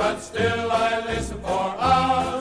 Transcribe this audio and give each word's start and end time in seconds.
But 0.00 0.18
still 0.22 0.72
I 0.72 1.04
listen 1.04 1.38
for 1.42 1.74
hours 1.78 2.39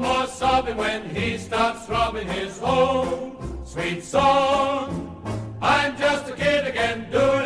more 0.00 0.26
sobbing 0.26 0.76
when 0.76 1.08
he 1.14 1.36
starts 1.36 1.86
throbbing 1.86 2.26
his 2.28 2.58
whole 2.58 3.36
sweet 3.64 4.02
song. 4.02 5.06
I'm 5.62 5.96
just 5.96 6.28
a 6.30 6.32
kid 6.32 6.66
again, 6.66 7.10
doing 7.10 7.39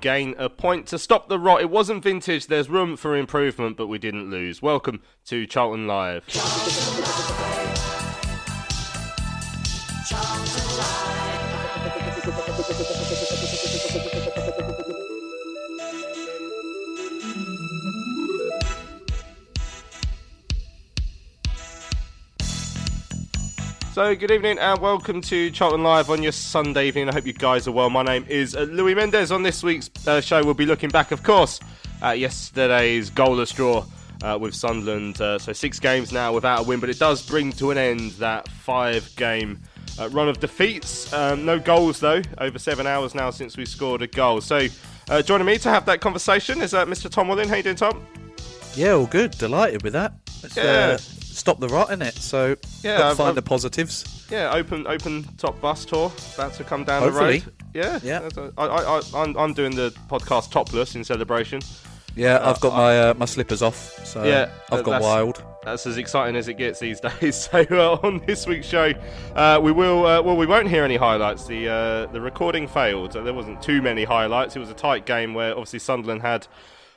gain 0.00 0.34
a 0.38 0.48
point 0.48 0.86
to 0.88 0.98
stop 0.98 1.28
the 1.28 1.38
rot. 1.38 1.60
It 1.60 1.70
wasn't 1.70 2.02
vintage. 2.02 2.46
There's 2.46 2.68
room 2.68 2.96
for 2.96 3.16
improvement, 3.16 3.76
but 3.76 3.86
we 3.86 3.98
didn't 3.98 4.30
lose. 4.30 4.62
Welcome 4.62 5.02
to 5.26 5.46
Charlton 5.46 5.86
Live. 5.86 6.24
So, 24.00 24.16
good 24.16 24.30
evening 24.30 24.58
and 24.58 24.80
welcome 24.80 25.20
to 25.20 25.50
Charlton 25.50 25.82
Live 25.82 26.08
on 26.08 26.22
your 26.22 26.32
Sunday 26.32 26.88
evening. 26.88 27.10
I 27.10 27.12
hope 27.12 27.26
you 27.26 27.34
guys 27.34 27.68
are 27.68 27.72
well. 27.72 27.90
My 27.90 28.02
name 28.02 28.24
is 28.30 28.56
uh, 28.56 28.62
Louis 28.62 28.94
Mendez. 28.94 29.30
On 29.30 29.42
this 29.42 29.62
week's 29.62 29.90
uh, 30.08 30.22
show, 30.22 30.42
we'll 30.42 30.54
be 30.54 30.64
looking 30.64 30.88
back, 30.88 31.12
of 31.12 31.22
course, 31.22 31.60
at 32.00 32.18
yesterday's 32.18 33.10
goalless 33.10 33.54
draw 33.54 33.84
uh, 34.22 34.38
with 34.38 34.54
Sunderland. 34.54 35.20
Uh, 35.20 35.38
so, 35.38 35.52
six 35.52 35.78
games 35.78 36.12
now 36.12 36.32
without 36.32 36.60
a 36.60 36.62
win, 36.62 36.80
but 36.80 36.88
it 36.88 36.98
does 36.98 37.20
bring 37.20 37.52
to 37.52 37.72
an 37.72 37.76
end 37.76 38.12
that 38.12 38.48
five 38.48 39.14
game 39.16 39.60
uh, 39.98 40.08
run 40.08 40.30
of 40.30 40.40
defeats. 40.40 41.12
Um, 41.12 41.44
no 41.44 41.58
goals, 41.58 42.00
though, 42.00 42.22
over 42.38 42.58
seven 42.58 42.86
hours 42.86 43.14
now 43.14 43.28
since 43.28 43.58
we 43.58 43.66
scored 43.66 44.00
a 44.00 44.06
goal. 44.06 44.40
So, 44.40 44.66
uh, 45.10 45.20
joining 45.20 45.46
me 45.46 45.58
to 45.58 45.68
have 45.68 45.84
that 45.84 46.00
conversation 46.00 46.62
is 46.62 46.72
Mr. 46.72 47.10
Tom 47.10 47.28
Willing. 47.28 47.50
How 47.50 47.56
you 47.56 47.64
doing, 47.64 47.76
Tom? 47.76 48.06
Yeah, 48.74 48.92
all 48.92 49.04
good. 49.04 49.32
Delighted 49.32 49.82
with 49.82 49.92
that. 49.92 50.14
Let's, 50.42 50.56
Yeah. 50.56 50.96
Uh, 51.30 51.34
stop 51.34 51.60
the 51.60 51.68
rot 51.68 51.90
in 51.90 52.02
it. 52.02 52.14
So 52.14 52.56
Yeah, 52.82 53.14
find 53.14 53.28
I've- 53.30 53.34
the 53.36 53.42
positives. 53.42 54.26
Yeah, 54.30 54.52
open 54.54 54.86
open 54.86 55.24
top 55.38 55.60
bus 55.60 55.84
tour 55.84 56.12
about 56.34 56.54
to 56.54 56.64
come 56.64 56.84
down 56.84 57.02
Hopefully. 57.02 57.38
the 57.40 57.46
road. 57.46 57.54
Yeah, 57.74 57.98
Yeah. 58.02 58.28
a- 58.36 58.52
I, 58.60 58.66
I, 58.66 58.98
I, 58.98 59.00
I'm, 59.22 59.36
I'm 59.36 59.54
doing 59.54 59.74
the 59.74 59.90
podcast 60.08 60.50
topless 60.52 60.94
in 60.94 61.04
celebration. 61.04 61.60
Yeah, 62.16 62.40
I've 62.42 62.60
got 62.60 62.72
my 62.74 63.00
uh, 63.00 63.14
my 63.14 63.24
slippers 63.24 63.62
off. 63.62 64.04
So 64.04 64.24
Yeah, 64.24 64.50
I've 64.72 64.82
got 64.84 65.00
wild. 65.00 65.44
That's 65.62 65.86
as 65.86 65.96
exciting 65.96 66.34
as 66.36 66.48
it 66.48 66.54
gets 66.54 66.80
these 66.80 67.00
days. 67.20 67.48
So 67.50 67.64
uh, 67.70 68.06
on 68.06 68.20
this 68.26 68.46
week's 68.46 68.66
show, 68.66 68.92
uh, 69.36 69.60
we 69.62 69.70
will 69.72 70.04
uh, 70.06 70.20
well 70.22 70.36
we 70.36 70.46
won't 70.46 70.68
hear 70.68 70.82
any 70.84 70.96
highlights. 70.96 71.46
The 71.46 71.68
uh, 71.68 72.06
the 72.12 72.20
recording 72.20 72.66
failed. 72.66 73.16
Uh, 73.16 73.22
There 73.22 73.34
wasn't 73.34 73.62
too 73.62 73.80
many 73.80 74.02
highlights. 74.04 74.56
It 74.56 74.58
was 74.58 74.70
a 74.70 74.74
tight 74.74 75.06
game 75.06 75.34
where 75.34 75.52
obviously 75.52 75.78
Sunderland 75.78 76.22
had. 76.22 76.46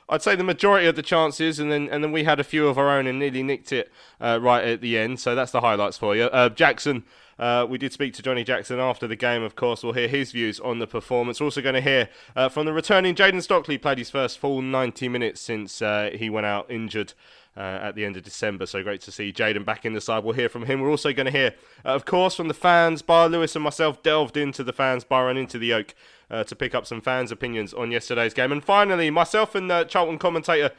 I'd 0.08 0.22
say 0.22 0.36
the 0.36 0.44
majority 0.44 0.86
of 0.86 0.96
the 0.96 1.02
chances, 1.02 1.58
and 1.58 1.72
then 1.72 1.88
and 1.90 2.04
then 2.04 2.12
we 2.12 2.24
had 2.24 2.38
a 2.38 2.44
few 2.44 2.68
of 2.68 2.78
our 2.78 2.90
own 2.90 3.06
and 3.06 3.18
nearly 3.18 3.42
nicked 3.42 3.72
it 3.72 3.90
uh, 4.20 4.38
right 4.40 4.64
at 4.64 4.80
the 4.80 4.98
end. 4.98 5.20
So 5.20 5.34
that's 5.34 5.52
the 5.52 5.60
highlights 5.60 5.96
for 5.96 6.14
you. 6.14 6.24
Uh, 6.24 6.50
Jackson, 6.50 7.04
uh, 7.38 7.66
we 7.68 7.78
did 7.78 7.92
speak 7.92 8.14
to 8.14 8.22
Johnny 8.22 8.44
Jackson 8.44 8.78
after 8.78 9.06
the 9.06 9.16
game. 9.16 9.42
Of 9.42 9.56
course, 9.56 9.82
we'll 9.82 9.94
hear 9.94 10.08
his 10.08 10.32
views 10.32 10.60
on 10.60 10.78
the 10.78 10.86
performance. 10.86 11.40
Also 11.40 11.62
going 11.62 11.74
to 11.74 11.80
hear 11.80 12.08
uh, 12.36 12.48
from 12.48 12.66
the 12.66 12.72
returning 12.72 13.14
Jayden 13.14 13.42
Stockley. 13.42 13.78
Played 13.78 13.98
his 13.98 14.10
first 14.10 14.38
full 14.38 14.62
90 14.62 15.08
minutes 15.08 15.40
since 15.40 15.80
uh, 15.80 16.10
he 16.14 16.28
went 16.28 16.46
out 16.46 16.70
injured 16.70 17.14
uh, 17.56 17.60
at 17.60 17.94
the 17.94 18.04
end 18.04 18.16
of 18.16 18.22
December. 18.22 18.66
So 18.66 18.82
great 18.82 19.00
to 19.02 19.12
see 19.12 19.32
Jayden 19.32 19.64
back 19.64 19.84
in 19.84 19.92
the 19.92 20.00
side. 20.00 20.24
We'll 20.24 20.34
hear 20.34 20.48
from 20.48 20.66
him. 20.66 20.80
We're 20.80 20.90
also 20.90 21.12
going 21.12 21.26
to 21.26 21.32
hear, 21.32 21.54
uh, 21.84 21.88
of 21.88 22.04
course, 22.04 22.34
from 22.34 22.48
the 22.48 22.54
fans. 22.54 23.02
Bar 23.02 23.28
Lewis 23.28 23.54
and 23.54 23.62
myself 23.62 24.02
delved 24.02 24.36
into 24.36 24.64
the 24.64 24.72
fans 24.72 25.04
bar 25.04 25.28
and 25.28 25.38
into 25.38 25.58
the 25.58 25.72
Oak 25.72 25.94
uh, 26.30 26.44
to 26.44 26.56
pick 26.56 26.74
up 26.74 26.86
some 26.86 27.00
fans' 27.00 27.30
opinions 27.30 27.72
on 27.72 27.90
yesterday's 27.90 28.34
game. 28.34 28.52
And 28.52 28.64
finally, 28.64 29.10
myself 29.10 29.54
and 29.54 29.70
uh, 29.70 29.84
Charlton 29.84 30.18
commentator 30.18 30.72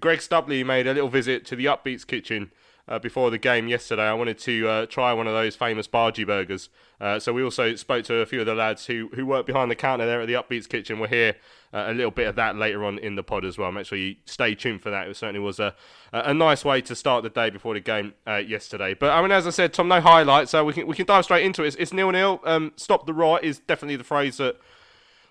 Greg 0.00 0.20
Stubley 0.20 0.64
made 0.64 0.86
a 0.86 0.94
little 0.94 1.08
visit 1.08 1.44
to 1.46 1.56
the 1.56 1.66
Upbeats 1.66 2.06
kitchen. 2.06 2.50
Uh, 2.88 2.98
before 2.98 3.30
the 3.30 3.38
game 3.38 3.68
yesterday, 3.68 4.02
I 4.02 4.12
wanted 4.12 4.38
to 4.40 4.68
uh, 4.68 4.86
try 4.86 5.12
one 5.12 5.28
of 5.28 5.32
those 5.32 5.54
famous 5.54 5.86
Bargy 5.86 6.26
burgers. 6.26 6.68
Uh, 7.00 7.20
so 7.20 7.32
we 7.32 7.42
also 7.42 7.76
spoke 7.76 8.04
to 8.06 8.16
a 8.16 8.26
few 8.26 8.40
of 8.40 8.46
the 8.46 8.54
lads 8.54 8.86
who, 8.86 9.08
who 9.14 9.24
work 9.24 9.46
behind 9.46 9.70
the 9.70 9.76
counter 9.76 10.04
there 10.04 10.20
at 10.20 10.26
the 10.26 10.34
Upbeats 10.34 10.68
kitchen. 10.68 10.98
We'll 10.98 11.08
hear 11.08 11.36
uh, 11.72 11.84
a 11.86 11.94
little 11.94 12.10
bit 12.10 12.26
of 12.26 12.34
that 12.36 12.56
later 12.56 12.84
on 12.84 12.98
in 12.98 13.14
the 13.14 13.22
pod 13.22 13.44
as 13.44 13.56
well. 13.56 13.70
Make 13.70 13.86
sure 13.86 13.96
you 13.96 14.16
stay 14.24 14.56
tuned 14.56 14.82
for 14.82 14.90
that. 14.90 15.06
It 15.06 15.16
certainly 15.16 15.40
was 15.40 15.60
a, 15.60 15.74
a 16.12 16.34
nice 16.34 16.64
way 16.64 16.80
to 16.82 16.96
start 16.96 17.22
the 17.22 17.30
day 17.30 17.50
before 17.50 17.74
the 17.74 17.80
game 17.80 18.14
uh, 18.26 18.36
yesterday. 18.36 18.94
But 18.94 19.10
I 19.10 19.22
mean, 19.22 19.30
as 19.30 19.46
I 19.46 19.50
said, 19.50 19.72
Tom, 19.72 19.86
no 19.86 20.00
highlights, 20.00 20.50
so 20.50 20.64
we 20.64 20.72
can 20.72 20.86
we 20.88 20.96
can 20.96 21.06
dive 21.06 21.24
straight 21.24 21.46
into 21.46 21.62
it. 21.62 21.68
It's, 21.68 21.76
it's 21.76 21.92
nil 21.92 22.10
nil. 22.10 22.40
Um, 22.44 22.72
stop 22.76 23.06
the 23.06 23.14
right 23.14 23.42
is 23.44 23.60
definitely 23.60 23.96
the 23.96 24.04
phrase 24.04 24.38
that 24.38 24.56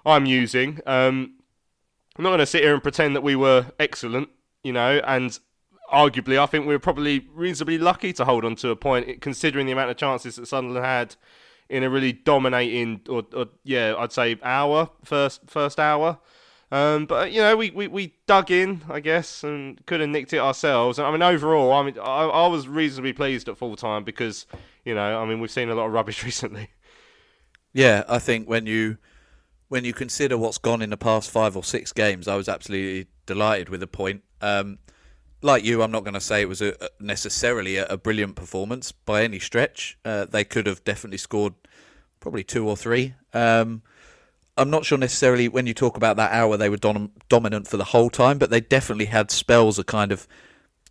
I'm 0.06 0.26
using. 0.26 0.80
Um, 0.86 1.36
I'm 2.18 2.24
not 2.24 2.30
going 2.30 2.40
to 2.40 2.46
sit 2.46 2.64
here 2.64 2.74
and 2.74 2.84
pretend 2.84 3.16
that 3.16 3.22
we 3.22 3.36
were 3.36 3.68
excellent, 3.80 4.30
you 4.64 4.74
know, 4.74 5.02
and 5.06 5.38
arguably 5.92 6.40
I 6.40 6.46
think 6.46 6.66
we 6.66 6.74
were 6.74 6.80
probably 6.80 7.28
reasonably 7.34 7.78
lucky 7.78 8.14
to 8.14 8.26
hold 8.26 8.46
on 8.46 8.56
to 8.58 8.70
a 8.70 8.76
point, 8.76 9.22
considering 9.22 9.66
the 9.66 9.72
amount 9.74 9.92
of 9.92 9.98
chances 9.98 10.38
that 10.38 10.48
Sunderland 10.48 10.86
had 10.86 11.16
in 11.70 11.84
a 11.84 11.90
really 11.90 12.12
dominating, 12.12 13.02
or, 13.10 13.24
or 13.34 13.48
yeah, 13.64 13.96
I'd 13.98 14.12
say 14.12 14.38
hour 14.44 14.90
first 15.04 15.42
first 15.48 15.80
hour. 15.80 16.20
Um, 16.72 17.06
but 17.06 17.34
you 17.34 17.42
know, 17.42 17.58
we, 17.58 17.70
we, 17.72 17.88
we 17.88 18.16
dug 18.28 18.50
in, 18.50 18.82
I 18.90 19.02
guess, 19.02 19.44
and 19.44 19.86
could 19.86 20.00
have 20.00 20.10
nicked 20.10 20.32
it 20.32 20.40
ourselves. 20.40 20.98
And 20.98 21.08
I 21.08 21.12
mean, 21.12 21.22
overall, 21.22 21.74
I 21.74 21.84
mean, 21.84 22.00
I, 22.00 22.24
I 22.24 22.48
was 22.48 22.68
reasonably 22.68 23.12
pleased 23.12 23.50
at 23.50 23.58
full 23.58 23.76
time 23.76 24.04
because 24.06 24.46
you 24.86 24.96
know, 24.96 25.22
I 25.22 25.26
mean, 25.26 25.40
we've 25.40 25.52
seen 25.52 25.70
a 25.70 25.76
lot 25.76 25.88
of 25.88 25.94
rubbish 25.94 26.24
recently. 26.26 26.70
Yeah, 27.74 28.04
I 28.08 28.20
think 28.20 28.50
when 28.50 28.66
you 28.66 28.98
when 29.70 29.86
you 29.86 29.94
consider 29.94 30.38
what's 30.38 30.58
gone 30.58 30.82
in 30.82 30.90
the 30.90 30.98
past 30.98 31.30
five 31.30 31.56
or 31.56 31.64
six 31.64 31.94
games, 31.94 32.28
I 32.28 32.36
was 32.36 32.50
absolutely 32.50 33.08
delighted 33.26 33.70
with 33.70 33.80
the 33.80 33.88
point. 33.88 34.24
Um, 34.42 34.80
like 35.42 35.64
you, 35.64 35.82
I'm 35.82 35.92
not 35.92 36.04
going 36.04 36.14
to 36.14 36.22
say 36.22 36.42
it 36.42 36.50
was 36.50 36.62
a, 36.62 36.76
necessarily 37.00 37.78
a, 37.78 37.86
a, 37.88 37.98
brilliant 37.98 38.36
performance 38.36 38.92
by 38.92 39.24
any 39.24 39.40
stretch. 39.40 39.98
Uh, 40.06 40.26
they 40.26 40.44
could 40.44 40.68
have 40.68 40.84
definitely 40.84 41.18
scored 41.18 41.54
probably 42.20 42.44
two 42.44 42.68
or 42.68 42.78
three. 42.78 43.16
Um, 43.34 43.82
I'm 44.58 44.70
not 44.70 44.86
sure 44.86 44.98
necessarily 44.98 45.48
when 45.48 45.66
you 45.66 45.74
talk 45.74 45.98
about 45.98 46.18
that 46.18 46.32
hour 46.32 46.58
they 46.58 46.70
were 46.70 46.78
dom- 46.78 47.14
dominant 47.30 47.68
for 47.68 47.78
the 47.78 47.86
whole 47.86 48.10
time, 48.10 48.38
but 48.38 48.50
they 48.50 48.62
definitely 48.62 49.06
had 49.06 49.32
spells 49.32 49.80
of 49.80 49.86
kind 49.86 50.12
of 50.12 50.28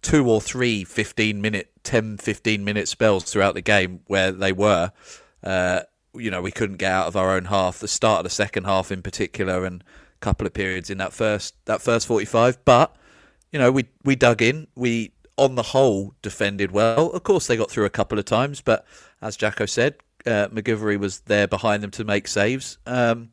two 0.03 0.29
or 0.29 0.41
three 0.41 0.85
15 0.85 1.41
minute, 1.41 1.71
10, 1.85 2.19
15 2.19 2.65
minute 2.65 2.89
spells 2.89 3.25
throughout 3.25 3.55
the 3.55 3.61
game 3.61 4.01
where 4.07 4.33
they 4.33 4.53
were. 4.53 4.93
Uh, 5.43 5.83
you 6.15 6.31
know, 6.31 6.43
we 6.43 6.51
couldn't 6.51 6.79
get 6.79 6.91
out 6.91 7.07
of 7.07 7.17
our 7.17 7.37
own 7.37 7.45
half. 7.47 7.79
The 7.79 7.89
start 7.89 8.21
of 8.21 8.25
the 8.25 8.31
second 8.31 8.65
half, 8.65 8.91
in 8.91 9.03
particular, 9.03 9.65
and 9.65 9.83
a 9.83 10.19
couple 10.21 10.47
of 10.47 10.55
periods 10.55 10.91
in 10.91 10.99
that 10.99 11.13
first 11.13 11.55
that 11.67 11.81
first 11.81 12.07
45. 12.07 12.65
But 12.65 12.97
you 13.53 13.59
know, 13.59 13.71
we 13.71 13.87
we 14.05 14.17
dug 14.17 14.43
in. 14.43 14.67
We 14.75 15.13
on 15.37 15.55
the 15.55 15.63
whole 15.63 16.15
defended 16.23 16.71
well. 16.71 17.11
Of 17.11 17.23
course, 17.23 17.47
they 17.47 17.57
got 17.57 17.71
through 17.71 17.87
a 17.87 17.91
couple 17.91 18.19
of 18.19 18.25
times, 18.25 18.61
but 18.61 18.85
as 19.23 19.37
Jacko 19.37 19.67
said, 19.67 19.95
uh, 20.27 20.49
was 20.53 21.21
there 21.21 21.49
behind 21.49 21.83
them 21.83 21.91
to 21.93 22.05
make 22.05 22.29
saves. 22.29 22.79
Um, 22.87 23.31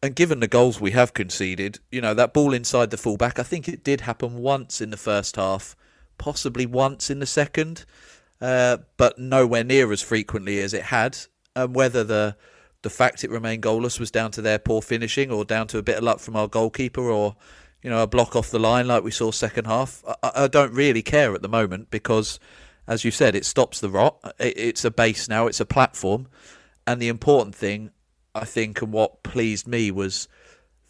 and 0.00 0.14
given 0.14 0.38
the 0.38 0.46
goals 0.46 0.80
we 0.80 0.92
have 0.92 1.14
conceded, 1.14 1.80
you 1.90 2.00
know, 2.00 2.14
that 2.14 2.32
ball 2.32 2.54
inside 2.54 2.90
the 2.90 2.96
fullback, 2.96 3.40
I 3.40 3.42
think 3.42 3.68
it 3.68 3.82
did 3.82 4.02
happen 4.02 4.38
once 4.38 4.80
in 4.80 4.90
the 4.90 4.96
first 4.96 5.34
half, 5.34 5.74
possibly 6.18 6.66
once 6.66 7.10
in 7.10 7.18
the 7.18 7.26
second, 7.26 7.84
uh, 8.40 8.78
but 8.96 9.18
nowhere 9.18 9.64
near 9.64 9.90
as 9.90 10.00
frequently 10.00 10.60
as 10.60 10.72
it 10.72 10.84
had 10.84 11.18
and 11.58 11.74
whether 11.74 12.04
the 12.04 12.36
the 12.82 12.90
fact 12.90 13.24
it 13.24 13.30
remained 13.30 13.62
goalless 13.62 13.98
was 13.98 14.10
down 14.12 14.30
to 14.30 14.40
their 14.40 14.58
poor 14.58 14.80
finishing 14.80 15.32
or 15.32 15.44
down 15.44 15.66
to 15.66 15.78
a 15.78 15.82
bit 15.82 15.98
of 15.98 16.04
luck 16.04 16.20
from 16.20 16.36
our 16.36 16.46
goalkeeper 16.46 17.10
or 17.10 17.34
you 17.82 17.90
know 17.90 18.02
a 18.02 18.06
block 18.06 18.34
off 18.34 18.50
the 18.50 18.58
line 18.58 18.86
like 18.86 19.02
we 19.02 19.10
saw 19.10 19.30
second 19.30 19.66
half. 19.66 20.02
I, 20.22 20.30
I 20.34 20.46
don't 20.48 20.72
really 20.72 21.02
care 21.02 21.34
at 21.34 21.42
the 21.42 21.48
moment 21.48 21.90
because 21.90 22.40
as 22.86 23.04
you 23.04 23.10
said 23.10 23.34
it 23.34 23.44
stops 23.44 23.80
the 23.80 23.90
rot. 23.90 24.18
It, 24.38 24.58
it's 24.58 24.84
a 24.84 24.90
base 24.90 25.28
now 25.28 25.46
it's 25.46 25.60
a 25.60 25.66
platform. 25.66 26.28
And 26.86 27.00
the 27.00 27.08
important 27.08 27.54
thing 27.54 27.90
I 28.34 28.44
think 28.44 28.82
and 28.82 28.92
what 28.92 29.22
pleased 29.22 29.66
me 29.66 29.90
was 29.90 30.28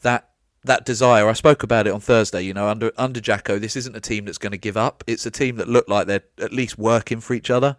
that 0.03 0.31
that 0.65 0.85
desire. 0.85 1.29
I 1.29 1.33
spoke 1.33 1.63
about 1.63 1.87
it 1.87 1.93
on 1.93 2.01
Thursday 2.01 2.43
you 2.43 2.55
know 2.55 2.69
under 2.69 2.93
under 2.97 3.21
Jacko 3.21 3.59
this 3.59 3.77
isn't 3.77 3.97
a 3.97 4.01
team 4.01 4.25
that's 4.25 4.39
going 4.39 4.53
to 4.53 4.59
give 4.59 4.77
up. 4.77 5.05
It's 5.07 5.27
a 5.27 5.31
team 5.31 5.57
that 5.57 5.69
look 5.69 5.89
like 5.89 6.07
they're 6.07 6.25
at 6.39 6.53
least 6.53 6.79
working 6.79 7.21
for 7.21 7.35
each 7.35 7.51
other. 7.51 7.77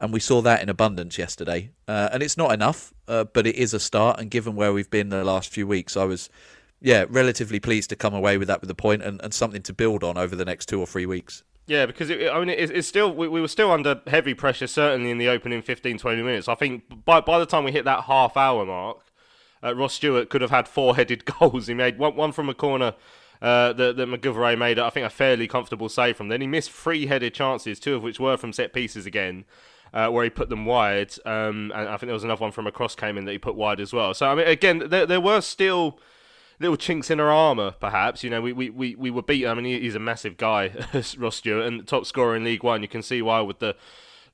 And 0.00 0.12
we 0.12 0.20
saw 0.20 0.40
that 0.42 0.62
in 0.62 0.68
abundance 0.68 1.18
yesterday. 1.18 1.72
Uh, 1.88 2.08
and 2.12 2.22
it's 2.22 2.36
not 2.36 2.52
enough, 2.52 2.94
uh, 3.08 3.24
but 3.24 3.46
it 3.46 3.56
is 3.56 3.74
a 3.74 3.80
start. 3.80 4.20
And 4.20 4.30
given 4.30 4.54
where 4.54 4.72
we've 4.72 4.90
been 4.90 5.08
the 5.08 5.24
last 5.24 5.50
few 5.50 5.66
weeks, 5.66 5.96
I 5.96 6.04
was, 6.04 6.30
yeah, 6.80 7.04
relatively 7.08 7.60
pleased 7.60 7.90
to 7.90 7.96
come 7.96 8.14
away 8.14 8.38
with 8.38 8.48
that 8.48 8.60
with 8.60 8.70
a 8.70 8.74
point 8.74 9.02
and, 9.02 9.20
and 9.22 9.34
something 9.34 9.62
to 9.62 9.72
build 9.72 10.04
on 10.04 10.16
over 10.16 10.36
the 10.36 10.44
next 10.44 10.66
two 10.66 10.80
or 10.80 10.86
three 10.86 11.06
weeks. 11.06 11.42
Yeah, 11.66 11.86
because 11.86 12.08
it, 12.08 12.30
I 12.30 12.38
mean, 12.38 12.48
it, 12.48 12.70
it's 12.70 12.88
still 12.88 13.12
we, 13.12 13.28
we, 13.28 13.40
were 13.40 13.48
still 13.48 13.70
under 13.70 14.00
heavy 14.06 14.34
pressure, 14.34 14.66
certainly 14.66 15.10
in 15.10 15.18
the 15.18 15.28
opening 15.28 15.60
15, 15.60 15.98
20 15.98 16.22
minutes. 16.22 16.48
I 16.48 16.54
think 16.54 17.04
by 17.04 17.20
by 17.20 17.38
the 17.38 17.46
time 17.46 17.64
we 17.64 17.72
hit 17.72 17.84
that 17.84 18.04
half 18.04 18.36
hour 18.36 18.64
mark, 18.64 18.98
uh, 19.62 19.74
Ross 19.74 19.94
Stewart 19.94 20.30
could 20.30 20.40
have 20.40 20.50
had 20.50 20.66
four 20.66 20.96
headed 20.96 21.24
goals. 21.24 21.66
He 21.66 21.74
made 21.74 21.98
one, 21.98 22.16
one 22.16 22.32
from 22.32 22.48
a 22.48 22.54
corner. 22.54 22.94
Uh, 23.40 23.72
that, 23.72 23.96
that 23.96 24.08
MacGillivray 24.08 24.58
made, 24.58 24.80
I 24.80 24.90
think, 24.90 25.06
a 25.06 25.10
fairly 25.10 25.46
comfortable 25.46 25.88
save 25.88 26.16
from. 26.16 26.26
Then 26.26 26.40
he 26.40 26.48
missed 26.48 26.72
three 26.72 27.06
headed 27.06 27.34
chances, 27.34 27.78
two 27.78 27.94
of 27.94 28.02
which 28.02 28.18
were 28.18 28.36
from 28.36 28.52
set 28.52 28.72
pieces 28.72 29.06
again 29.06 29.44
uh, 29.92 30.08
where 30.08 30.24
he 30.24 30.30
put 30.30 30.48
them 30.48 30.64
wide. 30.64 31.12
Um, 31.24 31.72
and 31.74 31.88
I 31.88 31.96
think 31.96 32.08
there 32.08 32.14
was 32.14 32.24
another 32.24 32.40
one 32.40 32.52
from 32.52 32.66
a 32.66 32.72
cross 32.72 32.94
came 32.94 33.16
in 33.16 33.24
that 33.24 33.32
he 33.32 33.38
put 33.38 33.54
wide 33.54 33.80
as 33.80 33.92
well. 33.92 34.14
So 34.14 34.26
I 34.28 34.34
mean, 34.34 34.46
again, 34.46 34.88
there, 34.88 35.06
there 35.06 35.20
were 35.20 35.40
still 35.40 35.98
little 36.60 36.76
chinks 36.76 37.10
in 37.10 37.20
our 37.20 37.30
armour, 37.30 37.72
perhaps. 37.72 38.22
You 38.24 38.30
know, 38.30 38.40
we, 38.40 38.52
we, 38.52 38.70
we, 38.70 38.94
we 38.94 39.10
were 39.10 39.22
beaten. 39.22 39.50
I 39.50 39.54
mean, 39.54 39.80
he's 39.80 39.94
a 39.94 40.00
massive 40.00 40.36
guy, 40.36 40.72
Ross 41.18 41.36
Stewart, 41.36 41.66
and 41.66 41.86
top 41.86 42.06
scorer 42.06 42.36
in 42.36 42.44
League 42.44 42.62
One. 42.62 42.82
You 42.82 42.88
can 42.88 43.02
see 43.02 43.22
why 43.22 43.40
with 43.40 43.58
the 43.58 43.76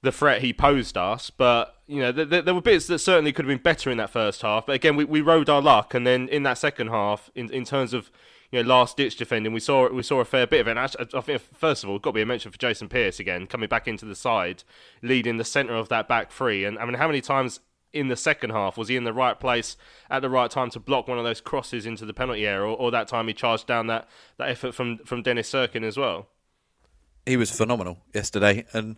the 0.03 0.13
threat 0.13 0.43
he 0.43 0.53
posed 0.53 0.97
us. 0.97 1.31
But 1.31 1.77
you 1.87 2.01
know, 2.01 2.13
there, 2.13 2.43
there 2.43 2.55
were 2.55 2.61
bits 2.61 2.87
that 2.87 2.99
certainly 2.99 3.33
could 3.33 3.47
have 3.47 3.51
been 3.51 3.63
better 3.63 3.91
in 3.91 3.99
that 3.99 4.11
first 4.11 4.43
half. 4.43 4.67
But 4.67 4.77
again, 4.77 4.97
we, 4.97 5.05
we 5.05 5.21
rode 5.21 5.49
our 5.49 5.63
luck, 5.63 5.95
and 5.95 6.07
then 6.07 6.29
in 6.29 6.43
that 6.45 6.59
second 6.59 6.89
half, 6.89 7.31
in 7.35 7.51
in 7.51 7.65
terms 7.65 7.93
of 7.93 8.11
you 8.55 8.63
know, 8.63 8.69
last 8.69 8.97
ditch 8.97 9.17
defending, 9.17 9.53
we 9.53 9.61
saw 9.61 9.91
we 9.91 10.03
saw 10.03 10.21
a 10.21 10.25
fair 10.25 10.47
bit 10.47 10.61
of 10.61 10.69
it. 10.69 10.77
And 10.77 10.79
I 10.79 11.21
think 11.21 11.43
first 11.55 11.83
of 11.83 11.91
all, 11.91 11.99
got 11.99 12.11
to 12.11 12.15
be 12.15 12.23
a 12.23 12.27
mention 12.27 12.53
for 12.53 12.59
Jason 12.59 12.89
Pearce 12.89 13.19
again, 13.19 13.47
coming 13.47 13.69
back 13.69 13.89
into 13.89 14.05
the 14.05 14.15
side, 14.15 14.63
leading 15.03 15.39
the 15.39 15.45
centre 15.45 15.75
of 15.75 15.89
that 15.89 16.07
back 16.07 16.31
three. 16.31 16.65
And 16.65 16.79
I 16.79 16.85
mean, 16.85 16.95
how 16.95 17.09
many 17.09 17.21
times 17.21 17.61
in 17.95 18.09
the 18.09 18.17
second 18.17 18.51
half 18.51 18.77
was 18.77 18.89
he 18.89 18.97
in 18.97 19.05
the 19.05 19.13
right 19.13 19.39
place 19.39 19.77
at 20.11 20.21
the 20.21 20.29
right 20.29 20.51
time 20.51 20.69
to 20.71 20.81
block 20.81 21.09
one 21.09 21.17
of 21.17 21.25
those 21.25 21.41
crosses 21.41 21.87
into 21.87 22.05
the 22.05 22.13
penalty 22.13 22.47
area, 22.47 22.63
or, 22.63 22.77
or 22.77 22.91
that 22.91 23.09
time 23.09 23.29
he 23.29 23.35
charged 23.35 23.67
down 23.67 23.87
that, 23.87 24.09
that 24.37 24.49
effort 24.49 24.75
from 24.75 24.99
from 24.99 25.23
Dennis 25.23 25.51
Cirkin 25.51 25.85
as 25.85 25.97
well? 25.97 26.27
He 27.25 27.37
was 27.37 27.51
phenomenal 27.51 27.99
yesterday, 28.13 28.67
and 28.73 28.97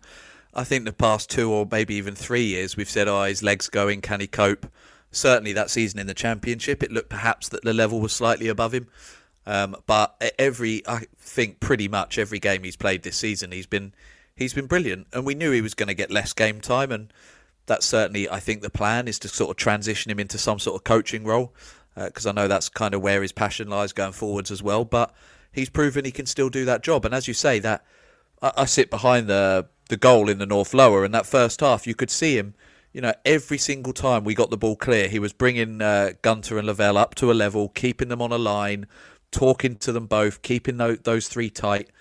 I 0.53 0.63
think 0.63 0.85
the 0.85 0.93
past 0.93 1.29
two 1.29 1.51
or 1.51 1.67
maybe 1.69 1.95
even 1.95 2.15
three 2.15 2.45
years 2.45 2.75
we've 2.75 2.89
said, 2.89 3.07
"Oh, 3.07 3.23
his 3.23 3.43
legs 3.43 3.69
going, 3.69 4.01
can 4.01 4.19
he 4.19 4.27
cope?" 4.27 4.65
Certainly 5.11 5.53
that 5.53 5.69
season 5.69 5.99
in 5.99 6.07
the 6.07 6.13
championship, 6.13 6.83
it 6.83 6.91
looked 6.91 7.09
perhaps 7.09 7.47
that 7.49 7.63
the 7.63 7.73
level 7.73 8.01
was 8.01 8.11
slightly 8.11 8.49
above 8.49 8.73
him. 8.73 8.87
Um, 9.45 9.77
but 9.85 10.21
every, 10.37 10.85
I 10.85 11.03
think, 11.17 11.61
pretty 11.61 11.87
much 11.87 12.17
every 12.17 12.39
game 12.39 12.63
he's 12.63 12.75
played 12.75 13.03
this 13.03 13.15
season, 13.15 13.53
he's 13.53 13.65
been 13.65 13.93
he's 14.35 14.53
been 14.53 14.67
brilliant, 14.67 15.07
and 15.13 15.25
we 15.25 15.35
knew 15.35 15.51
he 15.51 15.61
was 15.61 15.73
going 15.73 15.87
to 15.87 15.93
get 15.93 16.11
less 16.11 16.33
game 16.33 16.59
time, 16.59 16.91
and 16.91 17.13
that's 17.67 17.85
certainly, 17.85 18.29
I 18.29 18.39
think, 18.39 18.61
the 18.61 18.69
plan 18.69 19.07
is 19.07 19.19
to 19.19 19.27
sort 19.27 19.51
of 19.51 19.57
transition 19.57 20.11
him 20.11 20.19
into 20.19 20.37
some 20.37 20.59
sort 20.59 20.75
of 20.75 20.83
coaching 20.83 21.23
role, 21.23 21.53
because 21.95 22.25
uh, 22.25 22.29
I 22.29 22.33
know 22.33 22.47
that's 22.47 22.69
kind 22.69 22.93
of 22.93 23.01
where 23.01 23.21
his 23.21 23.31
passion 23.31 23.69
lies 23.69 23.93
going 23.93 24.13
forwards 24.13 24.51
as 24.51 24.63
well. 24.63 24.85
But 24.85 25.13
he's 25.51 25.69
proven 25.69 26.05
he 26.05 26.11
can 26.11 26.25
still 26.25 26.49
do 26.49 26.65
that 26.65 26.83
job, 26.83 27.05
and 27.05 27.13
as 27.13 27.27
you 27.27 27.33
say, 27.33 27.59
that 27.59 27.85
I, 28.41 28.51
I 28.57 28.65
sit 28.65 28.89
behind 28.89 29.27
the 29.27 29.67
the 29.89 29.97
goal 29.97 30.27
in 30.27 30.39
the 30.39 30.45
North 30.45 30.73
Lower, 30.73 31.05
and 31.05 31.13
that 31.13 31.25
first 31.25 31.61
half, 31.61 31.85
you 31.85 31.95
could 31.95 32.09
see 32.09 32.37
him 32.37 32.55
you 32.97 33.01
know, 33.01 33.13
every 33.25 33.59
single 33.59 33.93
time 33.93 34.23
we 34.23 34.33
got 34.33 34.49
the 34.49 34.57
ball 34.57 34.75
clear, 34.75 35.07
he 35.07 35.19
was 35.19 35.31
bringing 35.31 35.83
uh, 35.83 36.13
Gunter 36.23 36.57
and 36.57 36.65
Lavelle 36.65 36.97
up 36.97 37.13
to 37.15 37.31
a 37.31 37.33
level, 37.33 37.69
keeping 37.69 38.07
them 38.07 38.23
on 38.23 38.31
a 38.31 38.39
line, 38.39 38.87
talking 39.29 39.75
to 39.75 39.91
them 39.91 40.07
both, 40.07 40.41
keeping 40.41 40.77
those, 40.77 40.97
those 41.03 41.27
three 41.27 41.51
tight, 41.51 41.91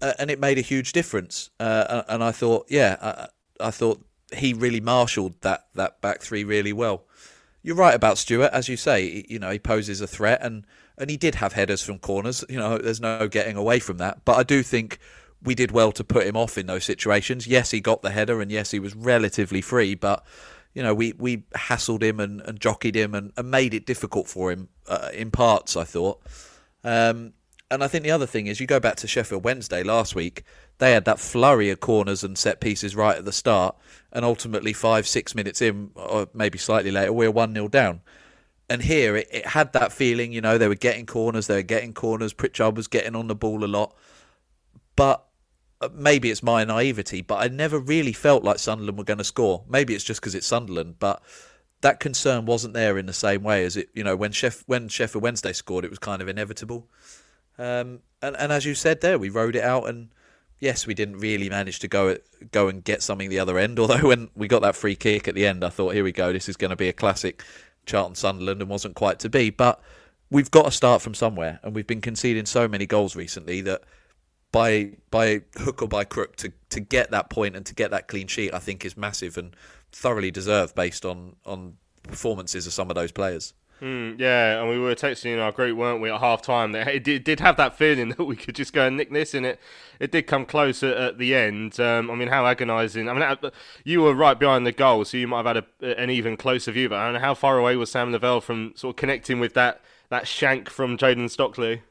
uh, 0.00 0.12
and 0.20 0.30
it 0.30 0.38
made 0.38 0.56
a 0.56 0.60
huge 0.60 0.92
difference. 0.92 1.50
Uh, 1.58 2.02
and 2.08 2.22
I 2.22 2.30
thought, 2.30 2.66
yeah, 2.68 2.96
I, 3.00 3.66
I, 3.66 3.70
thought 3.72 4.04
he 4.34 4.52
really 4.52 4.80
marshalled 4.80 5.40
that 5.42 5.66
that 5.74 6.00
back 6.00 6.20
three 6.20 6.44
really 6.44 6.72
well. 6.72 7.04
You're 7.62 7.76
right 7.76 7.94
about 7.94 8.18
Stewart, 8.18 8.52
as 8.52 8.68
you 8.68 8.76
say. 8.76 9.24
You 9.28 9.38
know, 9.38 9.50
he 9.50 9.58
poses 9.58 10.00
a 10.00 10.06
threat, 10.06 10.40
and 10.42 10.64
and 10.98 11.10
he 11.10 11.16
did 11.16 11.36
have 11.36 11.52
headers 11.52 11.82
from 11.82 11.98
corners. 11.98 12.44
You 12.48 12.58
know, 12.58 12.78
there's 12.78 13.00
no 13.00 13.28
getting 13.28 13.56
away 13.56 13.78
from 13.78 13.98
that. 13.98 14.24
But 14.24 14.36
I 14.36 14.42
do 14.42 14.62
think 14.62 14.98
we 15.42 15.54
did 15.54 15.70
well 15.70 15.92
to 15.92 16.04
put 16.04 16.26
him 16.26 16.36
off 16.36 16.58
in 16.58 16.66
those 16.66 16.84
situations. 16.84 17.46
Yes, 17.46 17.70
he 17.70 17.80
got 17.80 18.02
the 18.02 18.10
header, 18.10 18.40
and 18.40 18.50
yes, 18.50 18.70
he 18.70 18.78
was 18.78 18.94
relatively 18.94 19.60
free, 19.60 19.94
but 19.94 20.24
you 20.76 20.82
know, 20.82 20.92
we, 20.92 21.14
we 21.16 21.38
hassled 21.54 22.02
him 22.02 22.20
and, 22.20 22.42
and 22.42 22.60
jockeyed 22.60 22.94
him 22.94 23.14
and, 23.14 23.32
and 23.38 23.50
made 23.50 23.72
it 23.72 23.86
difficult 23.86 24.28
for 24.28 24.52
him 24.52 24.68
uh, 24.86 25.08
in 25.14 25.30
parts, 25.30 25.74
I 25.74 25.84
thought. 25.84 26.20
Um, 26.84 27.32
and 27.70 27.82
I 27.82 27.88
think 27.88 28.04
the 28.04 28.10
other 28.10 28.26
thing 28.26 28.46
is, 28.46 28.60
you 28.60 28.66
go 28.66 28.78
back 28.78 28.96
to 28.96 29.08
Sheffield 29.08 29.44
Wednesday 29.44 29.82
last 29.82 30.14
week, 30.14 30.44
they 30.78 30.92
had 30.92 31.04
that 31.06 31.18
flurry 31.18 31.70
of 31.70 31.80
corners 31.80 32.22
and 32.22 32.38
set 32.38 32.60
pieces 32.60 32.94
right 32.94 33.18
at 33.18 33.24
the 33.24 33.32
start, 33.32 33.76
and 34.12 34.24
ultimately 34.24 34.72
five, 34.72 35.06
six 35.06 35.34
minutes 35.34 35.60
in, 35.60 35.90
or 35.96 36.28
maybe 36.32 36.58
slightly 36.58 36.90
later, 36.90 37.12
we 37.12 37.26
we're 37.26 37.32
1 37.32 37.54
0 37.54 37.68
down. 37.68 38.02
And 38.68 38.82
here 38.82 39.16
it, 39.16 39.28
it, 39.30 39.46
had 39.46 39.72
that 39.72 39.92
feeling, 39.92 40.32
you 40.32 40.40
know, 40.40 40.58
they 40.58 40.68
were 40.68 40.74
getting 40.74 41.06
corners, 41.06 41.46
they 41.46 41.56
were 41.56 41.62
getting 41.62 41.92
corners, 41.92 42.32
Pritchard 42.32 42.76
was 42.76 42.88
getting 42.88 43.16
on 43.16 43.26
the 43.26 43.34
ball 43.34 43.64
a 43.64 43.66
lot. 43.66 43.96
But 44.94 45.24
uh, 45.80 45.88
maybe 45.92 46.30
it's 46.30 46.42
my 46.42 46.64
naivety, 46.64 47.20
but 47.20 47.36
I 47.36 47.48
never 47.48 47.78
really 47.78 48.12
felt 48.12 48.44
like 48.44 48.58
Sunderland 48.58 48.98
were 48.98 49.04
going 49.04 49.18
to 49.18 49.24
score. 49.24 49.64
Maybe 49.68 49.94
it's 49.94 50.04
just 50.04 50.20
because 50.20 50.34
it's 50.34 50.46
Sunderland, 50.46 50.96
but 50.98 51.22
that 51.80 52.00
concern 52.00 52.46
wasn't 52.46 52.74
there 52.74 52.96
in 52.96 53.06
the 53.06 53.12
same 53.12 53.42
way 53.42 53.64
as 53.64 53.76
it. 53.76 53.88
You 53.92 54.02
know, 54.02 54.16
when 54.16 54.32
Sheff 54.32 54.62
when 54.66 54.88
Sheffield 54.88 55.22
Wednesday 55.22 55.52
scored, 55.52 55.84
it 55.84 55.90
was 55.90 55.98
kind 55.98 56.22
of 56.22 56.28
inevitable. 56.28 56.88
Um, 57.58 58.00
and 58.22 58.36
and 58.36 58.52
as 58.52 58.64
you 58.64 58.74
said 58.74 59.00
there, 59.00 59.18
we 59.18 59.28
rode 59.28 59.56
it 59.56 59.64
out, 59.64 59.88
and 59.88 60.08
yes, 60.58 60.86
we 60.86 60.94
didn't 60.94 61.18
really 61.18 61.48
manage 61.48 61.78
to 61.80 61.88
go 61.88 62.16
go 62.52 62.68
and 62.68 62.82
get 62.84 63.02
something 63.02 63.28
the 63.28 63.38
other 63.38 63.58
end. 63.58 63.78
Although 63.80 64.08
when 64.08 64.30
we 64.34 64.48
got 64.48 64.62
that 64.62 64.76
free 64.76 64.96
kick 64.96 65.28
at 65.28 65.34
the 65.34 65.46
end, 65.46 65.64
I 65.64 65.68
thought, 65.68 65.94
here 65.94 66.04
we 66.04 66.12
go, 66.12 66.32
this 66.32 66.48
is 66.48 66.56
going 66.56 66.70
to 66.70 66.76
be 66.76 66.88
a 66.88 66.92
classic 66.92 67.42
Charlton 67.86 68.14
Sunderland, 68.14 68.60
and 68.60 68.70
wasn't 68.70 68.94
quite 68.94 69.18
to 69.20 69.28
be. 69.28 69.50
But 69.50 69.80
we've 70.30 70.50
got 70.50 70.64
to 70.64 70.70
start 70.70 71.02
from 71.02 71.14
somewhere, 71.14 71.60
and 71.62 71.74
we've 71.74 71.86
been 71.86 72.00
conceding 72.00 72.46
so 72.46 72.68
many 72.68 72.86
goals 72.86 73.16
recently 73.16 73.60
that 73.62 73.82
by 74.52 74.92
by 75.10 75.42
hook 75.58 75.82
or 75.82 75.88
by 75.88 76.04
crook 76.04 76.36
to 76.36 76.52
to 76.70 76.80
get 76.80 77.10
that 77.10 77.30
point 77.30 77.56
and 77.56 77.66
to 77.66 77.74
get 77.74 77.90
that 77.90 78.08
clean 78.08 78.26
sheet, 78.26 78.54
I 78.54 78.58
think 78.58 78.84
is 78.84 78.96
massive 78.96 79.36
and 79.36 79.54
thoroughly 79.92 80.30
deserved 80.30 80.74
based 80.74 81.04
on 81.04 81.36
on 81.44 81.76
performances 82.02 82.66
of 82.66 82.72
some 82.72 82.90
of 82.90 82.94
those 82.94 83.12
players. 83.12 83.52
Mm, 83.80 84.18
yeah, 84.18 84.60
and 84.60 84.70
we 84.70 84.78
were 84.78 84.94
texting 84.94 85.34
in 85.34 85.38
our 85.38 85.52
group, 85.52 85.76
weren't 85.76 86.00
we, 86.00 86.10
at 86.10 86.20
half 86.20 86.40
time? 86.40 86.72
That 86.72 86.88
it 86.88 87.24
did, 87.24 87.40
have 87.40 87.58
that 87.58 87.76
feeling 87.76 88.08
that 88.16 88.24
we 88.24 88.34
could 88.34 88.54
just 88.54 88.72
go 88.72 88.86
and 88.86 88.96
nick 88.96 89.12
this, 89.12 89.34
and 89.34 89.44
it 89.44 89.60
it 90.00 90.10
did 90.10 90.26
come 90.26 90.46
close 90.46 90.82
at, 90.82 90.96
at 90.96 91.18
the 91.18 91.34
end. 91.34 91.78
Um, 91.78 92.10
I 92.10 92.14
mean, 92.14 92.28
how 92.28 92.46
agonising! 92.46 93.08
I 93.08 93.12
mean, 93.12 93.52
you 93.84 94.00
were 94.02 94.14
right 94.14 94.38
behind 94.38 94.66
the 94.66 94.72
goal, 94.72 95.04
so 95.04 95.18
you 95.18 95.28
might 95.28 95.44
have 95.44 95.56
had 95.56 95.64
a, 95.82 96.00
an 96.00 96.10
even 96.10 96.36
closer 96.36 96.72
view. 96.72 96.88
But 96.88 96.98
I 96.98 97.04
don't 97.04 97.14
know 97.14 97.20
how 97.20 97.34
far 97.34 97.58
away 97.58 97.76
was 97.76 97.90
Sam 97.90 98.12
Lavelle 98.12 98.40
from 98.40 98.72
sort 98.76 98.94
of 98.94 98.96
connecting 98.96 99.40
with 99.40 99.52
that 99.54 99.82
that 100.08 100.26
shank 100.26 100.70
from 100.70 100.96
Jayden 100.96 101.30
Stockley. 101.30 101.82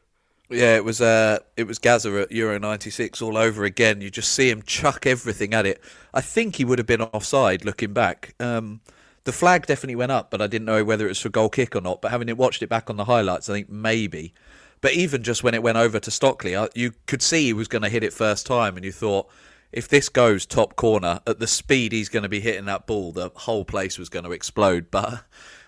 Yeah, 0.50 0.76
it 0.76 0.86
was 0.86 1.02
uh, 1.02 1.40
it 1.58 1.66
was 1.66 1.80
Gazza 1.80 2.22
at 2.22 2.32
Euro 2.32 2.60
'96 2.60 3.22
all 3.22 3.38
over 3.38 3.64
again. 3.64 4.02
You 4.02 4.10
just 4.10 4.32
see 4.32 4.50
him 4.50 4.62
chuck 4.64 5.06
everything 5.06 5.54
at 5.54 5.66
it. 5.66 5.82
I 6.14 6.22
think 6.22 6.56
he 6.56 6.66
would 6.66 6.80
have 6.80 6.88
been 6.88 7.02
offside 7.02 7.66
looking 7.66 7.94
back. 7.94 8.34
Um, 8.40 8.82
the 9.26 9.34
flag 9.34 9.66
definitely 9.66 9.96
went 9.96 10.12
up, 10.12 10.32
but 10.32 10.42
I 10.42 10.48
didn't 10.48 10.66
know 10.66 10.84
whether 10.84 11.06
it 11.06 11.10
was 11.10 11.20
for 11.20 11.30
goal 11.30 11.50
kick 11.50 11.76
or 11.76 11.82
not. 11.82 12.02
But 12.02 12.12
having 12.12 12.36
watched 12.38 12.62
it 12.62 12.70
back 12.70 12.90
on 12.90 12.96
the 12.96 13.06
highlights, 13.06 13.50
I 13.50 13.54
think 13.54 13.70
maybe. 13.70 14.34
But 14.82 14.94
even 14.94 15.24
just 15.24 15.44
when 15.44 15.56
it 15.56 15.64
went 15.64 15.78
over 15.78 16.00
to 16.00 16.12
Stockley, 16.12 16.56
you 16.76 16.94
could 17.08 17.22
see 17.22 17.46
he 17.46 17.54
was 17.54 17.68
going 17.68 17.82
to 17.82 17.90
hit 17.90 18.04
it 18.04 18.14
first 18.14 18.46
time, 18.46 18.78
and 18.78 18.86
you 18.86 18.92
thought, 18.92 19.28
if 19.72 19.88
this 19.88 20.10
goes 20.10 20.46
top 20.46 20.76
corner 20.76 21.20
at 21.28 21.40
the 21.40 21.48
speed 21.48 21.92
he's 21.92 22.08
going 22.08 22.24
to 22.24 22.30
be 22.30 22.40
hitting 22.40 22.66
that 22.66 22.86
ball, 22.88 23.12
the 23.12 23.32
whole 23.36 23.66
place 23.66 23.98
was 23.98 24.10
going 24.10 24.26
to 24.26 24.32
explode. 24.32 24.88
But 24.96 25.24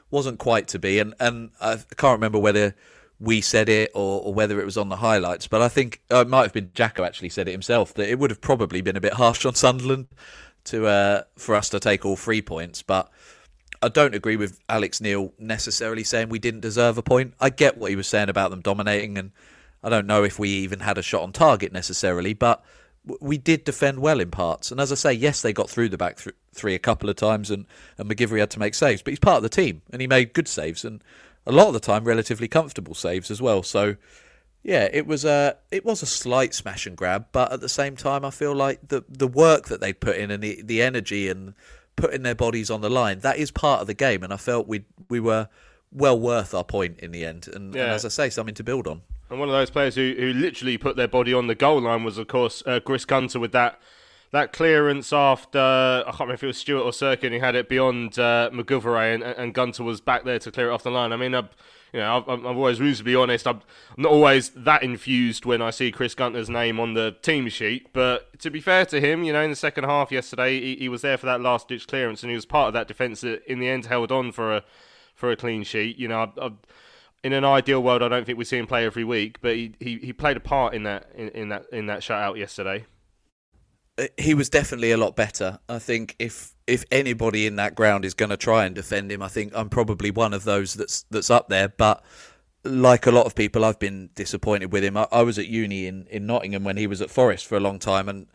wasn't 0.09 0.39
quite 0.39 0.69
to 0.69 0.79
be, 0.79 0.99
and 0.99 1.13
and 1.19 1.49
I 1.59 1.77
can't 1.97 2.17
remember 2.17 2.39
whether 2.39 2.75
we 3.19 3.41
said 3.41 3.67
it 3.67 3.91
or, 3.95 4.21
or 4.21 4.33
whether 4.33 4.61
it 4.61 4.65
was 4.65 4.77
on 4.77 4.89
the 4.89 4.97
highlights, 4.97 5.47
but 5.47 5.61
I 5.61 5.67
think 5.67 6.01
uh, 6.11 6.17
it 6.17 6.29
might 6.29 6.43
have 6.43 6.53
been 6.53 6.71
Jacko 6.73 7.03
actually 7.03 7.29
said 7.29 7.47
it 7.47 7.51
himself 7.51 7.93
that 7.95 8.09
it 8.09 8.19
would 8.19 8.29
have 8.29 8.39
probably 8.39 8.81
been 8.81 8.95
a 8.95 9.01
bit 9.01 9.13
harsh 9.13 9.43
on 9.45 9.55
Sunderland 9.55 10.07
to 10.65 10.85
uh, 10.85 11.23
for 11.35 11.55
us 11.55 11.69
to 11.69 11.79
take 11.79 12.05
all 12.05 12.15
three 12.15 12.41
points, 12.41 12.81
but 12.83 13.11
I 13.81 13.89
don't 13.89 14.15
agree 14.15 14.35
with 14.35 14.59
Alex 14.69 14.99
Neil 15.01 15.33
necessarily 15.37 16.03
saying 16.03 16.29
we 16.29 16.39
didn't 16.39 16.61
deserve 16.61 16.97
a 16.97 17.03
point. 17.03 17.33
I 17.39 17.49
get 17.49 17.77
what 17.77 17.89
he 17.89 17.95
was 17.95 18.07
saying 18.07 18.29
about 18.29 18.49
them 18.49 18.61
dominating, 18.61 19.17
and 19.17 19.31
I 19.83 19.89
don't 19.89 20.07
know 20.07 20.23
if 20.23 20.39
we 20.39 20.49
even 20.49 20.79
had 20.79 20.97
a 20.97 21.03
shot 21.03 21.23
on 21.23 21.31
target 21.31 21.71
necessarily, 21.71 22.33
but 22.33 22.63
we 23.21 23.37
did 23.37 23.63
defend 23.63 23.99
well 23.99 24.19
in 24.19 24.31
parts. 24.31 24.71
And 24.71 24.81
as 24.81 24.91
I 24.91 24.95
say, 24.95 25.13
yes, 25.13 25.41
they 25.41 25.53
got 25.53 25.69
through 25.69 25.89
the 25.89 25.97
back 25.97 26.17
th- 26.17 26.35
three 26.53 26.75
a 26.75 26.79
couple 26.79 27.09
of 27.09 27.15
times, 27.15 27.51
and, 27.51 27.65
and 27.97 28.09
MacGillivray 28.09 28.39
had 28.39 28.51
to 28.51 28.59
make 28.59 28.73
saves, 28.73 29.01
but 29.01 29.11
he's 29.11 29.19
part 29.19 29.37
of 29.37 29.43
the 29.43 29.49
team, 29.49 29.81
and 29.91 30.01
he 30.01 30.07
made 30.07 30.33
good 30.33 30.47
saves, 30.47 30.83
and 30.83 31.03
a 31.45 31.51
lot 31.51 31.67
of 31.67 31.73
the 31.73 31.79
time 31.79 32.03
relatively 32.03 32.47
comfortable 32.47 32.93
saves 32.93 33.31
as 33.31 33.41
well. 33.41 33.63
So, 33.63 33.95
yeah, 34.63 34.89
it 34.91 35.07
was 35.07 35.23
a 35.23 35.55
it 35.71 35.85
was 35.85 36.01
a 36.01 36.05
slight 36.05 36.53
smash 36.53 36.85
and 36.85 36.97
grab, 36.97 37.27
but 37.31 37.53
at 37.53 37.61
the 37.61 37.69
same 37.69 37.95
time, 37.95 38.25
I 38.25 38.31
feel 38.31 38.53
like 38.53 38.85
the 38.87 39.05
the 39.07 39.27
work 39.27 39.67
that 39.67 39.79
they 39.79 39.93
put 39.93 40.17
in 40.17 40.29
and 40.31 40.43
the 40.43 40.61
the 40.61 40.81
energy 40.81 41.29
and 41.29 41.53
putting 41.97 42.23
their 42.23 42.35
bodies 42.35 42.71
on 42.71 42.79
the 42.79 42.89
line. 42.89 43.19
That 43.19 43.37
is 43.37 43.51
part 43.51 43.81
of 43.81 43.87
the 43.87 43.93
game, 43.93 44.23
and 44.23 44.31
I 44.31 44.37
felt 44.37 44.67
we 44.67 44.85
we 45.09 45.19
were 45.19 45.49
well 45.91 46.17
worth 46.17 46.53
our 46.53 46.63
point 46.63 46.99
in 46.99 47.11
the 47.11 47.25
end. 47.25 47.49
And, 47.53 47.75
yeah. 47.75 47.83
and 47.83 47.91
as 47.91 48.05
I 48.05 48.09
say, 48.09 48.29
something 48.29 48.55
to 48.55 48.63
build 48.63 48.87
on. 48.87 49.01
And 49.29 49.39
one 49.39 49.49
of 49.49 49.53
those 49.53 49.69
players 49.69 49.95
who, 49.95 50.15
who 50.17 50.33
literally 50.33 50.77
put 50.77 50.95
their 50.95 51.07
body 51.07 51.33
on 51.33 51.47
the 51.47 51.55
goal 51.55 51.81
line 51.81 52.03
was, 52.03 52.17
of 52.17 52.27
course, 52.27 52.63
uh, 52.65 52.79
Chris 52.79 53.03
Gunter 53.03 53.39
with 53.39 53.51
that 53.51 53.79
that 54.31 54.51
clearance 54.51 55.13
after 55.13 55.59
I 55.59 56.03
can't 56.05 56.19
remember 56.19 56.33
if 56.33 56.43
it 56.43 56.47
was 56.47 56.57
Stewart 56.57 56.83
or 56.83 56.91
Cirkin 56.91 57.31
who 57.31 57.39
had 57.39 57.55
it 57.55 57.69
beyond 57.69 58.19
uh, 58.19 58.49
and, 58.51 59.23
and 59.23 59.53
Gunter 59.53 59.83
was 59.83 60.01
back 60.01 60.25
there 60.25 60.37
to 60.39 60.51
clear 60.51 60.69
it 60.69 60.73
off 60.73 60.83
the 60.83 60.91
line. 60.91 61.13
I 61.13 61.15
mean, 61.15 61.33
I, 61.33 61.43
you 61.93 61.99
know, 61.99 62.17
I've, 62.27 62.45
I've 62.45 62.57
always 62.57 63.01
be 63.01 63.15
honest. 63.15 63.47
I'm 63.47 63.61
not 63.95 64.11
always 64.11 64.49
that 64.49 64.83
infused 64.83 65.45
when 65.45 65.61
I 65.61 65.69
see 65.69 65.91
Chris 65.91 66.15
Gunter's 66.15 66.49
name 66.49 66.79
on 66.79 66.93
the 66.93 67.15
team 67.21 67.47
sheet. 67.49 67.93
But 67.93 68.39
to 68.39 68.49
be 68.49 68.59
fair 68.59 68.85
to 68.87 68.99
him, 68.99 69.23
you 69.23 69.33
know, 69.33 69.41
in 69.41 69.49
the 69.49 69.55
second 69.55 69.85
half 69.85 70.11
yesterday, 70.11 70.59
he, 70.59 70.75
he 70.75 70.89
was 70.89 71.01
there 71.01 71.17
for 71.17 71.25
that 71.27 71.41
last 71.41 71.69
ditch 71.69 71.87
clearance, 71.87 72.23
and 72.23 72.29
he 72.29 72.35
was 72.35 72.45
part 72.45 72.67
of 72.67 72.73
that 72.73 72.87
defence 72.87 73.21
that 73.21 73.43
in 73.49 73.59
the 73.59 73.69
end 73.69 73.85
held 73.85 74.11
on 74.11 74.31
for 74.31 74.55
a 74.57 74.63
for 75.15 75.31
a 75.31 75.35
clean 75.35 75.63
sheet. 75.63 75.97
You 75.97 76.07
know, 76.07 76.31
I, 76.37 76.45
I, 76.45 76.51
in 77.23 77.33
an 77.33 77.43
ideal 77.43 77.81
world, 77.81 78.03
I 78.03 78.07
don't 78.07 78.25
think 78.25 78.37
we 78.37 78.45
see 78.45 78.57
him 78.57 78.67
play 78.67 78.85
every 78.85 79.03
week, 79.03 79.39
but 79.41 79.55
he, 79.55 79.73
he, 79.79 79.97
he 79.97 80.13
played 80.13 80.37
a 80.37 80.41
part 80.41 80.73
in 80.73 80.83
that 80.83 81.09
in, 81.15 81.29
in 81.29 81.49
that 81.49 81.65
in 81.71 81.87
that 81.87 81.99
shutout 82.01 82.37
yesterday. 82.37 82.85
Uh, 83.97 84.07
he 84.17 84.33
was 84.33 84.49
definitely 84.49 84.91
a 84.91 84.97
lot 84.97 85.15
better. 85.15 85.59
I 85.67 85.79
think 85.79 86.15
if 86.19 86.53
if 86.67 86.83
anybody 86.91 87.47
in 87.47 87.55
that 87.55 87.75
ground 87.75 88.05
is 88.05 88.13
going 88.13 88.29
to 88.29 88.37
try 88.37 88.65
and 88.65 88.75
defend 88.75 89.11
him, 89.11 89.21
I 89.21 89.27
think 89.27 89.53
I'm 89.55 89.69
probably 89.69 90.11
one 90.11 90.33
of 90.33 90.43
those 90.43 90.73
that's 90.73 91.03
that's 91.09 91.29
up 91.29 91.49
there. 91.49 91.69
But 91.69 92.03
like 92.63 93.07
a 93.07 93.11
lot 93.11 93.25
of 93.25 93.35
people, 93.35 93.63
I've 93.65 93.79
been 93.79 94.09
disappointed 94.15 94.71
with 94.71 94.83
him. 94.83 94.97
I, 94.97 95.07
I 95.11 95.23
was 95.23 95.39
at 95.39 95.47
uni 95.47 95.87
in, 95.87 96.07
in 96.07 96.25
Nottingham 96.25 96.63
when 96.63 96.77
he 96.77 96.87
was 96.87 97.01
at 97.01 97.09
Forest 97.09 97.47
for 97.47 97.55
a 97.55 97.61
long 97.61 97.79
time, 97.79 98.09
and 98.09 98.27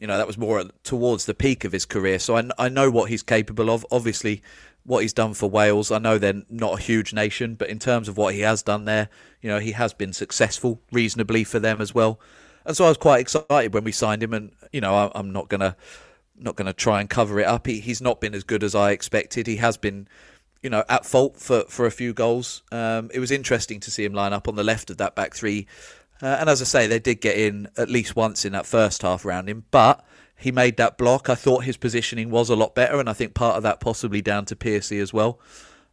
you 0.00 0.06
know 0.06 0.16
that 0.16 0.26
was 0.26 0.38
more 0.38 0.64
towards 0.82 1.26
the 1.26 1.34
peak 1.34 1.64
of 1.64 1.72
his 1.72 1.84
career. 1.84 2.18
So 2.18 2.36
I, 2.36 2.48
I 2.58 2.68
know 2.68 2.90
what 2.90 3.10
he's 3.10 3.22
capable 3.22 3.70
of. 3.70 3.86
Obviously, 3.90 4.42
what 4.84 5.00
he's 5.00 5.12
done 5.12 5.34
for 5.34 5.48
Wales. 5.48 5.90
I 5.90 5.98
know 5.98 6.18
they're 6.18 6.42
not 6.48 6.80
a 6.80 6.82
huge 6.82 7.12
nation, 7.12 7.54
but 7.54 7.68
in 7.68 7.78
terms 7.78 8.08
of 8.08 8.16
what 8.16 8.34
he 8.34 8.40
has 8.40 8.62
done 8.62 8.84
there, 8.84 9.08
you 9.40 9.48
know 9.48 9.58
he 9.58 9.72
has 9.72 9.92
been 9.92 10.12
successful 10.12 10.80
reasonably 10.90 11.44
for 11.44 11.58
them 11.58 11.80
as 11.80 11.94
well. 11.94 12.18
And 12.66 12.76
so 12.76 12.86
I 12.86 12.88
was 12.88 12.96
quite 12.96 13.20
excited 13.20 13.74
when 13.74 13.84
we 13.84 13.92
signed 13.92 14.22
him, 14.22 14.32
and 14.32 14.52
you 14.72 14.80
know 14.80 14.94
I, 14.94 15.12
I'm 15.14 15.32
not 15.32 15.48
gonna 15.48 15.76
not 16.36 16.56
to 16.56 16.72
try 16.72 17.00
and 17.00 17.08
cover 17.08 17.40
it 17.40 17.46
up. 17.46 17.66
He, 17.66 17.80
he's 17.80 18.00
not 18.00 18.20
been 18.20 18.34
as 18.34 18.44
good 18.44 18.62
as 18.64 18.74
I 18.74 18.90
expected. 18.90 19.46
He 19.46 19.56
has 19.56 19.76
been, 19.76 20.08
you 20.62 20.70
know, 20.70 20.84
at 20.88 21.06
fault 21.06 21.38
for, 21.38 21.64
for 21.68 21.86
a 21.86 21.90
few 21.90 22.12
goals. 22.12 22.62
Um, 22.72 23.10
it 23.14 23.20
was 23.20 23.30
interesting 23.30 23.80
to 23.80 23.90
see 23.90 24.04
him 24.04 24.12
line 24.12 24.32
up 24.32 24.48
on 24.48 24.56
the 24.56 24.64
left 24.64 24.90
of 24.90 24.96
that 24.98 25.14
back 25.14 25.34
three. 25.34 25.66
Uh, 26.22 26.36
and 26.40 26.48
as 26.48 26.60
I 26.60 26.64
say, 26.64 26.86
they 26.86 26.98
did 26.98 27.20
get 27.20 27.36
in 27.36 27.68
at 27.76 27.88
least 27.88 28.16
once 28.16 28.44
in 28.44 28.52
that 28.52 28.66
first 28.66 29.02
half 29.02 29.24
around 29.24 29.48
him, 29.48 29.64
but 29.70 30.04
he 30.36 30.50
made 30.50 30.76
that 30.76 30.98
block. 30.98 31.28
I 31.28 31.34
thought 31.34 31.64
his 31.64 31.76
positioning 31.76 32.30
was 32.30 32.50
a 32.50 32.56
lot 32.56 32.74
better, 32.74 32.98
and 32.98 33.08
I 33.08 33.12
think 33.12 33.34
part 33.34 33.56
of 33.56 33.62
that 33.62 33.80
possibly 33.80 34.22
down 34.22 34.44
to 34.46 34.56
Piercy 34.56 34.98
as 34.98 35.12
well. 35.12 35.40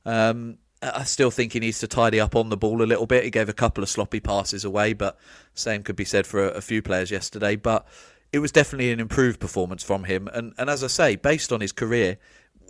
Um, 0.06 0.58
I 0.82 1.04
still 1.04 1.30
think 1.30 1.54
he 1.54 1.60
needs 1.60 1.80
to 1.80 1.88
tidy 1.88 2.20
up 2.20 2.36
on 2.36 2.50
the 2.50 2.58
ball 2.58 2.82
a 2.82 2.86
little 2.86 3.06
bit. 3.06 3.24
He 3.24 3.30
gave 3.30 3.50
a 3.50 3.54
couple 3.54 3.84
of 3.84 3.90
sloppy 3.90 4.20
passes 4.20 4.66
away, 4.66 4.94
but 4.94 5.18
same 5.54 5.84
could 5.84 5.96
be 5.96 6.06
said 6.06 6.26
for 6.26 6.44
a, 6.44 6.50
a 6.54 6.62
few 6.62 6.82
players 6.82 7.12
yesterday. 7.12 7.56
But 7.56 7.88
it 8.34 8.40
was 8.40 8.52
definitely 8.52 8.92
an 8.92 9.00
improved 9.00 9.40
performance 9.40 9.84
from 9.84 10.06
him. 10.06 10.28
And 10.34 10.54
and 10.58 10.70
as 10.70 10.84
I 10.84 10.88
say, 10.88 11.16
based 11.16 11.52
on 11.52 11.62
his 11.62 11.72
career, 11.72 12.18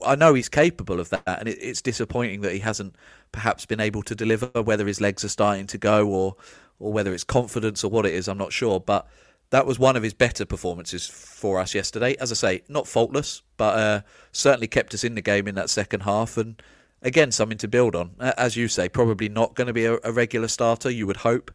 I 0.05 0.15
know 0.15 0.33
he's 0.33 0.49
capable 0.49 0.99
of 0.99 1.09
that, 1.09 1.23
and 1.25 1.47
it, 1.47 1.57
it's 1.61 1.81
disappointing 1.81 2.41
that 2.41 2.53
he 2.53 2.59
hasn't 2.59 2.95
perhaps 3.31 3.65
been 3.65 3.79
able 3.79 4.03
to 4.03 4.15
deliver. 4.15 4.47
Whether 4.61 4.87
his 4.87 4.99
legs 4.99 5.23
are 5.23 5.29
starting 5.29 5.67
to 5.67 5.77
go, 5.77 6.07
or 6.07 6.35
or 6.79 6.91
whether 6.91 7.13
it's 7.13 7.23
confidence 7.23 7.83
or 7.83 7.91
what 7.91 8.05
it 8.05 8.13
is, 8.13 8.27
I'm 8.27 8.37
not 8.37 8.51
sure. 8.51 8.79
But 8.79 9.07
that 9.51 9.65
was 9.65 9.77
one 9.77 9.95
of 9.95 10.03
his 10.03 10.13
better 10.13 10.45
performances 10.45 11.07
for 11.07 11.59
us 11.59 11.75
yesterday. 11.75 12.15
As 12.19 12.31
I 12.31 12.35
say, 12.35 12.63
not 12.67 12.87
faultless, 12.87 13.41
but 13.57 13.77
uh, 13.77 14.01
certainly 14.31 14.67
kept 14.67 14.93
us 14.93 15.03
in 15.03 15.15
the 15.15 15.21
game 15.21 15.47
in 15.47 15.55
that 15.55 15.69
second 15.69 16.01
half. 16.01 16.37
And 16.37 16.61
again, 17.01 17.31
something 17.31 17.57
to 17.59 17.67
build 17.67 17.95
on. 17.95 18.11
As 18.19 18.55
you 18.55 18.67
say, 18.67 18.89
probably 18.89 19.29
not 19.29 19.55
going 19.55 19.67
to 19.67 19.73
be 19.73 19.85
a, 19.85 19.97
a 20.03 20.11
regular 20.11 20.47
starter. 20.47 20.89
You 20.89 21.07
would 21.07 21.17
hope, 21.17 21.51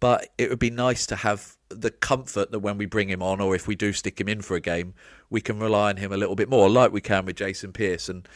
but 0.00 0.28
it 0.38 0.50
would 0.50 0.58
be 0.58 0.70
nice 0.70 1.06
to 1.06 1.16
have 1.16 1.56
the 1.68 1.90
comfort 1.90 2.50
that 2.50 2.60
when 2.60 2.78
we 2.78 2.86
bring 2.86 3.08
him 3.08 3.22
on, 3.22 3.40
or 3.40 3.54
if 3.54 3.66
we 3.66 3.76
do 3.76 3.92
stick 3.92 4.20
him 4.20 4.28
in 4.28 4.40
for 4.42 4.56
a 4.56 4.60
game, 4.60 4.94
we 5.30 5.40
can 5.40 5.58
rely 5.58 5.90
on 5.90 5.98
him 5.98 6.12
a 6.12 6.16
little 6.16 6.36
bit 6.36 6.48
more, 6.48 6.68
like 6.68 6.92
we 6.92 7.00
can 7.00 7.26
with 7.26 7.36
Jason 7.36 7.72
Pearce. 7.72 8.08
And 8.08 8.26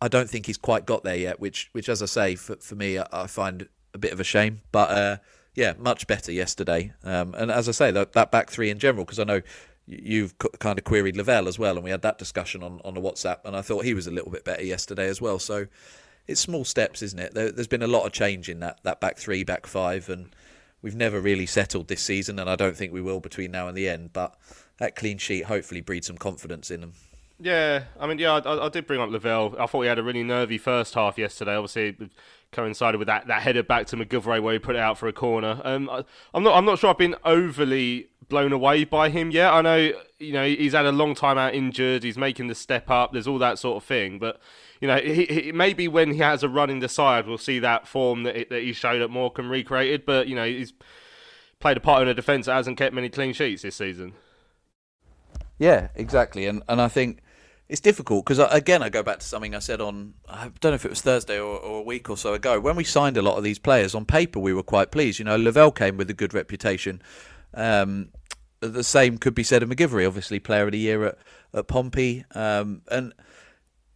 I 0.00 0.08
don't 0.08 0.28
think 0.28 0.46
he's 0.46 0.58
quite 0.58 0.86
got 0.86 1.04
there 1.04 1.16
yet, 1.16 1.40
which, 1.40 1.68
which 1.72 1.88
as 1.88 2.02
I 2.02 2.06
say, 2.06 2.34
for, 2.34 2.56
for 2.56 2.74
me, 2.74 2.98
I, 2.98 3.06
I 3.12 3.26
find 3.26 3.68
a 3.94 3.98
bit 3.98 4.12
of 4.12 4.20
a 4.20 4.24
shame. 4.24 4.62
But 4.72 4.90
uh, 4.90 5.16
yeah, 5.54 5.74
much 5.78 6.06
better 6.06 6.32
yesterday. 6.32 6.92
Um, 7.04 7.34
and 7.34 7.50
as 7.50 7.68
I 7.68 7.72
say, 7.72 7.90
that, 7.92 8.12
that 8.14 8.30
back 8.30 8.50
three 8.50 8.70
in 8.70 8.78
general, 8.78 9.04
because 9.04 9.18
I 9.18 9.24
know 9.24 9.42
you've 9.86 10.36
kind 10.38 10.78
of 10.78 10.84
queried 10.84 11.16
Lavelle 11.16 11.48
as 11.48 11.58
well, 11.58 11.74
and 11.74 11.84
we 11.84 11.90
had 11.90 12.02
that 12.02 12.18
discussion 12.18 12.62
on, 12.62 12.80
on 12.84 12.94
the 12.94 13.00
WhatsApp, 13.00 13.38
and 13.44 13.56
I 13.56 13.62
thought 13.62 13.84
he 13.84 13.94
was 13.94 14.06
a 14.06 14.10
little 14.10 14.30
bit 14.30 14.44
better 14.44 14.64
yesterday 14.64 15.08
as 15.08 15.20
well. 15.20 15.38
So 15.38 15.66
it's 16.26 16.40
small 16.40 16.64
steps, 16.64 17.02
isn't 17.02 17.18
it? 17.18 17.34
There, 17.34 17.52
has 17.52 17.66
been 17.66 17.82
a 17.82 17.88
lot 17.88 18.06
of 18.06 18.12
change 18.12 18.48
in 18.48 18.60
that, 18.60 18.80
that 18.84 19.00
back 19.00 19.18
three, 19.18 19.44
back 19.44 19.66
five, 19.66 20.08
and 20.08 20.34
we've 20.82 20.94
never 20.94 21.20
really 21.20 21.46
settled 21.46 21.88
this 21.88 22.00
season, 22.00 22.38
and 22.38 22.48
I 22.48 22.56
don't 22.56 22.76
think 22.76 22.92
we 22.92 23.02
will 23.02 23.20
between 23.20 23.50
now 23.50 23.68
and 23.68 23.76
the 23.76 23.88
end. 23.88 24.12
But 24.12 24.34
that 24.78 24.96
clean 24.96 25.18
sheet 25.18 25.46
hopefully 25.46 25.80
breeds 25.80 26.06
some 26.06 26.18
confidence 26.18 26.70
in 26.70 26.80
them. 26.80 26.92
Yeah, 27.42 27.84
I 27.98 28.06
mean, 28.06 28.18
yeah, 28.18 28.34
I, 28.34 28.66
I 28.66 28.68
did 28.68 28.86
bring 28.86 29.00
up 29.00 29.10
Lavelle. 29.10 29.54
I 29.58 29.66
thought 29.66 29.82
he 29.82 29.88
had 29.88 29.98
a 29.98 30.02
really 30.02 30.22
nervy 30.22 30.58
first 30.58 30.94
half 30.94 31.16
yesterday. 31.16 31.54
Obviously, 31.54 31.96
coincided 32.52 32.98
with 32.98 33.06
that, 33.06 33.26
that 33.26 33.42
header 33.42 33.62
back 33.62 33.86
to 33.86 33.96
MacGillivray 33.96 34.42
where 34.42 34.52
he 34.52 34.58
put 34.58 34.76
it 34.76 34.80
out 34.80 34.98
for 34.98 35.08
a 35.08 35.12
corner. 35.12 35.60
Um, 35.64 35.88
I, 35.88 36.04
am 36.34 36.42
not 36.42 36.56
I'm 36.56 36.64
not 36.64 36.78
sure 36.78 36.90
I've 36.90 36.98
been 36.98 37.16
overly 37.24 38.08
blown 38.28 38.52
away 38.52 38.84
by 38.84 39.08
him 39.08 39.30
yet. 39.30 39.52
I 39.52 39.62
know 39.62 39.92
you 40.18 40.32
know 40.32 40.46
he's 40.46 40.72
had 40.72 40.86
a 40.86 40.92
long 40.92 41.14
time 41.14 41.38
out 41.38 41.54
injured. 41.54 42.02
He's 42.02 42.18
making 42.18 42.48
the 42.48 42.54
step 42.54 42.90
up. 42.90 43.12
There's 43.12 43.26
all 43.26 43.38
that 43.38 43.58
sort 43.58 43.82
of 43.82 43.86
thing, 43.86 44.18
but 44.18 44.40
you 44.80 44.88
know, 44.88 44.96
he, 44.96 45.26
he, 45.26 45.52
maybe 45.52 45.88
when 45.88 46.12
he 46.12 46.18
has 46.18 46.42
a 46.42 46.48
run 46.48 46.70
in 46.70 46.78
the 46.78 46.88
side, 46.88 47.26
we'll 47.26 47.38
see 47.38 47.58
that 47.58 47.86
form 47.86 48.22
that, 48.22 48.48
that 48.48 48.62
he 48.62 48.72
showed 48.72 49.02
at 49.02 49.10
Morecambe 49.10 49.50
recreated. 49.50 50.06
But 50.06 50.26
you 50.26 50.34
know, 50.34 50.46
he's 50.46 50.72
played 51.60 51.76
a 51.76 51.80
part 51.80 52.02
in 52.02 52.08
a 52.08 52.14
defence 52.14 52.46
that 52.46 52.54
hasn't 52.54 52.78
kept 52.78 52.94
many 52.94 53.10
clean 53.10 53.34
sheets 53.34 53.62
this 53.62 53.76
season. 53.76 54.14
Yeah, 55.58 55.88
exactly, 55.94 56.46
and 56.46 56.62
and 56.68 56.80
I 56.80 56.88
think 56.88 57.20
it's 57.70 57.80
difficult 57.80 58.24
because 58.24 58.40
again, 58.50 58.82
I 58.82 58.88
go 58.88 59.04
back 59.04 59.20
to 59.20 59.26
something 59.26 59.54
I 59.54 59.60
said 59.60 59.80
on 59.80 60.14
I 60.28 60.50
don't 60.60 60.72
know 60.72 60.74
if 60.74 60.84
it 60.84 60.90
was 60.90 61.02
Thursday 61.02 61.38
or, 61.38 61.56
or, 61.56 61.78
a 61.78 61.82
week 61.82 62.10
or 62.10 62.16
so 62.16 62.34
ago 62.34 62.58
when 62.58 62.74
we 62.74 62.82
signed 62.82 63.16
a 63.16 63.22
lot 63.22 63.38
of 63.38 63.44
these 63.44 63.60
players 63.60 63.94
on 63.94 64.04
paper. 64.04 64.40
We 64.40 64.52
were 64.52 64.64
quite 64.64 64.90
pleased. 64.90 65.20
You 65.20 65.24
know, 65.24 65.36
Lavelle 65.36 65.70
came 65.70 65.96
with 65.96 66.10
a 66.10 66.12
good 66.12 66.34
reputation. 66.34 67.00
Um, 67.54 68.08
the 68.58 68.82
same 68.82 69.18
could 69.18 69.36
be 69.36 69.44
said 69.44 69.62
of 69.62 69.68
MacGillivray, 69.68 70.06
obviously 70.06 70.40
player 70.40 70.64
of 70.64 70.72
the 70.72 70.78
year 70.78 71.04
at, 71.06 71.18
at 71.54 71.68
Pompey, 71.68 72.24
um, 72.34 72.82
and 72.90 73.14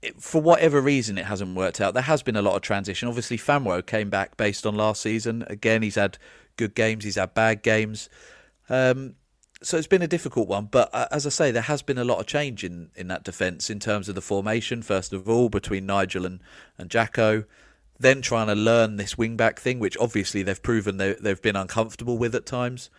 it, 0.01 0.23
for 0.23 0.41
whatever 0.41 0.81
reason, 0.81 1.19
it 1.19 1.25
hasn't 1.25 1.57
worked 1.57 1.81
out. 1.81 1.95
There 1.95 2.03
has 2.05 2.23
been 2.23 2.37
a 2.37 2.43
lot 2.43 2.55
of 2.55 2.63
transition. 2.63 3.09
Obviously, 3.09 3.37
Famewo 3.37 3.85
came 3.85 4.09
back 4.09 4.37
based 4.37 4.65
on 4.65 4.77
last 4.77 5.03
season. 5.03 5.45
Again, 5.49 5.83
he's 5.83 5.97
had 5.97 6.17
good 6.57 6.75
games, 6.75 7.05
he's 7.05 7.17
had 7.17 7.35
bad 7.35 7.63
games. 7.63 8.09
Um, 8.69 9.17
so 9.65 9.77
it's 9.77 9.87
been 9.87 10.03
a 10.03 10.07
difficult 10.07 10.49
one. 10.49 10.67
But 10.71 10.91
uh, 10.95 11.07
as 11.11 11.27
I 11.27 11.31
say, 11.31 11.51
there 11.51 11.63
has 11.63 11.83
been 11.83 11.99
a 11.99 12.05
lot 12.05 12.21
of 12.21 12.27
change 12.27 12.63
in, 12.63 12.91
in 12.95 13.09
that 13.09 13.25
defence 13.25 13.71
in 13.71 13.81
terms 13.81 14.09
of 14.09 14.15
the 14.15 14.21
formation, 14.21 14.83
first 14.83 15.13
of 15.13 15.29
all, 15.29 15.49
between 15.49 15.87
Nigel 15.87 16.27
and, 16.27 16.41
and 16.79 16.91
Jacko. 16.91 17.45
Then 17.99 18.23
trying 18.23 18.49
to 18.49 18.55
learn 18.55 18.97
this 18.97 19.17
wing 19.17 19.37
back 19.37 19.59
thing, 19.59 19.79
which 19.79 19.97
obviously 19.99 20.43
they've 20.43 20.63
proven 20.63 20.99
they, 20.99 21.15
they've 21.15 21.41
been 21.41 21.57
uncomfortable 21.57 22.19
with 22.19 22.35
at 22.35 22.47
times. 22.47 22.91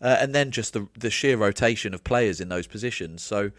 Uh, 0.00 0.16
and 0.20 0.34
then 0.34 0.50
just 0.50 0.72
the, 0.72 0.88
the 0.98 1.10
sheer 1.10 1.36
rotation 1.36 1.94
of 1.94 2.04
players 2.04 2.40
in 2.40 2.48
those 2.48 2.66
positions. 2.66 3.22
So 3.22 3.50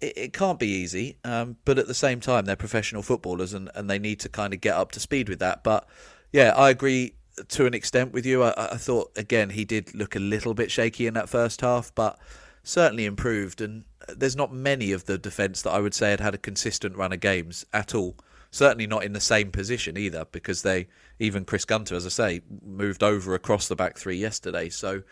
it, 0.00 0.16
it 0.16 0.32
can't 0.32 0.58
be 0.58 0.66
easy, 0.66 1.18
um, 1.24 1.56
but 1.64 1.78
at 1.78 1.86
the 1.86 1.94
same 1.94 2.20
time, 2.20 2.44
they're 2.44 2.56
professional 2.56 3.02
footballers 3.02 3.54
and, 3.54 3.70
and 3.74 3.88
they 3.88 3.98
need 3.98 4.20
to 4.20 4.28
kind 4.28 4.52
of 4.52 4.60
get 4.60 4.74
up 4.74 4.92
to 4.92 5.00
speed 5.00 5.28
with 5.28 5.38
that. 5.38 5.64
But 5.64 5.88
yeah, 6.32 6.52
I 6.56 6.70
agree 6.70 7.14
to 7.48 7.66
an 7.66 7.74
extent 7.74 8.12
with 8.12 8.26
you. 8.26 8.42
I, 8.42 8.72
I 8.72 8.76
thought 8.76 9.12
again 9.16 9.50
he 9.50 9.64
did 9.64 9.94
look 9.94 10.16
a 10.16 10.20
little 10.20 10.54
bit 10.54 10.70
shaky 10.70 11.06
in 11.06 11.14
that 11.14 11.28
first 11.28 11.60
half, 11.60 11.94
but 11.94 12.18
certainly 12.62 13.04
improved. 13.04 13.60
And 13.60 13.84
there's 14.08 14.36
not 14.36 14.52
many 14.52 14.92
of 14.92 15.04
the 15.04 15.18
defence 15.18 15.62
that 15.62 15.70
I 15.70 15.80
would 15.80 15.94
say 15.94 16.10
had 16.10 16.20
had 16.20 16.34
a 16.34 16.38
consistent 16.38 16.96
run 16.96 17.12
of 17.12 17.20
games 17.20 17.64
at 17.72 17.94
all. 17.94 18.16
Certainly 18.50 18.86
not 18.86 19.04
in 19.04 19.12
the 19.12 19.20
same 19.20 19.50
position 19.50 19.98
either, 19.98 20.24
because 20.32 20.62
they 20.62 20.88
even 21.18 21.44
Chris 21.44 21.64
Gunter, 21.64 21.94
as 21.94 22.06
I 22.06 22.08
say, 22.08 22.40
moved 22.64 23.02
over 23.02 23.34
across 23.34 23.68
the 23.68 23.76
back 23.76 23.98
three 23.98 24.16
yesterday. 24.16 24.68
So 24.70 25.02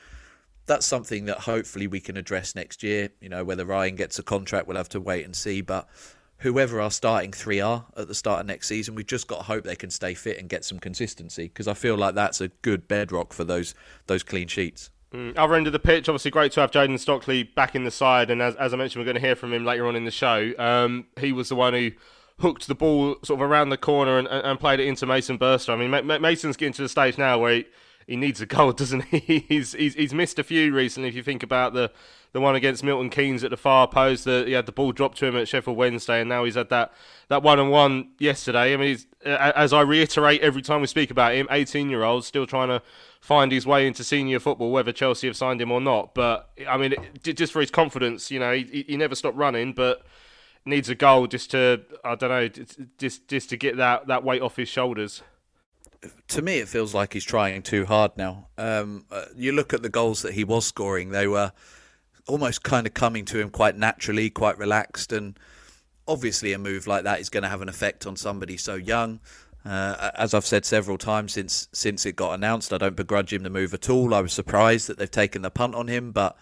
that's 0.64 0.86
something 0.86 1.26
that 1.26 1.40
hopefully 1.40 1.86
we 1.86 2.00
can 2.00 2.16
address 2.16 2.54
next 2.54 2.82
year. 2.82 3.10
You 3.20 3.28
know, 3.28 3.44
whether 3.44 3.64
Ryan 3.64 3.96
gets 3.96 4.18
a 4.18 4.22
contract, 4.22 4.66
we'll 4.66 4.76
have 4.76 4.88
to 4.90 5.00
wait 5.00 5.24
and 5.24 5.36
see. 5.36 5.60
But 5.60 5.88
whoever 6.38 6.80
our 6.80 6.90
starting 6.90 7.32
three 7.32 7.60
are 7.60 7.86
at 7.96 8.08
the 8.08 8.14
start 8.14 8.40
of 8.40 8.46
next 8.46 8.68
season, 8.68 8.94
we've 8.94 9.06
just 9.06 9.26
got 9.26 9.38
to 9.38 9.42
hope 9.44 9.64
they 9.64 9.76
can 9.76 9.90
stay 9.90 10.14
fit 10.14 10.38
and 10.38 10.48
get 10.48 10.64
some 10.64 10.78
consistency 10.78 11.44
because 11.44 11.66
I 11.66 11.74
feel 11.74 11.96
like 11.96 12.14
that's 12.14 12.40
a 12.40 12.48
good 12.48 12.88
bedrock 12.88 13.32
for 13.32 13.44
those 13.44 13.74
those 14.06 14.22
clean 14.22 14.48
sheets. 14.48 14.90
Mm, 15.12 15.38
other 15.38 15.54
end 15.54 15.66
of 15.66 15.72
the 15.72 15.78
pitch, 15.78 16.08
obviously 16.08 16.30
great 16.30 16.52
to 16.52 16.60
have 16.60 16.70
Jayden 16.70 16.98
Stockley 16.98 17.44
back 17.44 17.74
in 17.74 17.84
the 17.84 17.90
side, 17.90 18.30
and 18.30 18.42
as, 18.42 18.54
as 18.56 18.74
I 18.74 18.76
mentioned, 18.76 19.00
we're 19.00 19.12
going 19.12 19.22
to 19.22 19.26
hear 19.26 19.36
from 19.36 19.52
him 19.52 19.64
later 19.64 19.86
on 19.86 19.96
in 19.96 20.04
the 20.04 20.10
show. 20.10 20.52
Um, 20.58 21.06
he 21.18 21.32
was 21.32 21.48
the 21.48 21.56
one 21.56 21.74
who 21.74 21.92
hooked 22.40 22.66
the 22.66 22.74
ball 22.74 23.16
sort 23.22 23.40
of 23.40 23.48
around 23.48 23.70
the 23.70 23.78
corner 23.78 24.18
and, 24.18 24.28
and 24.28 24.60
played 24.60 24.80
it 24.80 24.86
into 24.86 25.06
Mason 25.06 25.38
Burstow. 25.38 25.72
I 25.72 25.76
mean, 25.76 26.20
Mason's 26.20 26.56
getting 26.56 26.74
to 26.74 26.82
the 26.82 26.88
stage 26.88 27.16
now 27.16 27.38
where 27.38 27.54
he, 27.54 27.66
he 28.06 28.16
needs 28.16 28.40
a 28.40 28.46
goal, 28.46 28.72
doesn't 28.72 29.04
he? 29.06 29.44
he's, 29.48 29.72
he's 29.72 29.94
he's 29.94 30.14
missed 30.14 30.38
a 30.38 30.44
few 30.44 30.72
recently. 30.74 31.08
If 31.08 31.14
you 31.14 31.22
think 31.22 31.42
about 31.42 31.74
the 31.74 31.90
the 32.32 32.40
one 32.40 32.54
against 32.54 32.84
Milton 32.84 33.08
Keynes 33.08 33.42
at 33.44 33.50
the 33.50 33.56
far 33.56 33.88
post, 33.88 34.24
that 34.24 34.46
he 34.46 34.52
had 34.52 34.66
the 34.66 34.72
ball 34.72 34.92
dropped 34.92 35.16
to 35.18 35.26
him 35.26 35.36
at 35.36 35.48
Sheffield 35.48 35.76
Wednesday, 35.76 36.20
and 36.20 36.28
now 36.28 36.44
he's 36.44 36.54
had 36.54 36.68
that 36.68 36.92
that 37.28 37.42
one 37.42 37.58
on 37.58 37.70
one 37.70 38.10
yesterday. 38.18 38.74
I 38.74 38.76
mean, 38.76 38.98
as 39.24 39.72
I 39.72 39.80
reiterate 39.80 40.40
every 40.42 40.62
time 40.62 40.80
we 40.80 40.86
speak 40.86 41.10
about 41.10 41.34
him, 41.34 41.48
18 41.50 41.90
year 41.90 42.02
old 42.02 42.24
still 42.24 42.46
trying 42.46 42.68
to 42.68 42.82
find 43.20 43.50
his 43.50 43.66
way 43.66 43.86
into 43.86 44.04
senior 44.04 44.38
football, 44.38 44.70
whether 44.70 44.92
Chelsea 44.92 45.26
have 45.26 45.36
signed 45.36 45.60
him 45.60 45.72
or 45.72 45.80
not. 45.80 46.14
But 46.14 46.50
I 46.68 46.76
mean, 46.76 46.94
just 47.22 47.52
for 47.52 47.60
his 47.60 47.70
confidence, 47.70 48.30
you 48.30 48.38
know, 48.38 48.52
he, 48.52 48.84
he 48.86 48.96
never 48.96 49.14
stopped 49.14 49.36
running, 49.36 49.72
but 49.72 50.02
needs 50.64 50.88
a 50.88 50.94
goal 50.94 51.26
just 51.26 51.50
to 51.52 51.82
I 52.04 52.14
don't 52.14 52.30
know, 52.30 52.48
just 52.98 53.26
just 53.28 53.50
to 53.50 53.56
get 53.56 53.78
that 53.78 54.06
that 54.06 54.22
weight 54.22 54.42
off 54.42 54.56
his 54.56 54.68
shoulders 54.68 55.22
to 56.28 56.42
me, 56.42 56.58
it 56.58 56.68
feels 56.68 56.94
like 56.94 57.12
he's 57.12 57.24
trying 57.24 57.62
too 57.62 57.86
hard 57.86 58.16
now. 58.16 58.48
Um, 58.58 59.06
uh, 59.10 59.26
you 59.36 59.52
look 59.52 59.72
at 59.72 59.82
the 59.82 59.88
goals 59.88 60.22
that 60.22 60.34
he 60.34 60.44
was 60.44 60.66
scoring; 60.66 61.10
they 61.10 61.26
were 61.26 61.52
almost 62.26 62.62
kind 62.62 62.86
of 62.86 62.94
coming 62.94 63.24
to 63.26 63.38
him 63.38 63.50
quite 63.50 63.76
naturally, 63.76 64.30
quite 64.30 64.58
relaxed, 64.58 65.12
and 65.12 65.38
obviously, 66.08 66.52
a 66.52 66.58
move 66.58 66.86
like 66.86 67.04
that 67.04 67.20
is 67.20 67.28
going 67.28 67.42
to 67.42 67.48
have 67.48 67.62
an 67.62 67.68
effect 67.68 68.06
on 68.06 68.16
somebody 68.16 68.56
so 68.56 68.74
young. 68.74 69.20
Uh, 69.64 70.12
as 70.14 70.32
I've 70.32 70.46
said 70.46 70.64
several 70.64 70.96
times 70.96 71.32
since 71.32 71.68
since 71.72 72.06
it 72.06 72.14
got 72.14 72.34
announced, 72.34 72.72
I 72.72 72.78
don't 72.78 72.96
begrudge 72.96 73.32
him 73.32 73.42
the 73.42 73.50
move 73.50 73.74
at 73.74 73.90
all. 73.90 74.14
I 74.14 74.20
was 74.20 74.32
surprised 74.32 74.86
that 74.88 74.98
they've 74.98 75.10
taken 75.10 75.42
the 75.42 75.50
punt 75.50 75.74
on 75.74 75.88
him, 75.88 76.12
but 76.12 76.36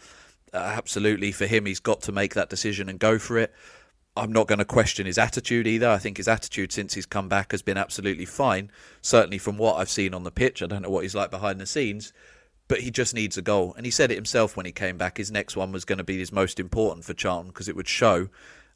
uh, 0.52 0.58
absolutely 0.58 1.32
for 1.32 1.46
him, 1.46 1.66
he's 1.66 1.80
got 1.80 2.02
to 2.02 2.12
make 2.12 2.34
that 2.34 2.50
decision 2.50 2.88
and 2.88 2.98
go 2.98 3.18
for 3.18 3.38
it. 3.38 3.54
I'm 4.16 4.32
not 4.32 4.46
going 4.46 4.60
to 4.60 4.64
question 4.64 5.06
his 5.06 5.18
attitude 5.18 5.66
either. 5.66 5.88
I 5.88 5.98
think 5.98 6.18
his 6.18 6.28
attitude 6.28 6.70
since 6.70 6.94
he's 6.94 7.06
come 7.06 7.28
back 7.28 7.50
has 7.50 7.62
been 7.62 7.76
absolutely 7.76 8.26
fine. 8.26 8.70
Certainly 9.02 9.38
from 9.38 9.58
what 9.58 9.76
I've 9.76 9.90
seen 9.90 10.14
on 10.14 10.22
the 10.22 10.30
pitch. 10.30 10.62
I 10.62 10.66
don't 10.66 10.82
know 10.82 10.90
what 10.90 11.02
he's 11.02 11.16
like 11.16 11.30
behind 11.30 11.60
the 11.60 11.66
scenes, 11.66 12.12
but 12.68 12.80
he 12.80 12.92
just 12.92 13.12
needs 13.12 13.36
a 13.36 13.42
goal. 13.42 13.74
And 13.76 13.84
he 13.84 13.90
said 13.90 14.12
it 14.12 14.16
himself 14.16 14.56
when 14.56 14.66
he 14.66 14.72
came 14.72 14.96
back. 14.96 15.18
His 15.18 15.32
next 15.32 15.56
one 15.56 15.72
was 15.72 15.84
going 15.84 15.98
to 15.98 16.04
be 16.04 16.18
his 16.18 16.30
most 16.30 16.60
important 16.60 17.04
for 17.04 17.12
Charlton 17.12 17.48
because 17.48 17.68
it 17.68 17.74
would 17.74 17.88
show. 17.88 18.28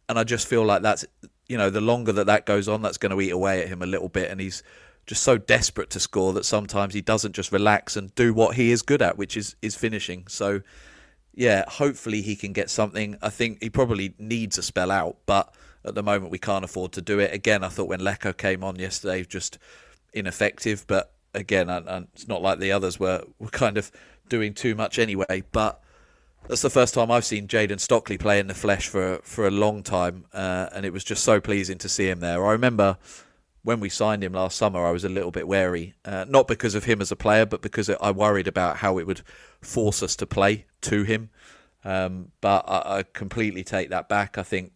And 0.08 0.18
I 0.18 0.24
just 0.24 0.48
feel 0.48 0.64
like 0.64 0.82
that's, 0.82 1.04
you 1.48 1.56
know, 1.56 1.70
the 1.70 1.80
longer 1.80 2.12
that 2.12 2.26
that 2.26 2.44
goes 2.44 2.66
on, 2.66 2.82
that's 2.82 2.98
going 2.98 3.12
to 3.12 3.20
eat 3.20 3.30
away 3.30 3.62
at 3.62 3.68
him 3.68 3.80
a 3.80 3.86
little 3.86 4.08
bit. 4.08 4.30
And 4.30 4.40
he's 4.40 4.64
just 5.06 5.22
so 5.22 5.38
desperate 5.38 5.90
to 5.90 6.00
score 6.00 6.32
that 6.32 6.46
sometimes 6.46 6.94
he 6.94 7.00
doesn't 7.00 7.32
just 7.32 7.52
relax 7.52 7.96
and 7.96 8.14
do 8.16 8.34
what 8.34 8.56
he 8.56 8.72
is 8.72 8.82
good 8.82 9.02
at, 9.02 9.16
which 9.16 9.36
is 9.36 9.54
is 9.62 9.76
finishing. 9.76 10.26
So 10.26 10.62
yeah, 11.34 11.64
hopefully 11.68 12.22
he 12.22 12.36
can 12.36 12.52
get 12.52 12.70
something. 12.70 13.16
I 13.22 13.30
think 13.30 13.62
he 13.62 13.70
probably 13.70 14.14
needs 14.18 14.58
a 14.58 14.62
spell 14.62 14.90
out, 14.90 15.16
but 15.26 15.54
at 15.84 15.94
the 15.94 16.02
moment 16.02 16.32
we 16.32 16.38
can't 16.38 16.64
afford 16.64 16.92
to 16.92 17.02
do 17.02 17.18
it. 17.18 17.32
Again, 17.32 17.62
I 17.62 17.68
thought 17.68 17.88
when 17.88 18.00
Leko 18.00 18.36
came 18.36 18.64
on 18.64 18.76
yesterday, 18.76 19.24
just 19.24 19.58
ineffective. 20.12 20.84
But 20.86 21.12
again, 21.34 21.68
it's 22.14 22.28
not 22.28 22.42
like 22.42 22.58
the 22.58 22.72
others 22.72 22.98
were 22.98 23.24
were 23.38 23.48
kind 23.48 23.78
of 23.78 23.90
doing 24.28 24.54
too 24.54 24.74
much 24.74 24.98
anyway. 24.98 25.42
But 25.52 25.80
that's 26.48 26.62
the 26.62 26.70
first 26.70 26.94
time 26.94 27.10
I've 27.10 27.24
seen 27.24 27.46
Jayden 27.46 27.80
Stockley 27.80 28.18
play 28.18 28.38
in 28.38 28.46
the 28.46 28.54
flesh 28.54 28.88
for 28.88 29.20
for 29.22 29.46
a 29.46 29.50
long 29.50 29.82
time, 29.82 30.24
uh, 30.32 30.68
and 30.72 30.84
it 30.84 30.92
was 30.92 31.04
just 31.04 31.24
so 31.24 31.40
pleasing 31.40 31.78
to 31.78 31.88
see 31.88 32.08
him 32.08 32.20
there. 32.20 32.44
I 32.44 32.52
remember 32.52 32.98
when 33.62 33.80
we 33.80 33.88
signed 33.88 34.22
him 34.22 34.32
last 34.32 34.56
summer, 34.56 34.86
I 34.86 34.90
was 34.90 35.04
a 35.04 35.08
little 35.08 35.30
bit 35.30 35.48
wary, 35.48 35.94
uh, 36.04 36.24
not 36.28 36.48
because 36.48 36.74
of 36.74 36.84
him 36.84 37.00
as 37.00 37.10
a 37.10 37.16
player, 37.16 37.44
but 37.44 37.60
because 37.60 37.90
I 37.90 38.10
worried 38.10 38.48
about 38.48 38.78
how 38.78 38.98
it 38.98 39.06
would 39.06 39.22
force 39.60 40.02
us 40.02 40.16
to 40.16 40.26
play 40.26 40.66
to 40.82 41.02
him. 41.02 41.30
Um, 41.84 42.32
but 42.40 42.64
I, 42.68 42.98
I, 42.98 43.02
completely 43.02 43.62
take 43.62 43.90
that 43.90 44.08
back. 44.08 44.36
I 44.36 44.42
think 44.42 44.72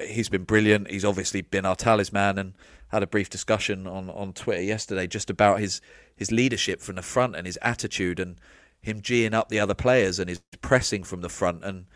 he's 0.00 0.28
been 0.28 0.44
brilliant. 0.44 0.90
He's 0.90 1.04
obviously 1.04 1.42
been 1.42 1.66
our 1.66 1.76
talisman, 1.76 2.38
and 2.38 2.54
had 2.92 3.02
a 3.02 3.06
brief 3.06 3.30
discussion 3.30 3.86
on, 3.86 4.10
on 4.10 4.32
Twitter 4.34 4.62
yesterday 4.62 5.06
just 5.06 5.30
about 5.30 5.60
his 5.60 5.80
his 6.14 6.30
leadership 6.30 6.80
from 6.80 6.96
the 6.96 7.02
front 7.02 7.34
and 7.34 7.46
his 7.46 7.58
attitude 7.62 8.20
and 8.20 8.36
him 8.80 9.00
geeing 9.00 9.32
up 9.32 9.48
the 9.48 9.58
other 9.58 9.74
players 9.74 10.18
and 10.18 10.28
his 10.28 10.40
pressing 10.60 11.02
from 11.02 11.22
the 11.22 11.28
front 11.28 11.64
and 11.64 11.86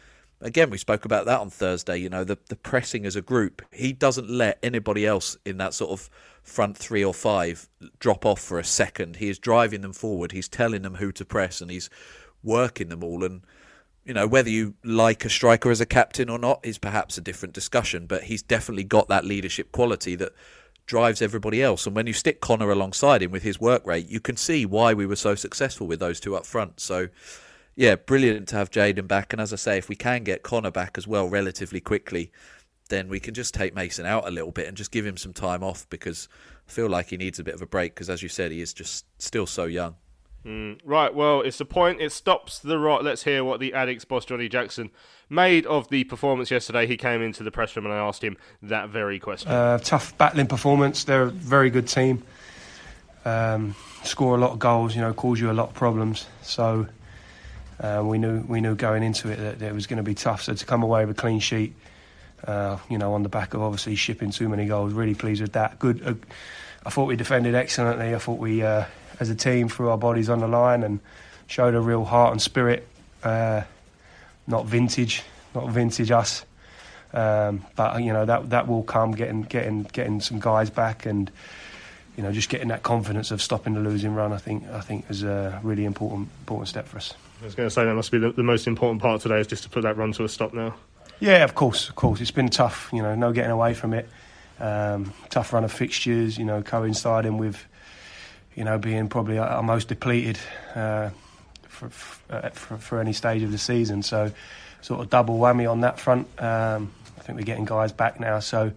again, 0.40 0.70
we 0.70 0.78
spoke 0.78 1.04
about 1.04 1.26
that 1.26 1.40
on 1.40 1.50
Thursday. 1.50 1.98
You 1.98 2.08
know, 2.08 2.24
the 2.24 2.38
the 2.48 2.56
pressing 2.56 3.06
as 3.06 3.16
a 3.16 3.22
group, 3.22 3.62
he 3.72 3.92
doesn't 3.92 4.28
let 4.28 4.58
anybody 4.62 5.06
else 5.06 5.36
in 5.44 5.58
that 5.58 5.74
sort 5.74 5.90
of 5.90 6.10
front 6.42 6.76
three 6.76 7.04
or 7.04 7.14
five 7.14 7.68
drop 7.98 8.24
off 8.24 8.40
for 8.40 8.58
a 8.58 8.64
second. 8.64 9.16
He 9.16 9.28
is 9.28 9.38
driving 9.38 9.80
them 9.80 9.92
forward. 9.92 10.32
He's 10.32 10.48
telling 10.48 10.82
them 10.82 10.96
who 10.96 11.12
to 11.12 11.24
press, 11.24 11.60
and 11.60 11.70
he's 11.70 11.90
working 12.42 12.88
them 12.88 13.02
all. 13.02 13.24
And 13.24 13.42
you 14.04 14.14
know, 14.14 14.26
whether 14.26 14.50
you 14.50 14.74
like 14.84 15.24
a 15.24 15.30
striker 15.30 15.70
as 15.70 15.80
a 15.80 15.86
captain 15.86 16.30
or 16.30 16.38
not 16.38 16.60
is 16.62 16.78
perhaps 16.78 17.18
a 17.18 17.20
different 17.20 17.54
discussion. 17.54 18.06
But 18.06 18.24
he's 18.24 18.42
definitely 18.42 18.84
got 18.84 19.08
that 19.08 19.24
leadership 19.24 19.72
quality 19.72 20.14
that 20.16 20.32
drives 20.86 21.20
everybody 21.20 21.62
else. 21.62 21.86
And 21.86 21.96
when 21.96 22.06
you 22.06 22.12
stick 22.12 22.40
Connor 22.40 22.70
alongside 22.70 23.22
him 23.22 23.32
with 23.32 23.42
his 23.42 23.60
work 23.60 23.84
rate, 23.84 24.08
you 24.08 24.20
can 24.20 24.36
see 24.36 24.64
why 24.64 24.94
we 24.94 25.04
were 25.04 25.16
so 25.16 25.34
successful 25.34 25.88
with 25.88 25.98
those 25.98 26.20
two 26.20 26.36
up 26.36 26.46
front. 26.46 26.78
So 26.78 27.08
yeah, 27.76 27.94
brilliant 27.94 28.48
to 28.48 28.56
have 28.56 28.70
Jayden 28.70 29.06
back. 29.06 29.32
And 29.32 29.40
as 29.40 29.52
I 29.52 29.56
say, 29.56 29.78
if 29.78 29.88
we 29.88 29.96
can 29.96 30.24
get 30.24 30.42
Connor 30.42 30.70
back 30.70 30.96
as 30.96 31.06
well 31.06 31.28
relatively 31.28 31.80
quickly, 31.80 32.32
then 32.88 33.08
we 33.08 33.20
can 33.20 33.34
just 33.34 33.52
take 33.52 33.74
Mason 33.74 34.06
out 34.06 34.26
a 34.26 34.30
little 34.30 34.52
bit 34.52 34.66
and 34.66 34.76
just 34.76 34.90
give 34.90 35.04
him 35.04 35.16
some 35.16 35.32
time 35.32 35.62
off 35.62 35.88
because 35.90 36.28
I 36.66 36.72
feel 36.72 36.88
like 36.88 37.10
he 37.10 37.16
needs 37.16 37.38
a 37.38 37.44
bit 37.44 37.54
of 37.54 37.62
a 37.62 37.66
break 37.66 37.94
because, 37.94 38.08
as 38.08 38.22
you 38.22 38.28
said, 38.28 38.50
he 38.50 38.60
is 38.60 38.72
just 38.72 39.04
still 39.18 39.46
so 39.46 39.64
young. 39.64 39.96
Mm, 40.46 40.78
right, 40.84 41.12
well, 41.12 41.40
it's 41.40 41.58
the 41.58 41.64
point. 41.64 42.00
It 42.00 42.12
stops 42.12 42.60
the 42.60 42.78
rot. 42.78 43.02
Let's 43.02 43.24
hear 43.24 43.42
what 43.42 43.58
the 43.58 43.72
Addicks 43.72 44.06
boss, 44.06 44.24
Johnny 44.24 44.48
Jackson, 44.48 44.90
made 45.28 45.66
of 45.66 45.88
the 45.88 46.04
performance 46.04 46.50
yesterday. 46.52 46.86
He 46.86 46.96
came 46.96 47.20
into 47.20 47.42
the 47.42 47.50
press 47.50 47.74
room 47.74 47.84
and 47.84 47.92
I 47.92 47.98
asked 47.98 48.22
him 48.22 48.36
that 48.62 48.88
very 48.88 49.18
question. 49.18 49.50
Uh, 49.50 49.78
tough 49.78 50.16
battling 50.16 50.46
performance. 50.46 51.02
They're 51.02 51.24
a 51.24 51.30
very 51.30 51.68
good 51.68 51.88
team. 51.88 52.22
Um, 53.24 53.74
score 54.04 54.36
a 54.36 54.38
lot 54.38 54.52
of 54.52 54.60
goals, 54.60 54.94
you 54.94 55.00
know, 55.00 55.12
cause 55.12 55.40
you 55.40 55.50
a 55.50 55.52
lot 55.52 55.70
of 55.70 55.74
problems. 55.74 56.26
So 56.42 56.86
uh, 57.80 58.02
we 58.04 58.18
knew 58.18 58.40
we 58.42 58.60
knew 58.60 58.74
going 58.74 59.02
into 59.02 59.30
it 59.30 59.36
that, 59.36 59.58
that 59.58 59.68
it 59.68 59.74
was 59.74 59.86
going 59.86 59.98
to 59.98 60.02
be 60.02 60.14
tough. 60.14 60.42
So 60.42 60.54
to 60.54 60.66
come 60.66 60.82
away 60.82 61.04
with 61.04 61.18
a 61.18 61.20
clean 61.20 61.40
sheet, 61.40 61.74
uh, 62.46 62.78
you 62.88 62.98
know, 62.98 63.14
on 63.14 63.22
the 63.22 63.28
back 63.28 63.54
of 63.54 63.62
obviously 63.62 63.96
shipping 63.96 64.30
too 64.30 64.48
many 64.48 64.66
goals, 64.66 64.92
really 64.92 65.14
pleased 65.14 65.42
with 65.42 65.52
that. 65.52 65.78
Good. 65.78 66.06
Uh, 66.06 66.14
I 66.84 66.90
thought 66.90 67.06
we 67.06 67.16
defended 67.16 67.54
excellently. 67.54 68.14
I 68.14 68.18
thought 68.18 68.38
we, 68.38 68.62
uh, 68.62 68.84
as 69.18 69.28
a 69.28 69.34
team, 69.34 69.68
threw 69.68 69.90
our 69.90 69.98
bodies 69.98 70.30
on 70.30 70.38
the 70.38 70.46
line 70.46 70.84
and 70.84 71.00
showed 71.48 71.74
a 71.74 71.80
real 71.80 72.04
heart 72.04 72.32
and 72.32 72.40
spirit. 72.40 72.86
Uh, 73.22 73.62
not 74.46 74.66
vintage, 74.66 75.22
not 75.54 75.68
vintage 75.68 76.10
us. 76.10 76.44
Um, 77.12 77.64
but 77.76 78.02
you 78.02 78.12
know 78.12 78.24
that 78.24 78.50
that 78.50 78.68
will 78.68 78.82
come 78.82 79.12
getting 79.12 79.42
getting 79.42 79.84
getting 79.84 80.20
some 80.20 80.38
guys 80.38 80.70
back 80.70 81.06
and 81.06 81.30
you 82.16 82.22
know 82.22 82.30
just 82.32 82.48
getting 82.48 82.68
that 82.68 82.82
confidence 82.82 83.30
of 83.30 83.40
stopping 83.40 83.74
the 83.74 83.80
losing 83.80 84.14
run. 84.14 84.32
I 84.32 84.38
think 84.38 84.68
I 84.70 84.80
think 84.80 85.06
is 85.08 85.22
a 85.22 85.60
really 85.62 85.84
important 85.84 86.28
important 86.40 86.68
step 86.68 86.86
for 86.86 86.98
us. 86.98 87.14
I 87.40 87.44
was 87.44 87.54
going 87.54 87.68
to 87.68 87.70
say 87.70 87.84
that 87.84 87.94
must 87.94 88.10
be 88.10 88.18
the, 88.18 88.32
the, 88.32 88.42
most 88.42 88.66
important 88.66 89.02
part 89.02 89.20
today 89.20 89.40
is 89.40 89.46
just 89.46 89.62
to 89.64 89.68
put 89.68 89.82
that 89.82 89.96
run 89.96 90.12
to 90.12 90.24
a 90.24 90.28
stop 90.28 90.54
now. 90.54 90.74
Yeah, 91.20 91.44
of 91.44 91.54
course, 91.54 91.88
of 91.88 91.94
course. 91.94 92.20
It's 92.20 92.30
been 92.30 92.48
tough, 92.48 92.90
you 92.92 93.02
know, 93.02 93.14
no 93.14 93.32
getting 93.32 93.50
away 93.50 93.74
from 93.74 93.92
it. 93.92 94.08
Um, 94.58 95.12
tough 95.28 95.52
run 95.52 95.64
of 95.64 95.72
fixtures, 95.72 96.38
you 96.38 96.44
know, 96.44 96.62
coinciding 96.62 97.36
with, 97.36 97.62
you 98.54 98.64
know, 98.64 98.78
being 98.78 99.08
probably 99.08 99.38
our 99.38 99.62
most 99.62 99.88
depleted 99.88 100.38
uh, 100.74 101.10
for, 101.68 101.90
uh, 102.30 102.50
for, 102.50 102.78
for, 102.78 103.00
any 103.00 103.12
stage 103.12 103.42
of 103.42 103.52
the 103.52 103.58
season. 103.58 104.02
So, 104.02 104.32
sort 104.80 105.00
of 105.00 105.10
double 105.10 105.38
whammy 105.38 105.70
on 105.70 105.82
that 105.82 106.00
front. 106.00 106.26
Um, 106.40 106.90
I 107.18 107.22
think 107.22 107.38
we're 107.38 107.44
getting 107.44 107.66
guys 107.66 107.92
back 107.92 108.18
now, 108.18 108.40
so 108.40 108.72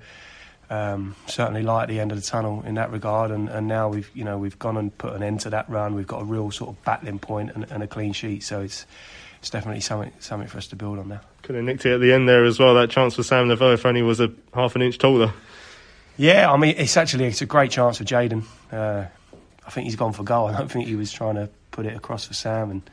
um, 0.69 1.15
certainly 1.27 1.63
light 1.63 1.83
at 1.83 1.89
the 1.89 1.99
end 1.99 2.11
of 2.11 2.19
the 2.19 2.25
tunnel 2.25 2.63
in 2.65 2.75
that 2.75 2.91
regard. 2.91 3.31
And, 3.31 3.49
and, 3.49 3.67
now 3.67 3.89
we've, 3.89 4.09
you 4.13 4.23
know, 4.23 4.37
we've 4.37 4.59
gone 4.59 4.77
and 4.77 4.95
put 4.97 5.13
an 5.13 5.23
end 5.23 5.39
to 5.41 5.49
that 5.49 5.69
run. 5.69 5.95
We've 5.95 6.07
got 6.07 6.21
a 6.21 6.25
real 6.25 6.51
sort 6.51 6.69
of 6.69 6.83
battling 6.83 7.19
point 7.19 7.51
and, 7.55 7.65
and 7.71 7.81
a 7.81 7.87
clean 7.87 8.13
sheet. 8.13 8.43
So 8.43 8.61
it's 8.61 8.85
it's 9.39 9.49
definitely 9.49 9.81
something 9.81 10.11
something 10.19 10.47
for 10.47 10.57
us 10.57 10.67
to 10.67 10.75
build 10.75 10.99
on 10.99 11.07
now. 11.07 11.21
Could 11.41 11.55
have 11.55 11.63
nicked 11.63 11.85
it 11.85 11.93
at 11.93 12.01
the 12.01 12.11
end 12.11 12.27
there 12.27 12.43
as 12.43 12.59
well. 12.59 12.75
That 12.75 12.89
chance 12.89 13.15
for 13.15 13.23
Sam 13.23 13.47
Lavelle 13.47 13.71
if 13.71 13.85
only 13.85 14.01
was 14.01 14.19
a 14.19 14.31
half 14.53 14.75
an 14.75 14.81
inch 14.81 14.97
taller. 14.97 15.33
Yeah, 16.17 16.51
I 16.51 16.57
mean 16.57 16.75
it's 16.77 16.97
actually 16.97 17.25
it's 17.25 17.41
a 17.41 17.45
great 17.45 17.71
chance 17.71 17.97
for 17.97 18.03
Jayden. 18.03 18.43
Uh, 18.71 19.05
I 19.65 19.71
think 19.71 19.85
he's 19.85 19.95
gone 19.95 20.13
for 20.13 20.23
goal. 20.23 20.47
I 20.47 20.57
don't 20.57 20.69
think 20.69 20.87
he 20.87 20.95
was 20.95 21.11
trying 21.11 21.35
to 21.35 21.49
put 21.71 21.85
it 21.85 21.95
across 21.95 22.27
for 22.27 22.33
Sam, 22.33 22.71
and 22.71 22.89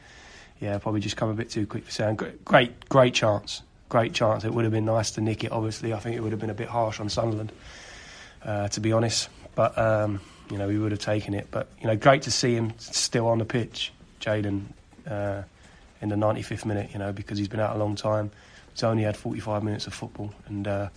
yeah, 0.61 0.79
probably 0.79 1.01
just 1.01 1.17
come 1.17 1.31
a 1.31 1.35
bit 1.35 1.51
too 1.51 1.67
quick 1.67 1.85
for 1.85 1.91
Sam. 1.91 2.15
Great, 2.15 2.89
great 2.89 3.15
chance, 3.15 3.63
great 3.89 4.13
chance. 4.13 4.45
It 4.45 4.53
would 4.53 4.65
have 4.65 4.73
been 4.73 4.85
nice 4.85 5.13
to 5.13 5.21
nick 5.21 5.45
it. 5.45 5.53
Obviously, 5.53 5.93
I 5.93 5.99
think 5.99 6.17
it 6.17 6.21
would 6.21 6.33
have 6.33 6.41
been 6.41 6.51
a 6.51 6.55
bit 6.55 6.69
harsh 6.69 7.01
on 7.01 7.09
Sunderland, 7.09 7.53
uh, 8.45 8.69
to 8.69 8.81
be 8.81 8.93
honest. 8.93 9.29
But 9.55 9.77
um, 9.79 10.21
you 10.51 10.59
know, 10.59 10.69
we 10.69 10.79
would 10.79 10.93
have 10.93 11.01
taken 11.01 11.35
it. 11.35 11.49
But 11.51 11.69
you 11.81 11.87
know, 11.87 11.97
great 11.97 12.23
to 12.23 12.31
see 12.31 12.55
him 12.55 12.73
still 12.79 13.29
on 13.29 13.39
the 13.39 13.45
pitch, 13.45 13.93
Jayden, 14.21 14.67
Uh, 15.09 15.43
in 16.03 16.11
the 16.11 16.17
95th 16.17 16.67
minute, 16.67 16.91
you 16.93 16.99
know, 16.99 17.11
because 17.13 17.39
he's 17.39 17.49
been 17.49 17.61
out 17.61 17.75
a 17.75 17.79
long 17.79 17.95
time. 17.97 18.31
He's 18.73 18.83
only 18.83 19.05
had 19.05 19.17
45 19.17 19.63
minutes 19.63 19.87
of 19.87 19.95
football, 19.95 20.31
and 20.47 20.69
uh, 20.69 20.89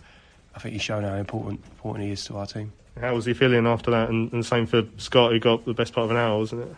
I 0.55 0.59
think 0.59 0.73
he's 0.73 0.81
shown 0.81 1.03
how 1.03 1.15
important 1.15 1.63
important 1.71 2.05
he 2.05 2.11
is 2.11 2.25
to 2.25 2.37
our 2.37 2.45
team. 2.45 2.73
How 2.99 3.15
was 3.15 3.23
he 3.23 3.33
feeling 3.33 3.65
after 3.65 3.91
that? 3.91 4.09
And, 4.09 4.31
and 4.33 4.45
same 4.45 4.65
for 4.65 4.83
Scott, 4.97 5.31
who 5.31 5.39
got 5.39 5.63
the 5.63 5.73
best 5.73 5.93
part 5.93 6.05
of 6.05 6.11
an 6.11 6.17
hour, 6.17 6.37
wasn't 6.37 6.63
it? 6.63 6.75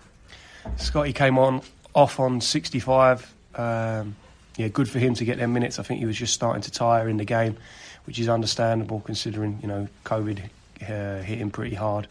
Scotty 0.80 1.14
came 1.14 1.40
on 1.40 1.62
off 1.96 2.20
on 2.20 2.42
65. 2.42 3.34
Um, 3.56 4.16
yeah, 4.62 4.68
good 4.68 4.88
for 4.88 5.00
him 5.00 5.16
to 5.16 5.26
get 5.26 5.40
them 5.40 5.54
minutes. 5.54 5.80
I 5.80 5.84
think 5.84 6.00
he 6.00 6.06
was 6.06 6.18
just 6.18 6.34
starting 6.34 6.62
to 6.62 6.72
tire 6.72 7.10
in 7.10 7.18
the 7.18 7.26
game, 7.26 7.58
which 8.06 8.20
is 8.20 8.30
understandable 8.30 9.00
considering 9.00 9.58
you 9.62 9.68
know 9.68 9.88
COVID 10.06 10.40
uh, 10.84 11.22
hit 11.24 11.40
him 11.40 11.50
pretty 11.50 11.76
hard. 11.76 12.08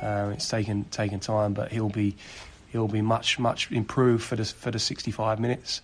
Uh, 0.00 0.30
it's 0.32 0.48
taken 0.48 0.84
taken 0.84 1.18
time, 1.18 1.52
but 1.52 1.72
he'll 1.72 1.88
be 1.88 2.16
he'll 2.70 2.88
be 2.88 3.02
much 3.02 3.40
much 3.40 3.72
improved 3.72 4.22
for 4.22 4.36
the 4.36 4.44
for 4.44 4.70
the 4.70 4.78
65 4.78 5.40
minutes. 5.40 5.82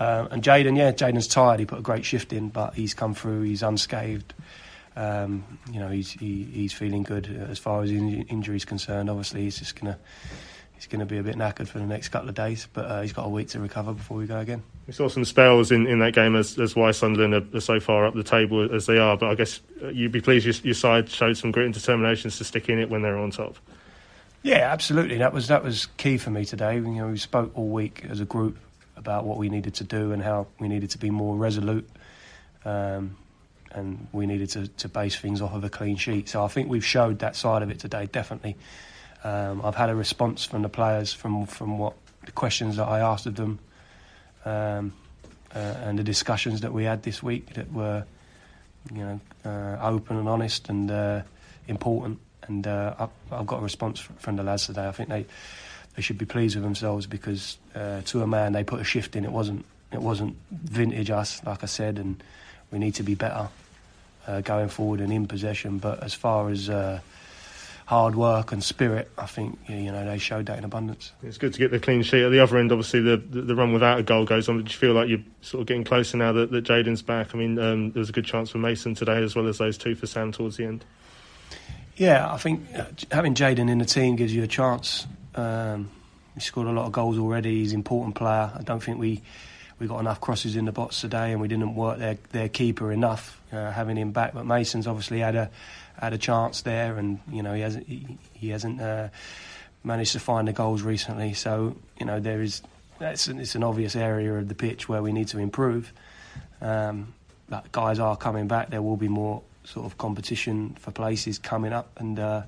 Uh, 0.00 0.26
and 0.30 0.42
Jayden, 0.42 0.76
yeah, 0.76 0.90
Jayden's 0.90 1.28
tired. 1.28 1.60
He 1.60 1.66
put 1.66 1.78
a 1.78 1.82
great 1.82 2.04
shift 2.04 2.32
in, 2.32 2.48
but 2.48 2.74
he's 2.74 2.94
come 2.94 3.14
through. 3.14 3.42
He's 3.42 3.62
unscathed. 3.62 4.32
Um, 4.96 5.58
you 5.70 5.80
know, 5.80 5.88
he's 5.88 6.12
he, 6.12 6.44
he's 6.44 6.72
feeling 6.72 7.02
good 7.02 7.26
as 7.50 7.58
far 7.58 7.82
as 7.82 7.90
in, 7.90 8.22
injury 8.22 8.56
is 8.56 8.64
concerned. 8.64 9.10
Obviously, 9.10 9.42
he's 9.42 9.58
just 9.58 9.78
gonna 9.78 9.98
he's 10.74 10.86
gonna 10.86 11.06
be 11.06 11.18
a 11.18 11.22
bit 11.22 11.36
knackered 11.36 11.68
for 11.68 11.78
the 11.78 11.86
next 11.86 12.08
couple 12.08 12.30
of 12.30 12.34
days, 12.34 12.66
but 12.72 12.86
uh, 12.86 13.02
he's 13.02 13.12
got 13.12 13.26
a 13.26 13.28
week 13.28 13.48
to 13.48 13.60
recover 13.60 13.92
before 13.92 14.16
we 14.16 14.26
go 14.26 14.38
again. 14.38 14.62
We 14.86 14.92
saw 14.92 15.08
some 15.08 15.24
spells 15.24 15.70
in, 15.70 15.86
in 15.86 16.00
that 16.00 16.12
game 16.12 16.34
as, 16.34 16.58
as 16.58 16.74
why 16.74 16.90
Sunderland 16.90 17.34
are, 17.34 17.56
are, 17.56 17.60
so 17.60 17.78
far 17.78 18.04
up 18.04 18.14
the 18.14 18.24
table 18.24 18.74
as 18.74 18.86
they 18.86 18.98
are, 18.98 19.16
but 19.16 19.30
I 19.30 19.36
guess 19.36 19.60
uh, 19.82 19.88
you'd 19.88 20.10
be 20.10 20.20
pleased 20.20 20.44
your, 20.44 20.54
your 20.64 20.74
side 20.74 21.08
showed 21.08 21.36
some 21.36 21.52
grit 21.52 21.66
and 21.66 21.74
determination 21.74 22.30
to 22.30 22.44
stick 22.44 22.68
in 22.68 22.80
it 22.80 22.90
when 22.90 23.02
they're 23.02 23.18
on 23.18 23.30
top. 23.30 23.56
Yeah, 24.42 24.72
absolutely. 24.72 25.18
That 25.18 25.32
was 25.32 25.48
that 25.48 25.62
was 25.62 25.86
key 25.96 26.18
for 26.18 26.30
me 26.30 26.44
today. 26.44 26.74
You 26.74 26.82
know, 26.82 27.08
we 27.08 27.16
spoke 27.16 27.52
all 27.56 27.68
week 27.68 28.04
as 28.08 28.20
a 28.20 28.24
group 28.24 28.58
about 28.96 29.24
what 29.24 29.38
we 29.38 29.48
needed 29.48 29.74
to 29.74 29.84
do 29.84 30.12
and 30.12 30.20
how 30.20 30.48
we 30.58 30.68
needed 30.68 30.90
to 30.90 30.98
be 30.98 31.10
more 31.10 31.36
resolute, 31.36 31.88
um, 32.64 33.16
and 33.70 34.08
we 34.10 34.26
needed 34.26 34.50
to, 34.50 34.66
to 34.66 34.88
base 34.88 35.16
things 35.16 35.40
off 35.40 35.54
of 35.54 35.62
a 35.62 35.70
clean 35.70 35.96
sheet. 35.96 36.28
So 36.28 36.44
I 36.44 36.48
think 36.48 36.68
we've 36.68 36.84
showed 36.84 37.20
that 37.20 37.36
side 37.36 37.62
of 37.62 37.70
it 37.70 37.78
today. 37.78 38.06
Definitely, 38.06 38.56
um, 39.22 39.64
I've 39.64 39.76
had 39.76 39.90
a 39.90 39.94
response 39.94 40.44
from 40.44 40.62
the 40.62 40.68
players 40.68 41.12
from 41.12 41.46
from 41.46 41.78
what 41.78 41.94
the 42.26 42.32
questions 42.32 42.76
that 42.76 42.88
I 42.88 42.98
asked 42.98 43.26
of 43.26 43.36
them, 43.36 43.60
um, 44.44 44.92
uh, 45.54 45.58
and 45.58 45.98
the 45.98 46.04
discussions 46.04 46.62
that 46.62 46.72
we 46.72 46.84
had 46.84 47.02
this 47.02 47.22
week 47.22 47.54
that 47.54 47.72
were, 47.72 48.04
you 48.92 48.98
know, 48.98 49.20
uh, 49.44 49.78
open 49.82 50.16
and 50.16 50.28
honest 50.28 50.68
and 50.68 50.90
uh, 50.90 51.22
important 51.68 52.18
and 52.46 52.66
uh, 52.66 52.94
I've, 52.98 53.10
I've, 53.30 53.46
got 53.46 53.60
a 53.60 53.62
response 53.62 54.00
from 54.00 54.36
the 54.36 54.42
lads 54.42 54.66
today. 54.66 54.86
I 54.86 54.92
think 54.92 55.08
they 55.08 55.26
they 55.96 56.02
should 56.02 56.18
be 56.18 56.24
pleased 56.24 56.56
with 56.56 56.64
themselves 56.64 57.06
because 57.06 57.58
uh, 57.74 58.00
to 58.06 58.22
a 58.22 58.26
man 58.26 58.52
they 58.52 58.64
put 58.64 58.80
a 58.80 58.84
shift 58.84 59.16
in. 59.16 59.24
It 59.24 59.32
wasn't 59.32 59.64
it 59.92 60.00
wasn't 60.00 60.36
vintage 60.50 61.10
us, 61.10 61.42
like 61.44 61.62
I 61.62 61.66
said, 61.66 61.98
and 61.98 62.22
we 62.70 62.78
need 62.78 62.94
to 62.96 63.02
be 63.02 63.14
better 63.14 63.48
uh, 64.26 64.40
going 64.40 64.68
forward 64.68 65.00
and 65.00 65.12
in 65.12 65.26
possession. 65.26 65.78
But 65.78 66.02
as 66.02 66.14
far 66.14 66.48
as 66.50 66.68
hard 67.92 68.14
work 68.14 68.52
and 68.52 68.64
spirit, 68.64 69.10
I 69.18 69.26
think 69.26 69.58
you 69.68 69.92
know 69.92 70.06
they 70.06 70.16
showed 70.16 70.46
that 70.46 70.56
in 70.56 70.64
abundance. 70.64 71.12
It's 71.22 71.36
good 71.36 71.52
to 71.52 71.58
get 71.58 71.70
the 71.70 71.78
clean 71.78 72.02
sheet. 72.02 72.22
At 72.22 72.30
the 72.30 72.42
other 72.42 72.56
end, 72.56 72.72
obviously 72.72 73.00
the 73.00 73.18
the, 73.18 73.42
the 73.42 73.54
run 73.54 73.74
without 73.74 73.98
a 73.98 74.02
goal 74.02 74.24
goes 74.24 74.48
on. 74.48 74.56
Did 74.56 74.72
you 74.72 74.78
feel 74.78 74.94
like 74.94 75.10
you're 75.10 75.20
sort 75.42 75.60
of 75.60 75.66
getting 75.66 75.84
closer 75.84 76.16
now 76.16 76.32
that, 76.32 76.50
that 76.52 76.64
Jayden's 76.64 77.02
back? 77.02 77.34
I 77.34 77.38
mean, 77.38 77.58
um, 77.58 77.92
there 77.92 78.00
was 78.00 78.08
a 78.08 78.12
good 78.12 78.24
chance 78.24 78.48
for 78.48 78.56
Mason 78.56 78.94
today 78.94 79.22
as 79.22 79.36
well 79.36 79.46
as 79.46 79.58
those 79.58 79.76
two 79.76 79.94
for 79.94 80.06
Sam 80.06 80.32
towards 80.32 80.56
the 80.56 80.64
end. 80.64 80.86
Yeah, 81.96 82.32
I 82.32 82.38
think 82.38 82.66
uh, 82.74 82.84
having 83.10 83.34
Jayden 83.34 83.68
in 83.68 83.76
the 83.76 83.84
team 83.84 84.16
gives 84.16 84.34
you 84.34 84.42
a 84.42 84.46
chance. 84.46 85.06
Um, 85.34 85.90
he 86.32 86.40
scored 86.40 86.68
a 86.68 86.72
lot 86.72 86.86
of 86.86 86.92
goals 86.92 87.18
already. 87.18 87.56
He's 87.56 87.72
an 87.72 87.80
important 87.80 88.14
player. 88.14 88.52
I 88.58 88.62
don't 88.62 88.82
think 88.82 88.98
we 88.98 89.20
we 89.78 89.86
got 89.86 90.00
enough 90.00 90.18
crosses 90.18 90.56
in 90.56 90.64
the 90.64 90.72
box 90.72 91.02
today, 91.02 91.32
and 91.32 91.42
we 91.42 91.48
didn't 91.48 91.74
work 91.74 91.98
their 91.98 92.16
their 92.30 92.48
keeper 92.48 92.90
enough 92.90 93.38
uh, 93.52 93.70
having 93.70 93.98
him 93.98 94.12
back. 94.12 94.32
But 94.32 94.46
Mason's 94.46 94.86
obviously 94.86 95.18
had 95.18 95.36
a 95.36 95.50
had 96.00 96.12
a 96.12 96.18
chance 96.18 96.62
there, 96.62 96.96
and 96.98 97.20
you 97.30 97.42
know 97.42 97.54
he 97.54 97.60
hasn't 97.60 97.86
he, 97.86 98.18
he 98.34 98.48
hasn't 98.50 98.80
uh, 98.80 99.08
managed 99.84 100.12
to 100.12 100.20
find 100.20 100.48
the 100.48 100.52
goals 100.52 100.82
recently. 100.82 101.34
So 101.34 101.76
you 101.98 102.06
know 102.06 102.20
there 102.20 102.42
is 102.42 102.62
that's 102.98 103.28
an, 103.28 103.40
it's 103.40 103.54
an 103.54 103.64
obvious 103.64 103.96
area 103.96 104.34
of 104.34 104.48
the 104.48 104.54
pitch 104.54 104.88
where 104.88 105.02
we 105.02 105.12
need 105.12 105.28
to 105.28 105.38
improve. 105.38 105.92
Um, 106.60 107.14
but 107.48 107.70
guys 107.72 107.98
are 107.98 108.16
coming 108.16 108.48
back. 108.48 108.70
There 108.70 108.82
will 108.82 108.96
be 108.96 109.08
more 109.08 109.42
sort 109.64 109.86
of 109.86 109.98
competition 109.98 110.76
for 110.80 110.90
places 110.90 111.38
coming 111.38 111.72
up, 111.72 111.90
and 111.98 112.18
uh, 112.18 112.42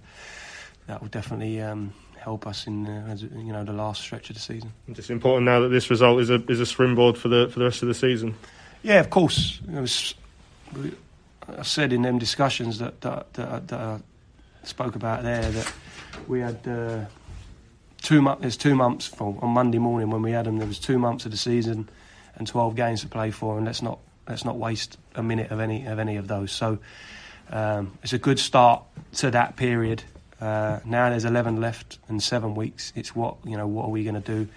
that 0.87 1.01
will 1.01 1.09
definitely 1.09 1.61
um, 1.61 1.93
help 2.19 2.47
us 2.47 2.67
in 2.67 2.87
uh, 2.87 3.17
you 3.37 3.53
know 3.53 3.65
the 3.65 3.73
last 3.73 4.01
stretch 4.01 4.31
of 4.31 4.37
the 4.37 4.41
season. 4.41 4.73
It's 4.89 5.11
important 5.11 5.45
now 5.45 5.61
that 5.61 5.69
this 5.69 5.91
result 5.91 6.21
is 6.21 6.31
a 6.31 6.43
is 6.51 6.61
a 6.61 6.67
springboard 6.67 7.19
for 7.19 7.29
the 7.29 7.49
for 7.49 7.59
the 7.59 7.65
rest 7.65 7.83
of 7.83 7.89
the 7.89 7.95
season. 7.95 8.35
Yeah, 8.83 9.01
of 9.01 9.11
course. 9.11 9.61
Was, 9.69 10.15
I 11.49 11.63
said 11.63 11.93
in 11.93 12.03
them 12.03 12.19
discussions 12.19 12.79
that 12.79 13.01
that, 13.03 13.33
that, 13.35 13.69
that 13.69 13.81
I 13.81 14.01
spoke 14.63 14.95
about 14.95 15.23
there 15.23 15.51
that 15.51 15.73
we 16.27 16.41
had. 16.41 16.67
Uh, 16.67 17.05
two 18.05 18.23
months. 18.23 18.43
There's 18.43 18.57
two 18.57 18.77
months 18.77 19.07
for, 19.07 19.37
on 19.41 19.51
Monday 19.51 19.79
morning 19.79 20.11
when 20.11 20.23
we 20.23 20.31
had 20.31 20.47
them. 20.47 20.59
There 20.59 20.69
was 20.69 20.79
two 20.79 20.99
months 20.99 21.25
of 21.25 21.33
the 21.33 21.37
season 21.37 21.89
and 22.37 22.47
12 22.47 22.77
games 22.77 23.01
to 23.01 23.09
play 23.09 23.31
for, 23.31 23.57
and 23.57 23.67
let's 23.67 23.83
not 23.83 23.99
let's 24.29 24.45
not 24.45 24.57
waste 24.57 24.97
a 25.15 25.23
minute 25.23 25.51
of 25.51 25.59
any 25.59 25.87
of 25.87 25.99
any 25.99 26.17
of 26.17 26.29
those. 26.29 26.53
So 26.53 26.79
um, 27.51 27.99
it's 28.03 28.13
a 28.13 28.19
good 28.19 28.39
start 28.39 28.85
to 29.15 29.31
that 29.33 29.57
period. 29.57 30.05
Uh, 30.41 30.81
now 30.85 31.09
there's 31.11 31.25
11 31.25 31.61
left 31.61 31.99
and 32.09 32.23
seven 32.23 32.55
weeks. 32.55 32.93
It's 32.95 33.17
what 33.17 33.37
you 33.45 33.57
know. 33.57 33.67
What 33.67 33.87
are 33.87 33.91
we 33.91 34.05
going 34.05 34.21
to 34.21 34.45
do? 34.45 34.49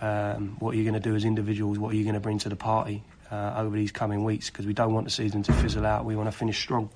Um, 0.00 0.56
what 0.60 0.74
are 0.74 0.76
you 0.76 0.84
going 0.84 0.94
to 0.94 1.00
do 1.00 1.16
as 1.16 1.24
individuals? 1.24 1.78
What 1.78 1.92
are 1.92 1.96
you 1.96 2.04
going 2.04 2.14
to 2.14 2.20
bring 2.20 2.38
to 2.40 2.48
the 2.48 2.56
party 2.56 3.02
uh, 3.30 3.54
over 3.56 3.76
these 3.76 3.92
coming 3.92 4.24
weeks? 4.24 4.50
Because 4.50 4.66
we 4.66 4.72
don't 4.72 4.92
want 4.92 5.06
the 5.06 5.10
season 5.10 5.42
to 5.44 5.52
fizzle 5.52 5.86
out. 5.86 6.04
We 6.04 6.16
want 6.16 6.30
to 6.30 6.36
finish 6.36 6.58
strong. 6.58 6.90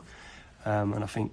Um, 0.64 0.92
and 0.92 1.02
I 1.02 1.06
think 1.06 1.32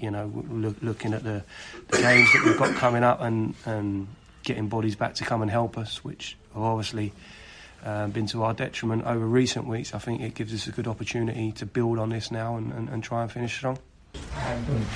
you 0.00 0.10
know, 0.10 0.30
look, 0.50 0.76
looking 0.82 1.14
at 1.14 1.22
the, 1.22 1.42
the 1.88 1.98
games 1.98 2.32
that 2.32 2.44
we've 2.44 2.58
got 2.58 2.74
coming 2.74 3.04
up 3.04 3.20
and, 3.20 3.54
and 3.64 4.08
getting 4.42 4.68
bodies 4.68 4.96
back 4.96 5.14
to 5.14 5.24
come 5.24 5.42
and 5.42 5.50
help 5.50 5.78
us, 5.78 6.04
which 6.04 6.36
have 6.54 6.62
obviously 6.62 7.12
uh, 7.84 8.06
been 8.08 8.26
to 8.26 8.42
our 8.42 8.54
detriment 8.54 9.04
over 9.04 9.24
recent 9.24 9.66
weeks. 9.66 9.94
I 9.94 9.98
think 9.98 10.20
it 10.20 10.34
gives 10.34 10.52
us 10.52 10.66
a 10.66 10.72
good 10.72 10.86
opportunity 10.86 11.52
to 11.52 11.66
build 11.66 11.98
on 11.98 12.10
this 12.10 12.30
now 12.30 12.56
and, 12.56 12.72
and, 12.72 12.88
and 12.88 13.02
try 13.02 13.22
and 13.22 13.30
finish 13.30 13.54
strong. 13.54 13.78
Um, 14.36 14.86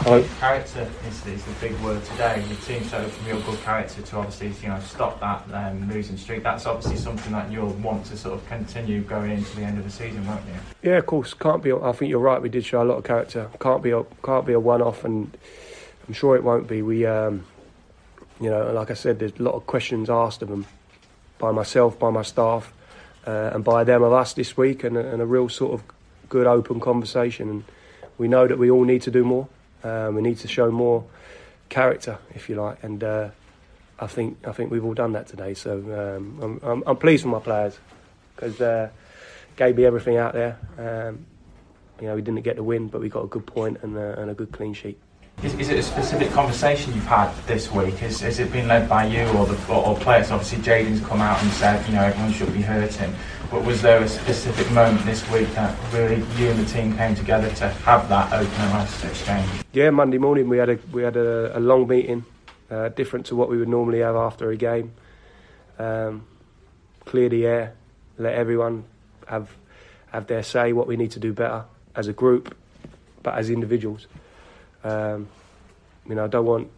I 0.00 0.20
think 0.20 0.38
character 0.38 0.90
is, 1.08 1.26
is 1.26 1.44
the 1.44 1.52
big 1.60 1.78
word 1.80 2.04
today. 2.04 2.44
The 2.48 2.54
team 2.56 2.86
showed 2.86 3.10
some 3.10 3.26
real 3.26 3.40
good 3.42 3.60
character 3.60 4.02
to 4.02 4.16
obviously 4.16 4.52
you 4.62 4.68
know 4.68 4.80
stop 4.80 5.20
that 5.20 5.42
um, 5.52 5.88
losing 5.90 6.16
streak. 6.16 6.42
That's 6.42 6.66
obviously 6.66 6.96
something 6.96 7.32
that 7.32 7.50
you'll 7.50 7.72
want 7.74 8.06
to 8.06 8.16
sort 8.16 8.34
of 8.34 8.46
continue 8.48 9.00
going 9.02 9.30
into 9.32 9.56
the 9.56 9.62
end 9.62 9.78
of 9.78 9.84
the 9.84 9.90
season, 9.90 10.26
won't 10.26 10.42
you? 10.46 10.90
Yeah, 10.90 10.98
of 10.98 11.06
course. 11.06 11.34
Can't 11.34 11.62
be. 11.62 11.72
I 11.72 11.92
think 11.92 12.10
you're 12.10 12.20
right. 12.20 12.40
We 12.40 12.48
did 12.48 12.64
show 12.64 12.82
a 12.82 12.84
lot 12.84 12.98
of 12.98 13.04
character. 13.04 13.48
Can't 13.60 13.82
be. 13.82 13.90
A, 13.90 14.04
can't 14.22 14.46
be 14.46 14.52
a 14.52 14.60
one-off, 14.60 15.04
and 15.04 15.36
I'm 16.06 16.14
sure 16.14 16.36
it 16.36 16.44
won't 16.44 16.68
be. 16.68 16.82
We, 16.82 17.06
um, 17.06 17.44
you 18.40 18.50
know, 18.50 18.72
like 18.72 18.90
I 18.90 18.94
said, 18.94 19.18
there's 19.18 19.38
a 19.38 19.42
lot 19.42 19.54
of 19.54 19.66
questions 19.66 20.10
asked 20.10 20.42
of 20.42 20.48
them 20.48 20.66
by 21.38 21.50
myself, 21.50 21.98
by 21.98 22.10
my 22.10 22.22
staff, 22.22 22.72
uh, 23.26 23.50
and 23.54 23.64
by 23.64 23.84
them 23.84 24.02
of 24.02 24.12
us 24.12 24.34
this 24.34 24.56
week, 24.56 24.84
and, 24.84 24.96
and, 24.96 25.20
a 25.22 25.26
real 25.26 25.48
sort 25.48 25.72
of 25.72 25.82
good 26.28 26.46
open 26.46 26.80
conversation. 26.80 27.48
And 27.48 27.64
we 28.18 28.28
know 28.28 28.46
that 28.46 28.58
we 28.58 28.70
all 28.70 28.84
need 28.84 29.02
to 29.02 29.10
do 29.10 29.24
more. 29.24 29.48
Um, 29.82 30.14
we 30.14 30.22
need 30.22 30.38
to 30.38 30.48
show 30.48 30.70
more 30.70 31.04
character, 31.68 32.18
if 32.34 32.48
you 32.48 32.54
like, 32.56 32.82
and 32.82 33.02
uh, 33.02 33.28
I 33.98 34.06
think 34.06 34.38
I 34.46 34.52
think 34.52 34.70
we've 34.70 34.84
all 34.84 34.94
done 34.94 35.12
that 35.12 35.26
today. 35.26 35.54
So 35.54 35.72
um, 35.76 36.38
I'm, 36.42 36.60
I'm, 36.62 36.82
I'm, 36.86 36.96
pleased 36.96 37.24
with 37.24 37.32
my 37.32 37.40
players 37.40 37.78
because 38.34 38.60
uh, 38.60 38.88
gave 39.56 39.76
me 39.76 39.84
everything 39.84 40.16
out 40.16 40.32
there. 40.32 40.58
Um, 40.78 41.26
You 42.00 42.08
know, 42.08 42.16
we 42.16 42.22
didn't 42.22 42.42
get 42.42 42.56
the 42.56 42.62
win, 42.64 42.88
but 42.88 43.00
we 43.00 43.08
got 43.08 43.22
a 43.22 43.28
good 43.28 43.46
point 43.46 43.78
and, 43.82 43.96
uh, 43.96 44.20
and 44.20 44.28
a 44.30 44.34
good 44.34 44.50
clean 44.50 44.74
sheet. 44.74 44.98
Is, 45.42 45.52
is, 45.56 45.68
it 45.68 45.78
a 45.78 45.82
specific 45.82 46.30
conversation 46.30 46.94
you've 46.94 47.04
had 47.04 47.30
this 47.46 47.70
week? 47.70 47.96
Has, 47.96 48.38
it 48.38 48.50
been 48.50 48.66
led 48.66 48.88
by 48.88 49.04
you 49.04 49.26
or 49.36 49.44
the 49.44 49.58
or, 49.70 49.88
or 49.88 49.96
players? 49.96 50.30
Obviously, 50.30 50.58
Jayden's 50.58 51.04
come 51.04 51.20
out 51.20 51.42
and 51.42 51.52
said, 51.52 51.86
you 51.86 51.94
know, 51.94 52.02
everyone 52.02 52.32
should 52.32 52.52
be 52.54 52.62
hurting. 52.62 53.14
But 53.50 53.62
was 53.62 53.82
there 53.82 54.02
a 54.02 54.08
specific 54.08 54.70
moment 54.72 55.04
this 55.04 55.28
week 55.30 55.52
that 55.54 55.76
really 55.92 56.16
you 56.38 56.48
and 56.48 56.58
the 56.58 56.64
team 56.64 56.96
came 56.96 57.14
together 57.14 57.50
to 57.56 57.68
have 57.68 58.08
that 58.08 58.32
open 58.32 58.54
and 58.54 58.72
honest 58.72 59.04
exchange? 59.04 59.50
Yeah, 59.74 59.90
Monday 59.90 60.16
morning 60.16 60.48
we 60.48 60.56
had 60.56 60.70
a 60.70 60.78
we 60.92 61.02
had 61.02 61.16
a, 61.16 61.58
a 61.58 61.60
long 61.60 61.86
meeting, 61.86 62.24
uh, 62.70 62.88
different 62.88 63.26
to 63.26 63.36
what 63.36 63.50
we 63.50 63.58
would 63.58 63.68
normally 63.68 64.00
have 64.00 64.16
after 64.16 64.50
a 64.50 64.56
game. 64.56 64.92
Um, 65.78 66.26
clear 67.04 67.28
the 67.28 67.46
air, 67.46 67.74
let 68.16 68.34
everyone 68.34 68.84
have 69.26 69.50
have 70.10 70.26
their 70.26 70.42
say 70.42 70.72
what 70.72 70.86
we 70.86 70.96
need 70.96 71.10
to 71.10 71.20
do 71.20 71.34
better 71.34 71.64
as 71.94 72.08
a 72.08 72.14
group, 72.14 72.56
but 73.22 73.34
as 73.34 73.50
individuals. 73.50 74.06
Um, 74.84 75.28
you 76.06 76.14
know, 76.14 76.24
I 76.24 76.28
don't 76.28 76.44
want 76.44 76.70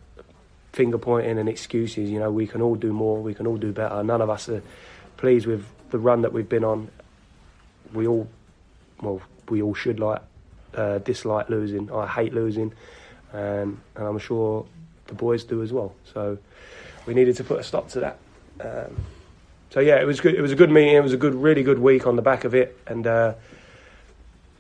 finger 0.73 0.99
pointing 0.99 1.39
and 1.39 1.49
excuses. 1.49 2.09
You 2.11 2.21
know, 2.21 2.31
we 2.31 2.47
can 2.47 2.63
all 2.63 2.77
do 2.77 2.93
more. 2.93 3.21
We 3.21 3.35
can 3.35 3.47
all 3.47 3.57
do 3.57 3.73
better. 3.73 4.03
None 4.03 4.23
of 4.23 4.31
us 4.31 4.49
are 4.49 4.63
pleased 5.17 5.47
with 5.47 5.65
the 5.91 5.99
run 5.99 6.23
that 6.23 6.33
we've 6.33 6.49
been 6.49 6.65
on. 6.65 6.89
We 7.93 8.07
all, 8.07 8.29
well, 9.01 9.21
we 9.49 9.63
all 9.63 9.75
should 9.75 9.99
like 9.99 10.23
uh, 10.75 10.99
dislike 10.99 11.49
losing. 11.49 11.91
I 11.91 12.07
hate 12.07 12.33
losing, 12.33 12.73
and, 13.33 13.79
and 13.97 14.07
I'm 14.07 14.19
sure 14.19 14.67
the 15.07 15.15
boys 15.15 15.45
do 15.45 15.63
as 15.63 15.73
well. 15.73 15.95
So 16.13 16.39
we 17.07 17.15
needed 17.15 17.37
to 17.37 17.45
put 17.45 17.59
a 17.59 17.63
stop 17.65 17.89
to 17.91 18.01
that. 18.01 18.19
Um, 18.61 18.97
so 19.71 19.81
yeah, 19.81 19.97
it 19.97 20.07
was 20.07 20.21
good. 20.21 20.35
It 20.35 20.43
was 20.43 20.53
a 20.53 20.57
good 20.57 20.71
meeting. 20.71 20.95
It 20.95 21.03
was 21.03 21.13
a 21.13 21.19
good, 21.19 21.35
really 21.35 21.63
good 21.63 21.79
week 21.79 22.07
on 22.07 22.17
the 22.17 22.23
back 22.23 22.45
of 22.45 22.55
it, 22.55 22.79
and 22.87 23.07
uh, 23.07 23.35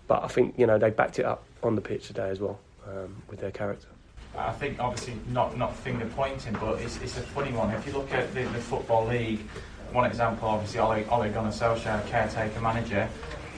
but 0.08 0.24
I 0.24 0.28
think 0.28 0.58
you 0.58 0.66
know 0.66 0.78
they 0.78 0.90
backed 0.90 1.18
it 1.18 1.24
up 1.24 1.44
on 1.62 1.74
the 1.74 1.80
pitch 1.80 2.08
today 2.08 2.28
as 2.28 2.40
well 2.40 2.58
um, 2.88 3.22
with 3.28 3.40
their 3.40 3.50
character. 3.50 3.88
I 4.36 4.52
think 4.52 4.78
obviously 4.80 5.14
not 5.28 5.56
not 5.56 5.74
finger 5.76 6.06
pointing, 6.14 6.52
but 6.54 6.80
it's, 6.80 7.00
it's 7.00 7.16
a 7.16 7.22
funny 7.22 7.52
one. 7.52 7.70
If 7.70 7.86
you 7.86 7.92
look 7.92 8.12
at 8.12 8.34
the, 8.34 8.42
the 8.42 8.58
football 8.58 9.06
league, 9.06 9.40
one 9.92 10.04
example 10.04 10.48
obviously 10.48 10.80
Ole, 10.80 11.04
Ole 11.10 11.30
Gunnar 11.30 11.50
Solskjaer, 11.50 12.06
caretaker 12.06 12.60
manager, 12.60 13.08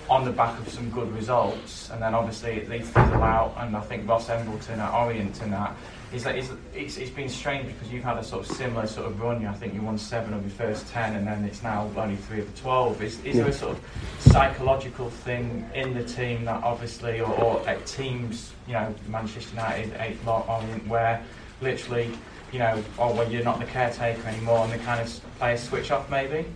on 0.09 0.25
the 0.25 0.31
back 0.31 0.59
of 0.59 0.69
some 0.69 0.89
good 0.91 1.13
results, 1.13 1.91
and 1.91 2.01
then 2.01 2.15
obviously 2.15 2.61
they 2.61 2.81
fizzle 2.81 3.23
out. 3.23 3.55
And 3.59 3.77
I 3.77 3.81
think 3.81 4.09
Ross 4.09 4.29
Embleton 4.29 4.81
at 4.81 4.95
Orient 4.95 5.41
and 5.43 5.53
that 5.53 5.77
is 6.13 6.25
that 6.25 6.37
it's, 6.37 6.51
it's, 6.75 6.97
it's 6.97 7.11
been 7.11 7.29
strange 7.29 7.67
because 7.67 7.93
you've 7.93 8.05
had 8.05 8.17
a 8.17 8.25
sort 8.25 8.49
of 8.49 8.57
similar 8.57 8.87
sort 8.87 9.07
of 9.07 9.21
run. 9.21 9.45
I 9.47 9.53
think 9.53 9.75
you 9.75 9.83
won 9.83 9.99
seven 9.99 10.33
of 10.33 10.41
your 10.43 10.51
first 10.51 10.89
ten, 10.89 11.15
and 11.17 11.27
then 11.27 11.45
it's 11.45 11.63
now 11.63 11.91
only 11.97 12.17
three 12.17 12.41
of 12.41 12.55
the 12.55 12.61
twelve. 12.61 13.03
Is, 13.03 13.19
is 13.25 13.37
Yeah. 13.37 13.43
there 13.43 13.51
a 13.51 13.53
sort 13.53 13.73
of 13.77 14.33
psychological 14.33 15.11
thing 15.11 15.69
in 15.75 15.93
the 15.95 16.05
team 16.05 16.45
that 16.47 16.63
obviously, 16.65 17.21
or, 17.21 17.33
or 17.43 17.69
at 17.69 17.85
teams, 17.87 18.53
you 18.67 18.73
know, 18.73 18.95
Manchester 19.09 19.55
United, 19.55 19.93
eight 20.01 20.25
lot 20.25 20.49
Orient, 20.49 20.87
where 20.89 21.23
literally, 21.61 22.11
you 22.53 22.59
know, 22.59 22.83
oh 22.99 23.15
well, 23.15 23.31
you're 23.31 23.45
not 23.45 23.59
the 23.61 23.67
caretaker 23.67 24.27
anymore, 24.29 24.61
and 24.61 24.73
the 24.73 24.79
kind 24.79 25.01
of 25.01 25.21
players 25.39 25.63
switch 25.63 25.91
off 25.91 26.09
maybe. 26.11 26.47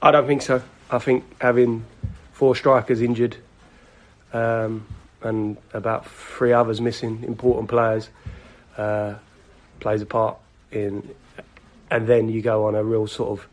I 0.00 0.10
don't 0.10 0.26
think 0.26 0.40
so. 0.40 0.62
I 0.90 0.98
think 0.98 1.24
having 1.42 1.84
four 2.32 2.56
strikers 2.56 3.02
injured 3.02 3.36
um, 4.32 4.86
and 5.22 5.58
about 5.74 6.08
three 6.08 6.54
others 6.54 6.80
missing 6.80 7.22
important 7.24 7.68
players 7.68 8.08
uh, 8.76 9.14
plays 9.80 10.02
a 10.02 10.06
part 10.06 10.36
in. 10.72 11.08
And 11.90 12.06
then 12.06 12.28
you 12.28 12.40
go 12.40 12.66
on 12.66 12.74
a 12.76 12.84
real 12.84 13.06
sort 13.08 13.38
of 13.38 13.48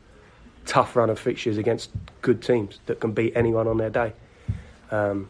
tough 0.66 0.96
run 0.96 1.10
of 1.10 1.18
fixtures 1.18 1.58
against 1.58 1.90
good 2.22 2.44
teams 2.44 2.80
that 2.86 3.00
can 3.00 3.12
beat 3.12 3.34
anyone 3.36 3.68
on 3.68 3.78
their 3.78 3.90
day. 3.90 4.14
Um, 4.92 5.30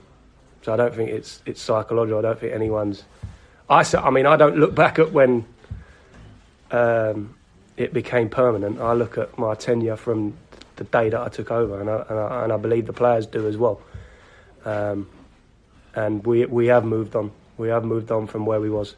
so 0.61 0.73
I 0.73 0.75
don't 0.75 0.93
think 0.93 1.11
it's 1.11 1.41
it's 1.45 1.61
psychological. 1.61 2.19
I 2.19 2.21
don't 2.23 2.39
think 2.39 2.53
anyone's. 2.53 3.03
I 3.69 3.85
I 3.97 4.09
mean 4.09 4.25
I 4.25 4.35
don't 4.35 4.57
look 4.57 4.75
back 4.75 4.99
at 4.99 5.13
when 5.13 5.45
um, 6.71 7.35
it 7.77 7.93
became 7.93 8.29
permanent. 8.29 8.81
I 8.81 8.93
look 8.93 9.17
at 9.17 9.37
my 9.37 9.55
tenure 9.55 9.95
from 9.95 10.37
the 10.75 10.83
day 10.83 11.09
that 11.09 11.19
I 11.19 11.29
took 11.29 11.51
over, 11.51 11.79
and 11.79 11.89
I, 11.89 12.05
and 12.09 12.19
I, 12.19 12.43
and 12.43 12.53
I 12.53 12.57
believe 12.57 12.85
the 12.85 12.93
players 12.93 13.25
do 13.25 13.47
as 13.47 13.57
well. 13.57 13.81
Um, 14.65 15.07
and 15.95 16.25
we 16.25 16.45
we 16.45 16.67
have 16.67 16.83
moved 16.83 17.15
on. 17.15 17.31
We 17.57 17.69
have 17.69 17.85
moved 17.85 18.11
on 18.11 18.27
from 18.27 18.45
where 18.45 18.59
we 18.59 18.69
was. 18.69 18.95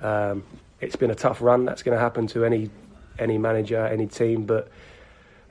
Um, 0.00 0.44
it's 0.80 0.96
been 0.96 1.10
a 1.10 1.14
tough 1.14 1.40
run. 1.40 1.64
That's 1.64 1.82
going 1.82 1.96
to 1.96 2.00
happen 2.00 2.26
to 2.28 2.44
any 2.44 2.70
any 3.18 3.38
manager, 3.38 3.86
any 3.86 4.06
team. 4.06 4.44
But 4.44 4.70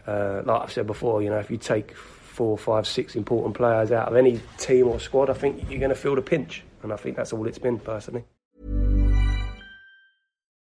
uh, 0.05 0.41
like 0.45 0.61
I've 0.61 0.71
said 0.71 0.87
before, 0.87 1.21
you 1.21 1.29
know, 1.29 1.39
if 1.39 1.49
you 1.49 1.57
take 1.57 1.95
four, 1.95 2.57
five, 2.57 2.87
six 2.87 3.15
important 3.15 3.55
players 3.55 3.91
out 3.91 4.07
of 4.07 4.15
any 4.15 4.39
team 4.57 4.87
or 4.87 4.99
squad, 4.99 5.29
I 5.29 5.33
think 5.33 5.69
you're 5.69 5.79
going 5.79 5.89
to 5.89 5.95
feel 5.95 6.15
the 6.15 6.21
pinch. 6.21 6.63
And 6.81 6.91
I 6.91 6.97
think 6.97 7.15
that's 7.15 7.31
all 7.31 7.47
it's 7.47 7.59
been 7.59 7.79
personally. 7.79 8.25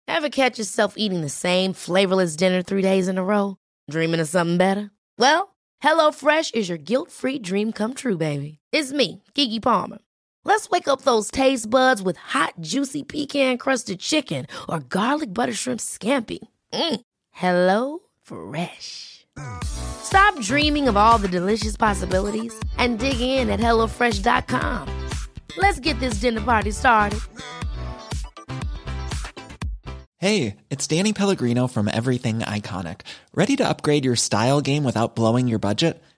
Ever 0.08 0.30
catch 0.30 0.58
yourself 0.58 0.96
eating 0.98 1.22
the 1.22 1.30
same 1.30 1.74
flavorless 1.74 2.36
dinner 2.36 2.64
three 2.64 2.82
days 2.82 3.08
in 3.08 3.18
a 3.18 3.24
row? 3.24 3.58
Dreaming 3.90 4.20
of 4.20 4.28
something 4.28 4.58
better? 4.58 4.90
Well, 5.20 5.56
HelloFresh 5.84 6.56
is 6.56 6.70
your 6.70 6.80
guilt 6.80 7.12
free 7.12 7.38
dream 7.38 7.72
come 7.72 7.94
true, 7.94 8.18
baby. 8.18 8.58
It's 8.72 8.92
me, 8.92 9.24
Keke 9.36 9.62
Palmer. 9.62 10.00
Let's 10.48 10.70
wake 10.70 10.88
up 10.88 11.02
those 11.02 11.30
taste 11.30 11.70
buds 11.70 12.02
with 12.02 12.16
hot, 12.16 12.54
juicy 12.62 13.04
pecan 13.04 13.58
crusted 13.58 14.00
chicken 14.00 14.48
or 14.70 14.80
garlic 14.80 15.34
butter 15.34 15.52
shrimp 15.52 15.82
scampi. 15.82 16.40
Mm. 16.72 17.02
Hello 17.32 18.00
Fresh. 18.24 19.26
Stop 19.66 20.40
dreaming 20.40 20.88
of 20.88 20.96
all 20.96 21.18
the 21.18 21.28
delicious 21.28 21.76
possibilities 21.76 22.58
and 22.78 22.98
dig 22.98 23.20
in 23.20 23.50
at 23.50 23.60
HelloFresh.com. 23.60 24.88
Let's 25.58 25.82
get 25.82 26.00
this 26.00 26.22
dinner 26.22 26.42
party 26.42 26.72
started. 26.72 27.20
Hey, 30.16 30.56
it's 30.70 30.88
Danny 30.88 31.12
Pellegrino 31.12 31.68
from 31.68 31.90
Everything 31.92 32.40
Iconic. 32.40 33.02
Ready 33.36 33.58
to 33.58 33.68
upgrade 33.68 34.06
your 34.06 34.16
style 34.16 34.62
game 34.62 34.86
without 34.86 35.14
blowing 35.14 35.50
your 35.50 35.60
budget? 35.60 36.02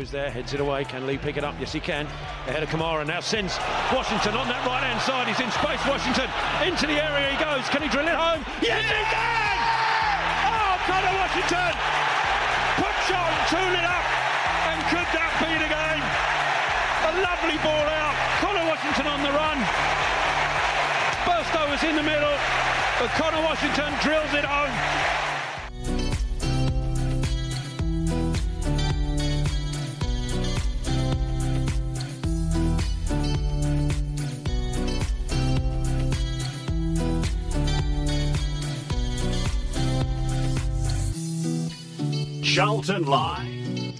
Mo 0.00 0.02
is 0.02 0.10
there, 0.10 0.30
heads 0.30 0.56
it 0.56 0.60
away. 0.64 0.80
Can 0.84 1.04
Lee 1.04 1.18
pick 1.18 1.36
it 1.36 1.44
up? 1.44 1.52
Yes, 1.60 1.76
he 1.76 1.80
can. 1.80 2.06
Ahead 2.48 2.64
of 2.64 2.72
Kamara. 2.72 3.04
Now 3.04 3.20
sends 3.20 3.60
Washington 3.92 4.32
on 4.32 4.48
that 4.48 4.64
right 4.64 4.80
hand 4.80 4.96
side. 5.04 5.28
He's 5.28 5.36
in 5.44 5.52
space. 5.52 5.76
Washington 5.84 6.24
into 6.64 6.88
the 6.88 6.96
area 6.96 7.36
he 7.36 7.36
goes. 7.36 7.68
Can 7.68 7.84
he 7.84 7.88
drill 7.92 8.08
it 8.08 8.16
home? 8.16 8.40
Yes, 8.64 8.80
he 8.80 9.04
can! 9.12 9.58
Oh, 10.48 10.72
Connor 10.88 11.14
Washington! 11.20 11.72
Put 12.80 12.96
John 13.12 13.32
Tool 13.52 13.72
it 13.76 13.84
up. 13.84 14.06
And 14.72 14.78
could 14.88 15.08
that 15.12 15.32
be 15.36 15.52
the 15.60 15.68
game? 15.68 16.04
A 17.04 17.12
lovely 17.20 17.60
ball 17.60 17.84
out. 17.92 18.16
Connor 18.40 18.64
Washington 18.72 19.04
on 19.04 19.20
the 19.20 19.32
run. 19.36 19.60
Burstow 21.28 21.68
was 21.68 21.84
in 21.84 21.92
the 22.00 22.06
middle. 22.08 22.36
But 22.96 23.12
Connor 23.20 23.44
Washington 23.44 23.92
drills 24.00 24.32
it 24.32 24.48
home. 24.48 25.29
Charlton 42.60 43.04
Live. 43.06 43.94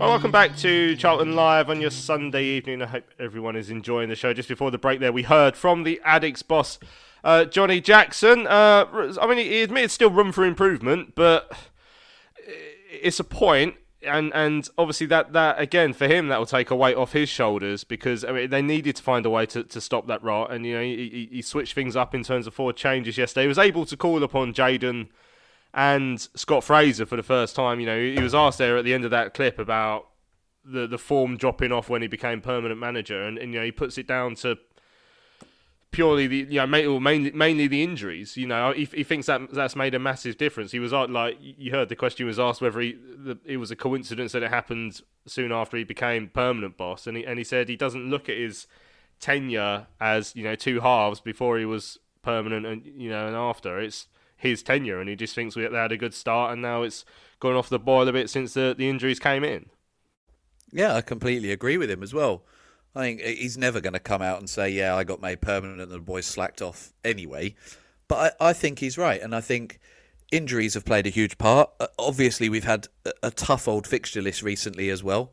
Well, 0.00 0.08
welcome 0.08 0.32
back 0.32 0.56
to 0.56 0.96
Charlton 0.96 1.36
Live 1.36 1.70
on 1.70 1.80
your 1.80 1.92
Sunday 1.92 2.42
evening. 2.42 2.82
I 2.82 2.86
hope 2.86 3.04
everyone 3.20 3.54
is 3.54 3.70
enjoying 3.70 4.08
the 4.08 4.16
show. 4.16 4.34
Just 4.34 4.48
before 4.48 4.72
the 4.72 4.78
break, 4.78 4.98
there 4.98 5.12
we 5.12 5.22
heard 5.22 5.56
from 5.56 5.84
the 5.84 6.00
Addicks 6.04 6.44
boss, 6.44 6.80
uh, 7.22 7.44
Johnny 7.44 7.80
Jackson. 7.80 8.48
Uh, 8.48 9.14
I 9.22 9.28
mean, 9.28 9.38
he 9.38 9.62
admitted 9.62 9.92
still 9.92 10.10
room 10.10 10.32
for 10.32 10.44
improvement, 10.44 11.14
but 11.14 11.56
it's 12.90 13.20
a 13.20 13.24
point. 13.24 13.76
and 14.02 14.34
and 14.34 14.68
obviously 14.76 15.06
that 15.06 15.32
that 15.34 15.60
again 15.60 15.92
for 15.92 16.08
him 16.08 16.26
that 16.26 16.38
will 16.40 16.46
take 16.46 16.72
a 16.72 16.74
weight 16.74 16.96
off 16.96 17.12
his 17.12 17.28
shoulders 17.28 17.84
because 17.84 18.24
I 18.24 18.32
mean 18.32 18.50
they 18.50 18.62
needed 18.62 18.96
to 18.96 19.02
find 19.04 19.24
a 19.24 19.30
way 19.30 19.46
to, 19.46 19.62
to 19.62 19.80
stop 19.80 20.08
that 20.08 20.20
rot 20.24 20.50
and 20.50 20.66
you 20.66 20.74
know 20.74 20.82
he, 20.82 21.28
he 21.30 21.42
switched 21.42 21.74
things 21.74 21.94
up 21.94 22.12
in 22.12 22.24
terms 22.24 22.48
of 22.48 22.54
four 22.54 22.72
changes 22.72 23.16
yesterday. 23.16 23.42
He 23.42 23.48
was 23.48 23.58
able 23.58 23.86
to 23.86 23.96
call 23.96 24.24
upon 24.24 24.52
Jayden 24.52 25.10
and 25.72 26.20
Scott 26.34 26.64
Fraser 26.64 27.06
for 27.06 27.16
the 27.16 27.22
first 27.22 27.54
time. 27.54 27.80
You 27.80 27.86
know 27.86 28.00
he 28.00 28.20
was 28.20 28.34
asked 28.34 28.58
there 28.58 28.76
at 28.76 28.84
the 28.84 28.94
end 28.94 29.04
of 29.04 29.10
that 29.10 29.34
clip 29.34 29.58
about 29.58 30.08
the 30.64 30.86
the 30.86 30.98
form 30.98 31.36
dropping 31.36 31.72
off 31.72 31.88
when 31.88 32.02
he 32.02 32.08
became 32.08 32.40
permanent 32.40 32.78
manager 32.78 33.22
and, 33.22 33.38
and 33.38 33.52
you 33.52 33.60
know 33.60 33.64
he 33.64 33.72
puts 33.72 33.96
it 33.98 34.06
down 34.06 34.34
to 34.36 34.58
purely 35.90 36.26
the 36.26 36.46
you 36.48 36.66
know 36.66 36.66
mainly 36.66 37.30
mainly 37.32 37.66
the 37.66 37.82
injuries. 37.82 38.36
You 38.36 38.46
know, 38.46 38.72
he, 38.72 38.84
he 38.84 39.04
thinks 39.04 39.26
that 39.26 39.52
that's 39.52 39.76
made 39.76 39.94
a 39.94 39.98
massive 39.98 40.36
difference. 40.36 40.72
He 40.72 40.78
was 40.78 40.92
like 40.92 41.36
you 41.40 41.72
heard 41.72 41.88
the 41.88 41.96
question 41.96 42.26
was 42.26 42.38
asked 42.38 42.60
whether 42.60 42.80
he 42.80 42.92
the, 42.92 43.38
it 43.44 43.56
was 43.56 43.70
a 43.70 43.76
coincidence 43.76 44.32
that 44.32 44.42
it 44.42 44.50
happened 44.50 45.00
soon 45.26 45.52
after 45.52 45.76
he 45.76 45.84
became 45.84 46.28
permanent 46.28 46.76
boss, 46.76 47.06
and 47.06 47.16
he 47.16 47.24
and 47.24 47.38
he 47.38 47.44
said 47.44 47.68
he 47.68 47.76
doesn't 47.76 48.08
look 48.08 48.28
at 48.28 48.36
his 48.36 48.66
tenure 49.18 49.86
as 50.00 50.34
you 50.34 50.42
know 50.42 50.54
two 50.54 50.80
halves 50.80 51.20
before 51.20 51.58
he 51.58 51.64
was 51.64 51.98
permanent 52.22 52.66
and 52.66 52.86
you 52.86 53.10
know 53.10 53.26
and 53.26 53.36
after 53.36 53.78
it's 53.78 54.06
his 54.40 54.62
tenure, 54.62 55.00
and 55.00 55.08
he 55.08 55.16
just 55.16 55.34
thinks 55.34 55.54
we 55.54 55.62
had 55.62 55.92
a 55.92 55.96
good 55.96 56.14
start, 56.14 56.52
and 56.52 56.62
now 56.62 56.82
it's 56.82 57.04
gone 57.38 57.54
off 57.54 57.68
the 57.68 57.78
boil 57.78 58.08
a 58.08 58.12
bit 58.12 58.30
since 58.30 58.54
the 58.54 58.74
the 58.76 58.88
injuries 58.88 59.20
came 59.20 59.44
in. 59.44 59.66
Yeah, 60.72 60.94
I 60.94 61.00
completely 61.02 61.52
agree 61.52 61.76
with 61.76 61.90
him 61.90 62.02
as 62.02 62.14
well. 62.14 62.44
I 62.94 63.02
think 63.02 63.20
he's 63.20 63.58
never 63.58 63.80
going 63.80 63.92
to 63.92 64.00
come 64.00 64.22
out 64.22 64.38
and 64.38 64.48
say, 64.48 64.70
"Yeah, 64.70 64.96
I 64.96 65.04
got 65.04 65.20
made 65.20 65.40
permanent 65.40 65.80
and 65.80 65.90
the 65.90 65.98
boys 65.98 66.26
slacked 66.26 66.62
off 66.62 66.92
anyway." 67.04 67.54
But 68.08 68.36
I, 68.40 68.48
I 68.48 68.52
think 68.52 68.80
he's 68.80 68.98
right, 68.98 69.20
and 69.20 69.34
I 69.34 69.40
think 69.40 69.78
injuries 70.32 70.74
have 70.74 70.84
played 70.84 71.06
a 71.06 71.10
huge 71.10 71.38
part. 71.38 71.70
Uh, 71.78 71.86
obviously, 71.98 72.48
we've 72.48 72.64
had 72.64 72.88
a, 73.04 73.12
a, 73.24 73.30
tough 73.30 73.68
old 73.68 73.86
fixture 73.86 74.22
list 74.22 74.42
recently 74.42 74.90
as 74.90 75.04
well, 75.04 75.32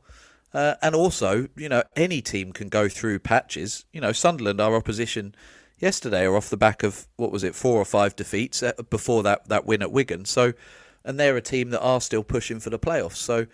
uh, 0.54 0.76
and 0.82 0.94
also, 0.94 1.48
you 1.56 1.70
know, 1.70 1.84
any 1.96 2.22
team 2.22 2.52
can 2.52 2.70
go 2.70 2.88
through 2.88 3.20
patches. 3.20 3.86
You 3.92 4.02
know, 4.02 4.12
Sunderland, 4.12 4.62
our 4.62 4.76
opposition 4.76 5.34
yesterday, 5.80 6.26
are 6.26 6.36
off 6.36 6.50
the 6.50 6.58
back 6.58 6.84
of 6.84 7.08
what 7.18 7.32
was 7.32 7.44
it, 7.44 7.56
four 7.56 7.80
or 7.80 7.86
five 7.86 8.16
defeats 8.16 8.64
uh, 8.64 8.74
before 8.90 9.24
that 9.24 9.50
that 9.50 9.66
win 9.66 9.82
at 9.82 9.92
Wigan. 9.92 10.26
So, 10.26 10.54
and 11.04 11.20
they're 11.20 11.38
a 11.38 11.42
team 11.42 11.70
that 11.72 11.82
are 11.82 12.02
still 12.02 12.24
pushing 12.24 12.60
for 12.60 12.70
the 12.70 12.80
playoffs. 12.80 13.18
So 13.18 13.48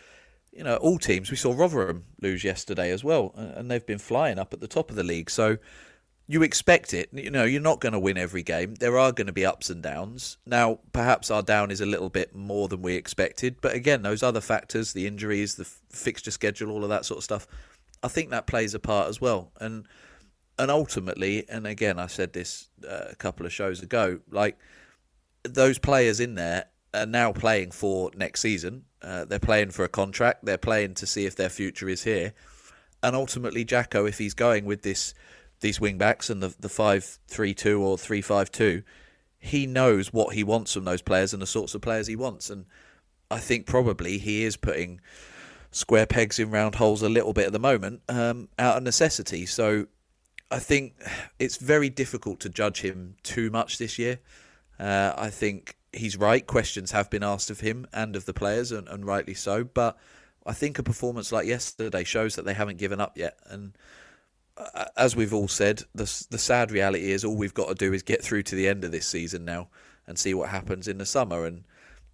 you 0.55 0.63
know, 0.63 0.75
all 0.77 0.99
teams. 0.99 1.31
We 1.31 1.37
saw 1.37 1.53
Rotherham 1.55 2.05
lose 2.21 2.43
yesterday 2.43 2.91
as 2.91 3.03
well, 3.03 3.33
and 3.35 3.69
they've 3.69 3.85
been 3.85 3.99
flying 3.99 4.39
up 4.39 4.53
at 4.53 4.59
the 4.59 4.67
top 4.67 4.89
of 4.89 4.95
the 4.95 5.03
league. 5.03 5.29
So 5.29 5.57
you 6.27 6.43
expect 6.43 6.93
it. 6.93 7.09
You 7.11 7.31
know, 7.31 7.43
you're 7.43 7.61
not 7.61 7.81
going 7.81 7.93
to 7.93 7.99
win 7.99 8.17
every 8.17 8.43
game. 8.43 8.75
There 8.75 8.97
are 8.97 9.11
going 9.11 9.27
to 9.27 9.33
be 9.33 9.45
ups 9.45 9.69
and 9.69 9.81
downs. 9.81 10.37
Now, 10.45 10.79
perhaps 10.93 11.31
our 11.31 11.41
down 11.41 11.71
is 11.71 11.81
a 11.81 11.85
little 11.85 12.09
bit 12.09 12.35
more 12.35 12.67
than 12.67 12.81
we 12.81 12.95
expected, 12.95 13.57
but 13.61 13.73
again, 13.73 14.03
those 14.03 14.23
other 14.23 14.41
factors, 14.41 14.93
the 14.93 15.07
injuries, 15.07 15.55
the 15.55 15.65
fixture 15.65 16.31
schedule, 16.31 16.71
all 16.71 16.83
of 16.83 16.89
that 16.89 17.05
sort 17.05 17.17
of 17.17 17.23
stuff, 17.23 17.47
I 18.01 18.07
think 18.07 18.29
that 18.29 18.47
plays 18.47 18.73
a 18.73 18.79
part 18.79 19.09
as 19.09 19.19
well. 19.19 19.51
And 19.59 19.87
and 20.57 20.69
ultimately, 20.71 21.47
and 21.49 21.65
again, 21.67 21.99
I 21.99 22.07
said 22.07 22.33
this 22.33 22.69
uh, 22.87 23.05
a 23.11 23.15
couple 23.15 23.45
of 23.45 23.53
shows 23.53 23.81
ago, 23.81 24.19
like 24.29 24.57
those 25.43 25.79
players 25.79 26.19
in 26.19 26.35
there 26.35 26.65
are 26.93 27.05
now 27.05 27.31
playing 27.31 27.71
for 27.71 28.11
next 28.15 28.41
season 28.41 28.85
uh, 29.03 29.25
they're 29.25 29.39
playing 29.39 29.71
for 29.71 29.83
a 29.83 29.89
contract. 29.89 30.45
They're 30.45 30.57
playing 30.57 30.93
to 30.95 31.05
see 31.05 31.25
if 31.25 31.35
their 31.35 31.49
future 31.49 31.89
is 31.89 32.03
here. 32.03 32.33
And 33.01 33.15
ultimately, 33.15 33.65
Jacko, 33.65 34.05
if 34.05 34.17
he's 34.17 34.33
going 34.33 34.65
with 34.65 34.81
this 34.81 35.13
these 35.59 35.79
wing 35.79 35.97
backs 35.97 36.29
and 36.29 36.41
the 36.41 36.55
the 36.59 36.69
five 36.69 37.19
three 37.27 37.53
two 37.53 37.81
or 37.81 37.97
three 37.97 38.21
five 38.21 38.49
two, 38.49 38.83
he 39.39 39.65
knows 39.65 40.13
what 40.13 40.33
he 40.33 40.43
wants 40.43 40.73
from 40.73 40.85
those 40.85 41.01
players 41.01 41.33
and 41.33 41.41
the 41.41 41.47
sorts 41.47 41.75
of 41.75 41.81
players 41.81 42.07
he 42.07 42.15
wants. 42.15 42.49
And 42.49 42.65
I 43.29 43.39
think 43.39 43.65
probably 43.65 44.19
he 44.19 44.43
is 44.43 44.55
putting 44.55 45.01
square 45.71 46.05
pegs 46.05 46.39
in 46.39 46.49
round 46.49 46.75
holes 46.75 47.01
a 47.01 47.09
little 47.09 47.33
bit 47.33 47.47
at 47.47 47.51
the 47.51 47.59
moment 47.59 48.01
um, 48.07 48.47
out 48.57 48.77
of 48.77 48.83
necessity. 48.83 49.45
So 49.45 49.87
I 50.53 50.59
think 50.59 50.93
it's 51.39 51.57
very 51.57 51.89
difficult 51.89 52.39
to 52.41 52.49
judge 52.49 52.81
him 52.81 53.15
too 53.23 53.49
much 53.49 53.79
this 53.79 53.97
year. 53.97 54.19
Uh, 54.79 55.11
I 55.17 55.31
think 55.31 55.77
he's 55.91 56.15
right. 56.15 56.45
Questions 56.45 56.91
have 56.91 57.09
been 57.09 57.23
asked 57.23 57.49
of 57.49 57.61
him 57.61 57.87
and 57.91 58.15
of 58.15 58.25
the 58.25 58.33
players, 58.33 58.71
and, 58.71 58.87
and 58.87 59.03
rightly 59.03 59.33
so. 59.33 59.63
But 59.63 59.97
I 60.45 60.53
think 60.53 60.77
a 60.77 60.83
performance 60.83 61.31
like 61.31 61.47
yesterday 61.47 62.03
shows 62.03 62.35
that 62.35 62.45
they 62.45 62.53
haven't 62.53 62.77
given 62.77 63.01
up 63.01 63.17
yet. 63.17 63.39
And 63.47 63.75
uh, 64.55 64.85
as 64.95 65.15
we've 65.15 65.33
all 65.33 65.47
said, 65.47 65.83
the 65.95 66.05
the 66.29 66.37
sad 66.37 66.69
reality 66.69 67.11
is 67.11 67.25
all 67.25 67.35
we've 67.35 67.55
got 67.55 67.69
to 67.69 67.75
do 67.75 67.91
is 67.91 68.03
get 68.03 68.21
through 68.23 68.43
to 68.43 68.55
the 68.55 68.67
end 68.67 68.83
of 68.83 68.91
this 68.91 69.07
season 69.07 69.45
now 69.45 69.69
and 70.05 70.19
see 70.19 70.35
what 70.35 70.49
happens 70.49 70.87
in 70.87 70.99
the 70.99 71.05
summer. 71.07 71.45
And 71.45 71.63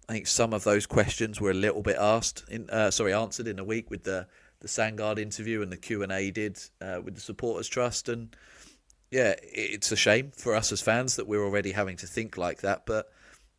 I 0.08 0.14
think 0.14 0.26
some 0.26 0.54
of 0.54 0.64
those 0.64 0.86
questions 0.86 1.42
were 1.42 1.50
a 1.50 1.54
little 1.54 1.82
bit 1.82 1.96
asked, 2.00 2.44
in, 2.48 2.70
uh, 2.70 2.90
sorry, 2.90 3.12
answered 3.12 3.48
in 3.48 3.58
a 3.58 3.64
week 3.64 3.90
with 3.90 4.04
the 4.04 4.28
the 4.60 4.68
Sandgaard 4.68 5.18
interview 5.18 5.62
and 5.62 5.72
the 5.72 5.76
Q 5.76 6.02
and 6.02 6.12
A 6.12 6.30
did 6.30 6.58
uh, 6.80 7.00
with 7.02 7.14
the 7.14 7.20
Supporters 7.20 7.68
Trust. 7.68 8.08
And 8.08 8.34
yeah, 9.10 9.34
it's 9.42 9.90
a 9.90 9.96
shame 9.96 10.30
for 10.36 10.54
us 10.54 10.70
as 10.70 10.80
fans 10.80 11.16
that 11.16 11.26
we're 11.26 11.44
already 11.44 11.72
having 11.72 11.96
to 11.98 12.06
think 12.06 12.36
like 12.36 12.60
that, 12.60 12.86
but 12.86 13.12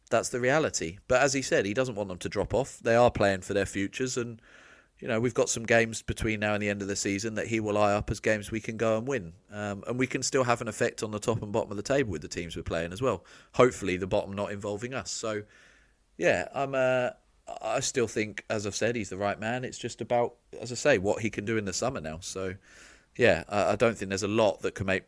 that's 0.09 0.29
the 0.29 0.39
reality. 0.39 0.99
But 1.07 1.21
as 1.21 1.33
he 1.33 1.41
said, 1.41 1.65
he 1.65 1.73
doesn't 1.73 1.95
want 1.95 2.09
them 2.09 2.19
to 2.19 2.29
drop 2.29 2.53
off. 2.53 2.79
They 2.79 2.95
are 2.95 3.11
playing 3.11 3.41
for 3.41 3.53
their 3.53 3.65
futures, 3.65 4.17
and 4.17 4.41
you 4.99 5.07
know 5.07 5.19
we've 5.19 5.33
got 5.33 5.49
some 5.49 5.63
games 5.63 6.01
between 6.01 6.41
now 6.41 6.53
and 6.53 6.61
the 6.61 6.69
end 6.69 6.81
of 6.81 6.87
the 6.87 6.95
season 6.95 7.33
that 7.35 7.47
he 7.47 7.59
will 7.59 7.77
eye 7.77 7.93
up 7.93 8.11
as 8.11 8.19
games 8.19 8.51
we 8.51 8.59
can 8.59 8.77
go 8.77 8.97
and 8.97 9.07
win, 9.07 9.33
um, 9.51 9.83
and 9.87 9.97
we 9.97 10.07
can 10.07 10.21
still 10.21 10.43
have 10.43 10.61
an 10.61 10.67
effect 10.67 11.01
on 11.01 11.11
the 11.11 11.19
top 11.19 11.41
and 11.41 11.51
bottom 11.51 11.71
of 11.71 11.77
the 11.77 11.83
table 11.83 12.11
with 12.11 12.21
the 12.21 12.27
teams 12.27 12.55
we're 12.55 12.63
playing 12.63 12.93
as 12.93 13.01
well. 13.01 13.25
Hopefully, 13.53 13.97
the 13.97 14.07
bottom 14.07 14.33
not 14.33 14.51
involving 14.51 14.93
us. 14.93 15.09
So, 15.09 15.43
yeah, 16.17 16.47
I'm. 16.53 16.75
Uh, 16.75 17.09
I 17.61 17.79
still 17.79 18.07
think, 18.07 18.45
as 18.49 18.67
I've 18.67 18.75
said, 18.75 18.95
he's 18.95 19.09
the 19.09 19.17
right 19.17 19.39
man. 19.39 19.63
It's 19.63 19.77
just 19.77 20.01
about, 20.01 20.35
as 20.59 20.71
I 20.71 20.75
say, 20.75 20.97
what 20.97 21.21
he 21.21 21.29
can 21.29 21.45
do 21.45 21.57
in 21.57 21.65
the 21.65 21.73
summer 21.73 22.01
now. 22.01 22.19
So, 22.21 22.55
yeah, 23.17 23.43
I, 23.49 23.71
I 23.71 23.75
don't 23.75 23.97
think 23.97 24.09
there's 24.09 24.23
a 24.23 24.27
lot 24.27 24.61
that 24.61 24.75
can 24.75 24.85
make 24.85 25.03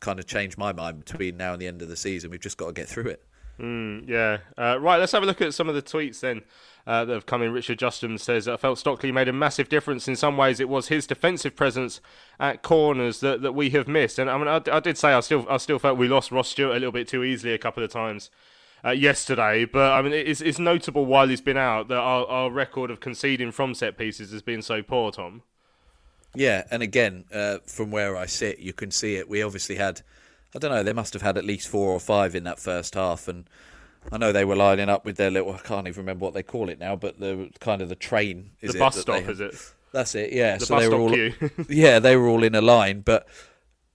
kind 0.00 0.18
of 0.18 0.26
change 0.26 0.56
my 0.56 0.72
mind 0.72 1.04
between 1.04 1.36
now 1.36 1.52
and 1.52 1.62
the 1.62 1.66
end 1.66 1.82
of 1.82 1.88
the 1.88 1.96
season. 1.96 2.30
We've 2.30 2.40
just 2.40 2.56
got 2.56 2.66
to 2.66 2.72
get 2.72 2.88
through 2.88 3.06
it. 3.06 3.24
Mm, 3.58 4.08
yeah. 4.08 4.38
Uh, 4.56 4.78
right, 4.78 4.98
let's 4.98 5.12
have 5.12 5.22
a 5.22 5.26
look 5.26 5.40
at 5.40 5.54
some 5.54 5.68
of 5.68 5.74
the 5.74 5.82
tweets 5.82 6.20
then 6.20 6.42
uh, 6.86 7.04
that 7.04 7.12
have 7.12 7.26
come 7.26 7.42
in. 7.42 7.52
Richard 7.52 7.78
Justin 7.78 8.16
says, 8.18 8.46
I 8.46 8.56
felt 8.56 8.78
Stockley 8.78 9.10
made 9.10 9.28
a 9.28 9.32
massive 9.32 9.68
difference. 9.68 10.06
In 10.06 10.14
some 10.16 10.36
ways, 10.36 10.60
it 10.60 10.68
was 10.68 10.88
his 10.88 11.06
defensive 11.06 11.56
presence 11.56 12.00
at 12.38 12.62
corners 12.62 13.20
that, 13.20 13.42
that 13.42 13.52
we 13.52 13.70
have 13.70 13.88
missed. 13.88 14.18
And 14.18 14.30
I 14.30 14.38
mean, 14.38 14.48
I, 14.48 14.62
I 14.70 14.80
did 14.80 14.96
say 14.96 15.12
I 15.12 15.20
still 15.20 15.44
I 15.50 15.56
still 15.56 15.78
felt 15.78 15.98
we 15.98 16.08
lost 16.08 16.30
Ross 16.30 16.48
Stewart 16.48 16.72
a 16.72 16.78
little 16.78 16.92
bit 16.92 17.08
too 17.08 17.24
easily 17.24 17.52
a 17.52 17.58
couple 17.58 17.82
of 17.82 17.90
times. 17.90 18.30
Uh, 18.84 18.90
yesterday, 18.90 19.64
but 19.64 19.90
I 19.90 20.02
mean, 20.02 20.12
it's, 20.12 20.40
it's 20.40 20.60
notable 20.60 21.04
while 21.04 21.26
he's 21.26 21.40
been 21.40 21.56
out 21.56 21.88
that 21.88 21.98
our, 21.98 22.24
our 22.26 22.48
record 22.48 22.92
of 22.92 23.00
conceding 23.00 23.50
from 23.50 23.74
set 23.74 23.98
pieces 23.98 24.30
has 24.30 24.40
been 24.40 24.62
so 24.62 24.84
poor, 24.84 25.10
Tom. 25.10 25.42
Yeah, 26.32 26.62
and 26.70 26.80
again, 26.80 27.24
uh, 27.34 27.58
from 27.66 27.90
where 27.90 28.16
I 28.16 28.26
sit, 28.26 28.60
you 28.60 28.72
can 28.72 28.92
see 28.92 29.16
it. 29.16 29.28
We 29.28 29.42
obviously 29.42 29.74
had 29.74 30.02
I 30.54 30.58
don't 30.58 30.70
know. 30.70 30.82
They 30.82 30.92
must 30.92 31.12
have 31.12 31.22
had 31.22 31.36
at 31.36 31.44
least 31.44 31.68
four 31.68 31.90
or 31.90 32.00
five 32.00 32.34
in 32.34 32.44
that 32.44 32.58
first 32.58 32.94
half, 32.94 33.28
and 33.28 33.48
I 34.10 34.16
know 34.16 34.32
they 34.32 34.44
were 34.44 34.56
lining 34.56 34.88
up 34.88 35.04
with 35.04 35.16
their 35.16 35.30
little. 35.30 35.52
I 35.52 35.58
can't 35.58 35.86
even 35.86 36.00
remember 36.00 36.24
what 36.24 36.34
they 36.34 36.42
call 36.42 36.68
it 36.68 36.78
now, 36.78 36.96
but 36.96 37.20
the 37.20 37.50
kind 37.60 37.82
of 37.82 37.88
the 37.88 37.94
train. 37.94 38.52
Is 38.60 38.72
the 38.72 38.78
it, 38.78 38.80
bus 38.80 39.00
stop, 39.00 39.28
is 39.28 39.40
it? 39.40 39.54
That's 39.92 40.14
it. 40.14 40.32
Yeah. 40.32 40.56
The 40.56 40.66
so 40.66 40.74
bus 40.74 40.82
they 40.82 40.88
were 40.88 41.00
all. 41.00 41.10
queue. 41.10 41.34
yeah, 41.68 41.98
they 41.98 42.16
were 42.16 42.28
all 42.28 42.42
in 42.42 42.54
a 42.54 42.62
line, 42.62 43.00
but 43.00 43.26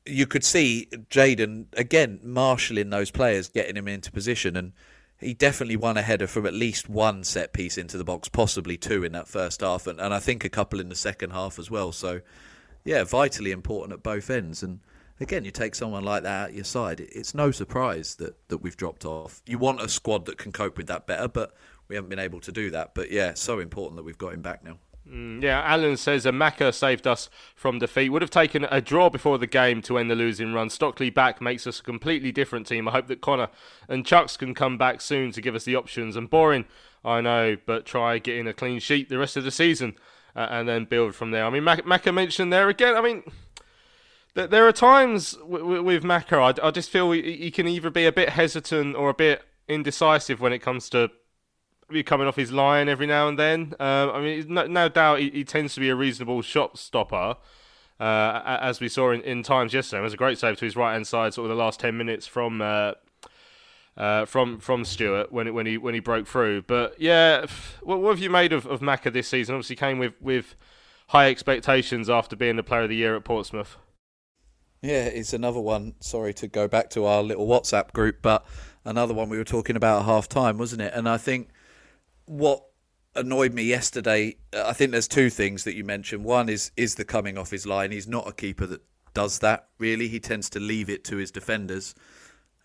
you 0.05 0.27
could 0.27 0.43
see 0.43 0.87
Jayden 1.09 1.65
again 1.77 2.19
marshalling 2.23 2.89
those 2.89 3.11
players, 3.11 3.49
getting 3.49 3.77
him 3.77 3.87
into 3.87 4.11
position, 4.11 4.55
and 4.55 4.73
he 5.19 5.33
definitely 5.33 5.77
won 5.77 5.97
a 5.97 6.01
header 6.01 6.27
from 6.27 6.45
at 6.45 6.53
least 6.53 6.89
one 6.89 7.23
set 7.23 7.53
piece 7.53 7.77
into 7.77 7.97
the 7.97 8.03
box, 8.03 8.27
possibly 8.27 8.77
two 8.77 9.03
in 9.03 9.13
that 9.13 9.27
first 9.27 9.61
half, 9.61 9.87
and, 9.87 9.99
and 9.99 10.13
I 10.13 10.19
think 10.19 10.43
a 10.43 10.49
couple 10.49 10.79
in 10.79 10.89
the 10.89 10.95
second 10.95 11.31
half 11.31 11.57
as 11.57 11.71
well. 11.71 11.91
So, 11.91 12.21
yeah, 12.83 13.03
vitally 13.03 13.51
important 13.51 13.93
at 13.93 14.03
both 14.03 14.29
ends, 14.29 14.61
and 14.61 14.79
again, 15.19 15.45
you 15.45 15.51
take 15.51 15.75
someone 15.75 16.03
like 16.03 16.23
that 16.23 16.49
at 16.49 16.55
your 16.55 16.65
side, 16.65 16.99
it's 16.99 17.33
no 17.33 17.51
surprise 17.51 18.15
that, 18.15 18.35
that 18.49 18.57
we've 18.57 18.77
dropped 18.77 19.05
off. 19.05 19.41
You 19.45 19.57
want 19.57 19.81
a 19.81 19.87
squad 19.87 20.25
that 20.25 20.37
can 20.37 20.51
cope 20.51 20.77
with 20.77 20.87
that 20.87 21.07
better, 21.07 21.27
but 21.27 21.55
we 21.87 21.95
haven't 21.95 22.09
been 22.09 22.19
able 22.19 22.41
to 22.41 22.51
do 22.51 22.71
that. 22.71 22.93
But 22.93 23.11
yeah, 23.11 23.33
so 23.33 23.59
important 23.59 23.97
that 23.97 24.03
we've 24.03 24.17
got 24.17 24.33
him 24.33 24.41
back 24.41 24.63
now. 24.63 24.77
Mm, 25.09 25.43
yeah, 25.43 25.61
Alan 25.65 25.97
says 25.97 26.25
Maka 26.25 26.71
saved 26.71 27.05
us 27.05 27.29
from 27.55 27.79
defeat. 27.79 28.09
Would 28.09 28.21
have 28.21 28.31
taken 28.31 28.65
a 28.71 28.79
draw 28.79 29.09
before 29.09 29.37
the 29.37 29.47
game 29.47 29.81
to 29.83 29.97
end 29.97 30.09
the 30.09 30.15
losing 30.15 30.53
run. 30.53 30.69
Stockley 30.69 31.09
back 31.09 31.41
makes 31.41 31.67
us 31.67 31.79
a 31.79 31.83
completely 31.83 32.31
different 32.31 32.67
team. 32.67 32.87
I 32.87 32.91
hope 32.91 33.07
that 33.07 33.21
Conor 33.21 33.49
and 33.89 34.05
Chuks 34.05 34.37
can 34.37 34.53
come 34.53 34.77
back 34.77 35.01
soon 35.01 35.31
to 35.33 35.41
give 35.41 35.55
us 35.55 35.65
the 35.65 35.75
options. 35.75 36.15
And 36.15 36.29
boring, 36.29 36.65
I 37.03 37.19
know, 37.19 37.57
but 37.65 37.85
try 37.85 38.17
getting 38.19 38.47
a 38.47 38.53
clean 38.53 38.79
sheet 38.79 39.09
the 39.09 39.17
rest 39.17 39.35
of 39.35 39.43
the 39.43 39.51
season 39.51 39.95
uh, 40.35 40.47
and 40.49 40.69
then 40.69 40.85
build 40.85 41.15
from 41.15 41.31
there. 41.31 41.45
I 41.45 41.49
mean, 41.49 41.63
Maka 41.63 42.11
mentioned 42.11 42.53
there 42.53 42.69
again. 42.69 42.95
I 42.95 43.01
mean, 43.01 43.23
there 44.35 44.67
are 44.67 44.71
times 44.71 45.37
with 45.43 46.03
Maka, 46.03 46.37
I, 46.37 46.53
I 46.67 46.71
just 46.71 46.89
feel 46.89 47.11
he 47.11 47.51
can 47.51 47.67
either 47.67 47.89
be 47.89 48.05
a 48.05 48.11
bit 48.11 48.29
hesitant 48.29 48.95
or 48.95 49.09
a 49.09 49.13
bit 49.13 49.43
indecisive 49.67 50.41
when 50.41 50.53
it 50.53 50.59
comes 50.59 50.89
to 50.89 51.11
coming 52.05 52.27
off 52.27 52.35
his 52.35 52.51
line 52.51 52.89
every 52.89 53.07
now 53.07 53.27
and 53.27 53.37
then. 53.37 53.73
Um, 53.79 54.09
I 54.11 54.21
mean, 54.21 54.45
no, 54.53 54.65
no 54.67 54.89
doubt 54.89 55.19
he, 55.19 55.29
he, 55.29 55.43
tends 55.43 55.73
to 55.75 55.79
be 55.79 55.89
a 55.89 55.95
reasonable 55.95 56.41
shot 56.41 56.77
stopper, 56.77 57.35
uh, 57.99 58.57
as 58.61 58.79
we 58.79 58.89
saw 58.89 59.11
in, 59.11 59.21
in 59.21 59.43
times 59.43 59.73
yesterday. 59.73 59.99
It 59.99 60.03
was 60.03 60.13
a 60.13 60.17
great 60.17 60.37
save 60.37 60.57
to 60.57 60.65
his 60.65 60.75
right 60.75 60.93
hand 60.93 61.07
side, 61.07 61.33
sort 61.33 61.49
of 61.49 61.55
the 61.55 61.61
last 61.61 61.79
10 61.79 61.95
minutes 61.97 62.27
from 62.27 62.61
uh, 62.61 62.93
uh, 63.95 64.25
from 64.25 64.59
from 64.59 64.85
Stewart 64.85 65.31
when 65.31 65.53
when 65.53 65.65
he 65.65 65.77
when 65.77 65.93
he 65.93 65.99
broke 65.99 66.27
through. 66.27 66.63
But 66.63 66.99
yeah, 66.99 67.45
what, 67.81 67.99
what 67.99 68.09
have 68.11 68.19
you 68.19 68.29
made 68.29 68.53
of, 68.53 68.65
of 68.65 68.81
Maka 68.81 69.11
this 69.11 69.27
season? 69.27 69.55
Obviously, 69.55 69.75
came 69.75 69.99
with 69.99 70.13
with 70.19 70.55
high 71.09 71.29
expectations 71.29 72.09
after 72.09 72.35
being 72.35 72.55
the 72.55 72.63
Player 72.63 72.83
of 72.83 72.89
the 72.89 72.95
Year 72.95 73.15
at 73.15 73.23
Portsmouth. 73.23 73.77
Yeah, 74.81 75.05
it's 75.05 75.31
another 75.31 75.61
one. 75.61 75.93
Sorry 76.01 76.33
to 76.33 76.47
go 76.47 76.67
back 76.67 76.89
to 76.91 77.05
our 77.05 77.23
little 77.23 77.47
WhatsApp 77.47 77.93
group, 77.93 78.17
but 78.21 78.45
another 78.83 79.13
one 79.13 79.29
we 79.29 79.37
were 79.37 79.45
talking 79.45 79.77
about 79.77 80.01
at 80.01 80.05
half 80.05 80.27
time, 80.27 80.57
wasn't 80.57 80.81
it? 80.81 80.93
And 80.93 81.07
I 81.07 81.17
think 81.17 81.49
what 82.25 82.63
annoyed 83.15 83.53
me 83.53 83.63
yesterday, 83.63 84.37
uh, 84.53 84.65
I 84.67 84.73
think 84.73 84.91
there's 84.91 85.07
two 85.07 85.29
things 85.29 85.63
that 85.63 85.75
you 85.75 85.83
mentioned. 85.83 86.23
One 86.23 86.49
is 86.49 86.71
is 86.75 86.95
the 86.95 87.05
coming 87.05 87.37
off 87.37 87.51
his 87.51 87.65
line. 87.65 87.91
He's 87.91 88.07
not 88.07 88.27
a 88.27 88.33
keeper 88.33 88.65
that 88.67 88.81
does 89.13 89.39
that 89.39 89.67
really. 89.77 90.07
He 90.07 90.19
tends 90.19 90.49
to 90.51 90.59
leave 90.59 90.89
it 90.89 91.03
to 91.05 91.17
his 91.17 91.31
defenders. 91.31 91.95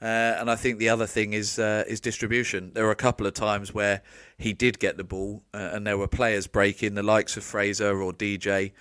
Uh, 0.00 0.36
and 0.38 0.48
I 0.48 0.54
think 0.54 0.78
the 0.78 0.88
other 0.90 1.06
thing 1.06 1.32
is 1.32 1.58
uh, 1.58 1.84
is 1.88 2.00
distribution. 2.00 2.72
There 2.72 2.84
were 2.84 2.92
a 2.92 2.96
couple 2.96 3.26
of 3.26 3.34
times 3.34 3.74
where 3.74 4.02
he 4.38 4.52
did 4.52 4.78
get 4.78 4.96
the 4.96 5.04
ball, 5.04 5.42
uh, 5.52 5.70
and 5.72 5.86
there 5.86 5.98
were 5.98 6.06
players 6.06 6.46
breaking, 6.46 6.94
the 6.94 7.02
likes 7.02 7.36
of 7.36 7.42
Fraser 7.42 8.00
or 8.00 8.12
DJ. 8.12 8.72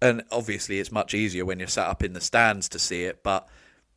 And 0.00 0.22
obviously, 0.30 0.78
it's 0.78 0.92
much 0.92 1.14
easier 1.14 1.44
when 1.44 1.58
you're 1.58 1.68
sat 1.68 1.88
up 1.88 2.02
in 2.02 2.12
the 2.12 2.20
stands 2.20 2.68
to 2.70 2.78
see 2.78 3.04
it. 3.04 3.22
But 3.22 3.48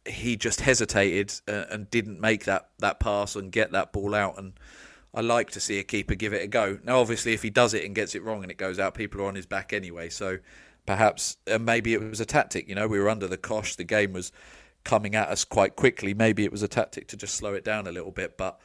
he 0.08 0.38
just 0.38 0.62
hesitated 0.62 1.34
uh, 1.48 1.66
and 1.70 1.90
didn't 1.90 2.20
make 2.20 2.46
that 2.46 2.70
that 2.80 3.00
pass 3.00 3.36
and 3.36 3.52
get 3.52 3.72
that 3.72 3.94
ball 3.94 4.16
out. 4.16 4.40
And 4.40 4.54
I 5.16 5.22
like 5.22 5.50
to 5.52 5.62
see 5.62 5.80
a 5.80 5.84
keeper 5.84 6.14
give 6.14 6.34
it 6.34 6.44
a 6.44 6.48
go. 6.48 6.78
Now, 6.84 7.00
obviously, 7.00 7.34
if 7.34 7.42
he 7.42 7.50
does 7.50 7.74
it 7.74 7.86
and 7.86 7.96
gets 7.96 8.16
it 8.16 8.24
wrong 8.24 8.44
and 8.44 8.52
it 8.52 8.58
goes 8.58 8.80
out, 8.80 8.96
people 8.96 9.22
are 9.22 9.26
on 9.26 9.36
his 9.36 9.46
back 9.46 9.72
anyway. 9.72 10.10
So 10.10 10.40
perhaps 10.86 11.38
uh, 11.50 11.58
maybe 11.58 11.94
it 11.94 12.02
was 12.02 12.20
a 12.20 12.26
tactic. 12.26 12.68
You 12.68 12.76
know, 12.76 12.88
we 12.88 13.00
were 13.00 13.10
under 13.10 13.28
the 13.28 13.38
cosh. 13.38 13.78
The 13.78 13.86
game 13.86 14.12
was 14.12 14.34
coming 14.84 15.16
at 15.16 15.30
us 15.30 15.46
quite 15.46 15.78
quickly. 15.78 16.14
Maybe 16.14 16.44
it 16.44 16.52
was 16.52 16.64
a 16.64 16.68
tactic 16.68 17.08
to 17.08 17.18
just 17.18 17.36
slow 17.36 17.54
it 17.54 17.64
down 17.64 17.88
a 17.88 17.94
little 17.94 18.12
bit. 18.12 18.38
But 18.38 18.60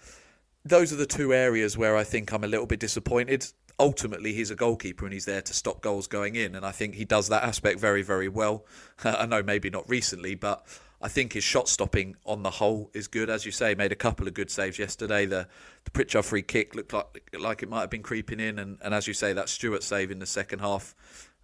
those 0.65 0.93
are 0.93 0.97
the 0.97 1.07
two 1.07 1.33
areas 1.33 1.79
where 1.79 1.97
I 1.97 2.03
think 2.03 2.33
I'm 2.33 2.43
a 2.43 2.49
little 2.49 2.67
bit 2.67 2.81
disappointed. 2.81 3.47
Ultimately, 3.79 4.35
he's 4.35 4.51
a 4.51 4.57
goalkeeper 4.57 5.05
and 5.07 5.15
he's 5.15 5.27
there 5.27 5.43
to 5.43 5.55
stop 5.55 5.81
goals 5.81 6.09
going 6.09 6.35
in. 6.35 6.57
And 6.57 6.67
I 6.67 6.73
think 6.73 6.97
he 6.97 7.05
does 7.05 7.29
that 7.29 7.45
aspect 7.45 7.79
very, 7.79 8.03
very 8.03 8.29
well. 8.29 8.67
I 9.05 9.25
know 9.25 9.45
maybe 9.45 9.71
not 9.71 9.89
recently, 9.89 10.35
but 10.35 10.67
I 11.03 11.09
think 11.09 11.33
his 11.33 11.45
shot 11.45 11.69
stopping 11.69 12.17
on 12.27 12.43
the 12.43 12.51
whole 12.51 12.91
is 12.93 13.09
good. 13.09 13.31
As 13.31 13.47
you 13.47 13.53
say, 13.53 13.75
made 13.75 13.93
a 13.93 13.97
couple 13.97 14.29
of 14.29 14.35
good 14.35 14.51
saves 14.51 14.79
yesterday. 14.79 15.25
The 15.27 15.49
the 15.85 15.91
Pritchard 15.91 16.25
free 16.25 16.43
kick 16.43 16.75
looked 16.75 16.93
like 16.93 17.31
like 17.39 17.63
it 17.63 17.69
might 17.69 17.81
have 17.81 17.91
been 17.91 18.03
creeping 18.03 18.41
in, 18.41 18.59
and, 18.59 18.79
and 18.83 18.93
as 18.93 19.07
you 19.07 19.15
say, 19.15 19.33
that 19.33 19.49
Stewart 19.49 19.83
save 19.83 20.11
in 20.11 20.19
the 20.19 20.27
second 20.27 20.59
half, 20.59 20.95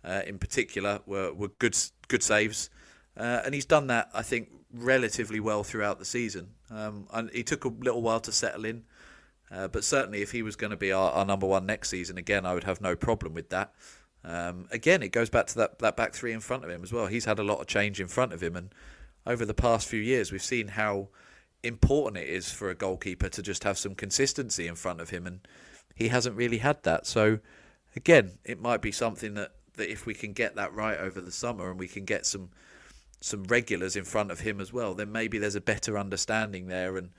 uh, 0.04 0.22
in 0.26 0.38
particular, 0.38 1.00
were 1.06 1.32
were 1.32 1.48
good 1.48 1.76
good 2.08 2.22
saves. 2.22 2.70
Uh, 3.16 3.40
and 3.44 3.54
he's 3.54 3.64
done 3.64 3.86
that, 3.86 4.10
I 4.12 4.22
think, 4.22 4.50
relatively 4.72 5.40
well 5.40 5.64
throughout 5.64 5.98
the 5.98 6.04
season. 6.04 6.50
Um, 6.70 7.08
and 7.12 7.30
he 7.30 7.42
took 7.42 7.64
a 7.64 7.68
little 7.68 8.02
while 8.02 8.20
to 8.20 8.32
settle 8.32 8.64
in, 8.64 8.84
uh, 9.50 9.68
but 9.68 9.84
certainly 9.84 10.22
if 10.22 10.32
he 10.32 10.42
was 10.42 10.56
going 10.56 10.70
to 10.70 10.76
be 10.76 10.92
our, 10.92 11.12
our, 11.12 11.24
number 11.24 11.46
one 11.46 11.64
next 11.64 11.88
season 11.88 12.18
again, 12.18 12.44
I 12.44 12.52
would 12.52 12.64
have 12.64 12.80
no 12.80 12.94
problem 12.94 13.32
with 13.32 13.48
that. 13.50 13.72
Um, 14.24 14.66
again, 14.70 15.02
it 15.02 15.12
goes 15.12 15.30
back 15.30 15.46
to 15.48 15.54
that, 15.58 15.78
that 15.78 15.96
back 15.96 16.12
three 16.12 16.32
in 16.32 16.40
front 16.40 16.64
of 16.64 16.70
him 16.70 16.82
as 16.82 16.92
well. 16.92 17.06
He's 17.06 17.24
had 17.24 17.38
a 17.38 17.44
lot 17.44 17.60
of 17.60 17.66
change 17.66 18.00
in 18.00 18.08
front 18.08 18.32
of 18.32 18.42
him, 18.42 18.56
and 18.56 18.74
over 19.26 19.44
the 19.44 19.54
past 19.54 19.88
few 19.88 20.00
years, 20.00 20.30
we've 20.30 20.42
seen 20.42 20.68
how 20.68 21.08
important 21.62 22.24
it 22.24 22.28
is 22.28 22.50
for 22.50 22.70
a 22.70 22.74
goalkeeper 22.74 23.28
to 23.28 23.42
just 23.42 23.64
have 23.64 23.78
some 23.78 23.94
consistency 23.94 24.66
in 24.66 24.76
front 24.76 25.00
of 25.00 25.10
him, 25.10 25.26
and 25.26 25.40
he 25.94 26.08
hasn't 26.08 26.36
really 26.36 26.58
had 26.58 26.82
that. 26.84 27.06
So, 27.06 27.40
again, 27.94 28.38
it 28.44 28.60
might 28.60 28.82
be 28.82 28.92
something 28.92 29.34
that, 29.34 29.52
that 29.74 29.90
if 29.90 30.06
we 30.06 30.14
can 30.14 30.32
get 30.32 30.54
that 30.56 30.72
right 30.74 30.98
over 30.98 31.20
the 31.20 31.32
summer 31.32 31.70
and 31.70 31.78
we 31.78 31.88
can 31.88 32.04
get 32.04 32.26
some 32.26 32.50
some 33.18 33.44
regulars 33.44 33.96
in 33.96 34.04
front 34.04 34.30
of 34.30 34.40
him 34.40 34.60
as 34.60 34.72
well, 34.72 34.94
then 34.94 35.10
maybe 35.10 35.38
there's 35.38 35.54
a 35.54 35.60
better 35.60 35.98
understanding 35.98 36.66
there. 36.66 36.98
And 36.98 37.10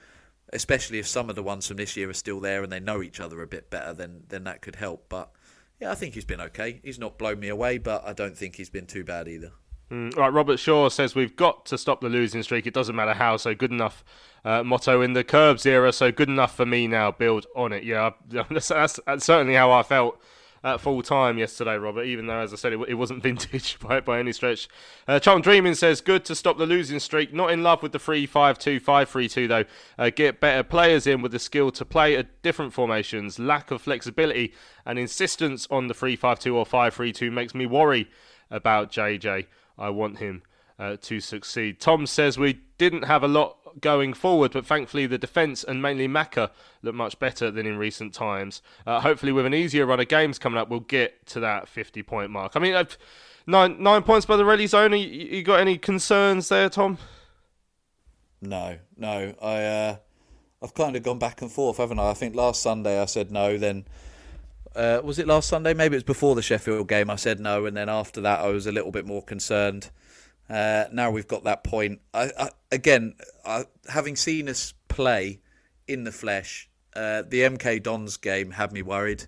especially 0.54 1.00
if 1.00 1.08
some 1.08 1.30
of 1.30 1.36
the 1.36 1.44
ones 1.44 1.68
from 1.68 1.78
this 1.78 1.98
year 1.98 2.10
are 2.10 2.14
still 2.14 2.40
there 2.40 2.64
and 2.64 2.72
they 2.72 2.80
know 2.80 3.02
each 3.02 3.20
other 3.20 3.42
a 3.42 3.48
bit 3.48 3.70
better, 3.70 3.94
then 3.94 4.24
then 4.30 4.44
that 4.46 4.62
could 4.62 4.76
help. 4.76 5.10
But 5.10 5.32
yeah, 5.80 5.92
I 5.92 5.96
think 5.96 6.14
he's 6.14 6.26
been 6.26 6.42
okay. 6.42 6.80
He's 6.84 7.00
not 7.00 7.18
blown 7.18 7.40
me 7.40 7.50
away, 7.50 7.78
but 7.78 8.08
I 8.08 8.14
don't 8.14 8.38
think 8.38 8.56
he's 8.56 8.70
been 8.70 8.86
too 8.86 9.04
bad 9.04 9.28
either. 9.28 9.52
Mm, 9.92 10.16
right, 10.18 10.30
Robert 10.30 10.58
Shaw 10.58 10.90
says 10.90 11.16
we've 11.16 11.36
got 11.36 11.66
to 11.68 11.78
stop 11.78 12.02
the 12.02 12.10
losing 12.10 12.44
streak. 12.44 12.68
It 12.68 12.74
doesn't 12.74 12.96
matter 12.96 13.14
how. 13.14 13.38
So 13.38 13.56
good 13.56 13.72
enough 13.72 14.04
uh, 14.44 14.64
motto 14.64 15.02
in 15.02 15.14
the 15.14 15.24
Curbs 15.24 15.66
era. 15.66 15.94
So 15.94 16.12
good 16.12 16.30
enough 16.30 16.56
for 16.56 16.66
me 16.66 16.88
now. 16.88 17.12
Build 17.12 17.46
on 17.56 17.72
it. 17.72 17.84
Yeah, 17.84 18.12
that's, 18.30 18.68
that's, 18.68 19.00
that's 19.06 19.26
certainly 19.26 19.56
how 19.56 19.72
I 19.72 19.84
felt 19.84 20.22
at 20.64 20.82
full 20.82 21.02
time 21.02 21.38
yesterday, 21.38 21.78
Robert, 21.78 22.04
even 22.04 22.28
though, 22.28 22.40
as 22.40 22.52
I 22.52 22.58
said, 22.58 22.74
it, 22.74 22.80
it 22.90 22.96
wasn't 22.96 23.24
vintage 23.24 23.80
by, 23.80 24.02
by 24.02 24.20
any 24.20 24.34
stretch. 24.34 24.68
Uh, 25.08 25.20
Charm 25.20 25.42
Dreaming 25.42 25.76
says, 25.76 26.02
good 26.02 26.26
to 26.26 26.36
stop 26.36 26.58
the 26.58 26.66
losing 26.66 27.00
streak. 27.00 27.34
Not 27.34 27.52
in 27.52 27.64
love 27.64 27.82
with 27.82 27.94
the 27.94 28.00
3 28.00 28.26
5 28.26 28.60
2 28.60 28.80
5 28.80 29.10
3 29.10 29.30
2, 29.30 29.48
though. 29.48 29.66
Uh, 29.98 30.10
get 30.10 30.42
better 30.42 30.64
players 30.64 31.08
in 31.08 31.22
with 31.22 31.32
the 31.32 31.40
skill 31.40 31.72
to 31.72 31.86
play 31.86 32.16
at 32.16 32.42
different 32.42 32.74
formations. 32.74 33.40
Lack 33.40 33.72
of 33.72 33.82
flexibility 33.82 34.54
and 34.86 35.00
insistence 35.00 35.68
on 35.72 35.88
the 35.88 35.94
3 35.94 36.16
5 36.16 36.40
2 36.40 36.58
or 36.58 36.66
5 36.66 36.94
3 36.94 37.14
2 37.14 37.32
makes 37.32 37.56
me 37.56 37.66
worry 37.66 38.10
about 38.50 38.92
JJ. 38.92 39.46
I 39.78 39.90
want 39.90 40.20
him 40.20 40.44
uh, 40.80 40.98
to 41.02 41.20
succeed. 41.20 41.80
Tom 41.80 42.06
says 42.06 42.38
we 42.38 42.60
didn't 42.78 43.04
have 43.04 43.24
a 43.24 43.28
lot 43.28 43.58
going 43.82 44.14
forward, 44.14 44.52
but 44.52 44.66
thankfully 44.66 45.06
the 45.06 45.18
defence 45.18 45.64
and 45.64 45.82
mainly 45.82 46.08
Maka 46.08 46.52
look 46.82 46.96
much 46.96 47.20
better 47.20 47.52
than 47.52 47.66
in 47.66 47.78
recent 47.78 48.14
times. 48.14 48.62
Uh, 48.86 49.00
hopefully, 49.02 49.32
with 49.32 49.46
an 49.46 49.54
easier 49.54 49.86
run 49.86 50.00
of 50.00 50.08
games 50.08 50.40
coming 50.40 50.58
up, 50.58 50.70
we'll 50.70 50.80
get 50.80 51.26
to 51.28 51.40
that 51.40 51.68
50 51.68 52.04
point 52.04 52.32
mark. 52.32 52.56
I 52.56 52.60
mean, 52.60 52.74
uh, 52.74 52.86
nine 53.46 53.82
nine 53.82 54.04
points 54.04 54.26
by 54.26 54.38
the 54.38 54.46
Rally 54.46 54.68
Zone. 54.68 54.94
You, 54.94 54.98
you 54.98 55.44
got 55.44 55.60
any 55.60 55.78
concerns 55.78 56.50
there, 56.50 56.70
Tom? 56.70 56.98
No, 58.42 58.78
no. 58.96 59.34
I 59.42 59.64
uh, 59.64 59.96
I've 60.62 60.74
kind 60.74 60.96
of 60.96 61.04
gone 61.04 61.20
back 61.20 61.42
and 61.42 61.52
forth, 61.52 61.78
haven't 61.78 62.00
I? 62.00 62.12
I 62.12 62.14
think 62.14 62.36
last 62.36 62.62
Sunday 62.62 63.02
I 63.02 63.06
said 63.06 63.32
no, 63.32 63.58
then. 63.58 63.86
Uh, 64.78 65.02
was 65.04 65.18
it 65.18 65.28
last 65.28 65.50
Sunday? 65.50 65.74
Maybe 65.74 65.96
it 65.96 65.98
was 65.98 66.04
before 66.04 66.36
the 66.36 66.42
Sheffield 66.44 66.88
game. 66.88 67.10
I 67.10 67.16
said 67.16 67.40
no, 67.40 67.66
and 67.66 67.76
then 67.76 67.90
after 67.90 68.22
that, 68.22 68.42
I 68.42 68.50
was 68.50 68.68
a 68.68 68.72
little 68.72 68.92
bit 68.92 69.08
more 69.08 69.24
concerned. 69.24 69.90
Uh, 70.48 70.86
now 70.92 71.10
we've 71.10 71.28
got 71.28 71.44
that 71.46 71.64
point. 71.64 72.00
I, 72.14 72.32
I, 72.40 72.50
again, 72.72 73.16
I, 73.44 73.66
having 73.90 74.16
seen 74.16 74.48
us 74.48 74.76
play 74.88 75.40
in 75.88 76.04
the 76.04 76.12
flesh, 76.12 76.70
uh, 76.96 77.24
the 77.28 77.42
MK 77.42 77.82
Dons 77.82 78.18
game 78.18 78.52
had 78.52 78.72
me 78.72 78.84
worried. 78.84 79.26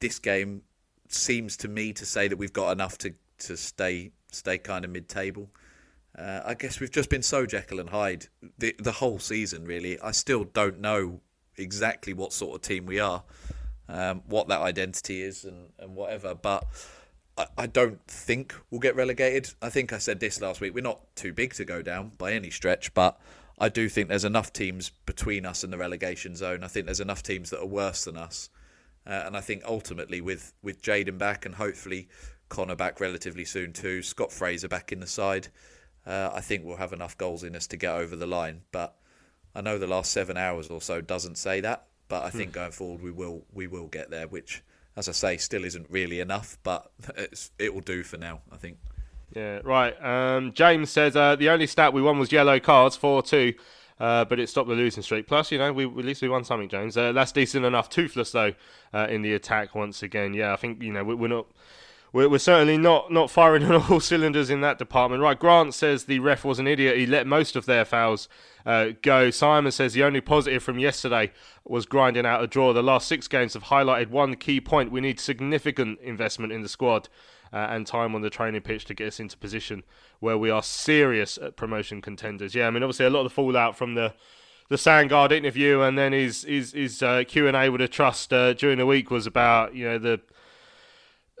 This 0.00 0.18
game 0.18 0.62
seems 1.08 1.56
to 1.58 1.68
me 1.68 1.94
to 1.94 2.04
say 2.04 2.28
that 2.28 2.36
we've 2.36 2.52
got 2.52 2.72
enough 2.72 2.98
to, 2.98 3.14
to 3.38 3.56
stay 3.56 4.12
stay 4.30 4.58
kind 4.58 4.84
of 4.84 4.90
mid 4.90 5.08
table. 5.08 5.50
Uh, 6.18 6.40
I 6.44 6.54
guess 6.54 6.80
we've 6.80 6.90
just 6.90 7.08
been 7.08 7.22
so 7.22 7.46
Jekyll 7.46 7.80
and 7.80 7.90
Hyde 7.90 8.28
the 8.58 8.74
the 8.78 8.92
whole 8.92 9.18
season. 9.18 9.64
Really, 9.64 9.98
I 10.00 10.10
still 10.10 10.44
don't 10.44 10.80
know 10.80 11.20
exactly 11.56 12.12
what 12.12 12.32
sort 12.32 12.56
of 12.56 12.62
team 12.62 12.86
we 12.86 12.98
are, 13.00 13.22
um, 13.92 14.22
what 14.26 14.48
that 14.48 14.60
identity 14.60 15.22
is, 15.22 15.44
and, 15.44 15.68
and 15.78 15.94
whatever. 15.94 16.34
But 16.34 16.64
I, 17.56 17.66
don't 17.66 18.04
think 18.06 18.54
we'll 18.70 18.80
get 18.80 18.96
relegated. 18.96 19.54
I 19.62 19.70
think 19.70 19.92
I 19.92 19.98
said 19.98 20.20
this 20.20 20.40
last 20.40 20.60
week. 20.60 20.74
We're 20.74 20.82
not 20.82 21.14
too 21.16 21.32
big 21.32 21.54
to 21.54 21.64
go 21.64 21.80
down 21.82 22.12
by 22.18 22.32
any 22.32 22.50
stretch, 22.50 22.92
but 22.94 23.18
I 23.58 23.68
do 23.68 23.88
think 23.88 24.08
there's 24.08 24.24
enough 24.24 24.52
teams 24.52 24.90
between 25.06 25.46
us 25.46 25.64
and 25.64 25.72
the 25.72 25.78
relegation 25.78 26.36
zone. 26.36 26.62
I 26.62 26.68
think 26.68 26.86
there's 26.86 27.00
enough 27.00 27.22
teams 27.22 27.50
that 27.50 27.60
are 27.60 27.66
worse 27.66 28.04
than 28.04 28.16
us. 28.16 28.50
Uh, 29.06 29.22
and 29.26 29.36
I 29.36 29.40
think 29.40 29.62
ultimately, 29.64 30.20
with, 30.20 30.52
with 30.62 30.82
Jayden 30.82 31.18
back 31.18 31.46
and 31.46 31.54
hopefully 31.54 32.08
Conor 32.48 32.76
back 32.76 33.00
relatively 33.00 33.44
soon 33.44 33.72
too, 33.72 34.02
Scott 34.02 34.30
Fraser 34.30 34.68
back 34.68 34.92
in 34.92 35.00
the 35.00 35.06
side, 35.06 35.48
uh, 36.06 36.30
I 36.34 36.40
think 36.40 36.64
we'll 36.64 36.76
have 36.76 36.92
enough 36.92 37.16
goals 37.16 37.44
in 37.44 37.56
us 37.56 37.66
to 37.68 37.76
get 37.76 37.94
over 37.94 38.14
the 38.14 38.26
line. 38.26 38.62
But 38.72 38.94
I 39.54 39.60
know 39.62 39.78
the 39.78 39.86
last 39.86 40.12
seven 40.12 40.36
hours 40.36 40.68
or 40.68 40.80
so 40.80 41.00
doesn't 41.00 41.38
say 41.38 41.60
that, 41.60 41.86
but 42.12 42.24
I 42.24 42.28
think 42.28 42.50
hmm. 42.50 42.56
going 42.56 42.72
forward 42.72 43.02
we 43.02 43.10
will 43.10 43.46
we 43.54 43.66
will 43.66 43.86
get 43.86 44.10
there, 44.10 44.28
which 44.28 44.62
as 44.96 45.08
I 45.08 45.12
say, 45.12 45.38
still 45.38 45.64
isn't 45.64 45.86
really 45.88 46.20
enough, 46.20 46.58
but 46.62 46.90
it 47.58 47.72
will 47.72 47.80
do 47.80 48.02
for 48.02 48.18
now, 48.18 48.40
I 48.52 48.56
think. 48.56 48.76
Yeah, 49.34 49.60
right. 49.64 49.94
Um, 50.04 50.52
James 50.52 50.90
says 50.90 51.16
uh, 51.16 51.36
the 51.36 51.48
only 51.48 51.66
stat 51.66 51.94
we 51.94 52.02
won 52.02 52.18
was 52.18 52.30
yellow 52.30 52.60
cards, 52.60 52.96
4 52.96 53.22
2. 53.22 53.54
Uh, 53.98 54.26
but 54.26 54.38
it 54.38 54.50
stopped 54.50 54.68
the 54.68 54.74
losing 54.74 55.02
streak. 55.02 55.26
Plus, 55.26 55.50
you 55.50 55.56
know, 55.56 55.72
we 55.72 55.86
at 55.86 55.94
least 55.94 56.20
we 56.20 56.28
won 56.28 56.44
something, 56.44 56.68
James. 56.68 56.98
Uh, 56.98 57.12
that's 57.12 57.32
decent 57.32 57.64
enough. 57.64 57.88
Toothless 57.88 58.32
though 58.32 58.52
uh, 58.92 59.06
in 59.08 59.22
the 59.22 59.32
attack 59.32 59.74
once 59.74 60.02
again. 60.02 60.34
Yeah, 60.34 60.52
I 60.52 60.56
think 60.56 60.82
you 60.82 60.92
know 60.92 61.04
we, 61.04 61.24
are 61.24 61.28
not. 61.28 61.46
We're, 62.12 62.28
we're, 62.28 62.38
certainly 62.38 62.76
not 62.76 63.10
not 63.10 63.30
firing 63.30 63.64
on 63.64 63.90
all 63.90 64.00
cylinders 64.00 64.50
in 64.50 64.60
that 64.60 64.78
department. 64.78 65.22
Right, 65.22 65.38
Grant 65.38 65.74
says 65.74 66.04
the 66.04 66.18
ref 66.18 66.44
was 66.44 66.58
an 66.58 66.66
idiot. 66.66 66.98
He 66.98 67.06
let 67.06 67.26
most 67.26 67.56
of 67.56 67.64
their 67.64 67.84
fouls 67.84 68.28
uh, 68.66 68.90
go. 69.00 69.30
Simon 69.30 69.72
says 69.72 69.94
the 69.94 70.04
only 70.04 70.20
positive 70.20 70.62
from 70.62 70.78
yesterday 70.78 71.32
was 71.64 71.86
grinding 71.86 72.26
out 72.26 72.42
a 72.42 72.46
draw. 72.46 72.72
The 72.72 72.82
last 72.82 73.08
six 73.08 73.28
games 73.28 73.54
have 73.54 73.64
highlighted 73.64 74.10
one 74.10 74.36
key 74.36 74.60
point. 74.60 74.92
We 74.92 75.00
need 75.00 75.20
significant 75.20 76.00
investment 76.00 76.52
in 76.52 76.62
the 76.62 76.68
squad. 76.68 77.08
Uh, 77.54 77.66
and 77.68 77.86
time 77.86 78.14
on 78.14 78.22
the 78.22 78.30
training 78.30 78.62
pitch 78.62 78.86
to 78.86 78.94
get 78.94 79.08
us 79.08 79.20
into 79.20 79.36
position 79.36 79.82
where 80.20 80.38
we 80.38 80.48
are 80.48 80.62
serious 80.62 81.36
at 81.36 81.54
promotion 81.54 82.00
contenders. 82.00 82.54
Yeah, 82.54 82.66
I 82.66 82.70
mean, 82.70 82.82
obviously 82.82 83.04
a 83.04 83.10
lot 83.10 83.20
of 83.20 83.24
the 83.24 83.34
fallout 83.34 83.76
from 83.76 83.94
the 83.94 84.14
the 84.70 84.78
Sandgaard 84.78 85.32
interview 85.32 85.82
and 85.82 85.98
then 85.98 86.14
his 86.14 86.44
his, 86.44 86.72
his 86.72 87.02
uh, 87.02 87.24
Q 87.28 87.46
and 87.46 87.54
A 87.54 87.68
with 87.68 87.82
a 87.82 87.88
trust 87.88 88.32
uh, 88.32 88.54
during 88.54 88.78
the 88.78 88.86
week 88.86 89.10
was 89.10 89.26
about 89.26 89.74
you 89.74 89.84
know 89.84 89.98
the 89.98 90.20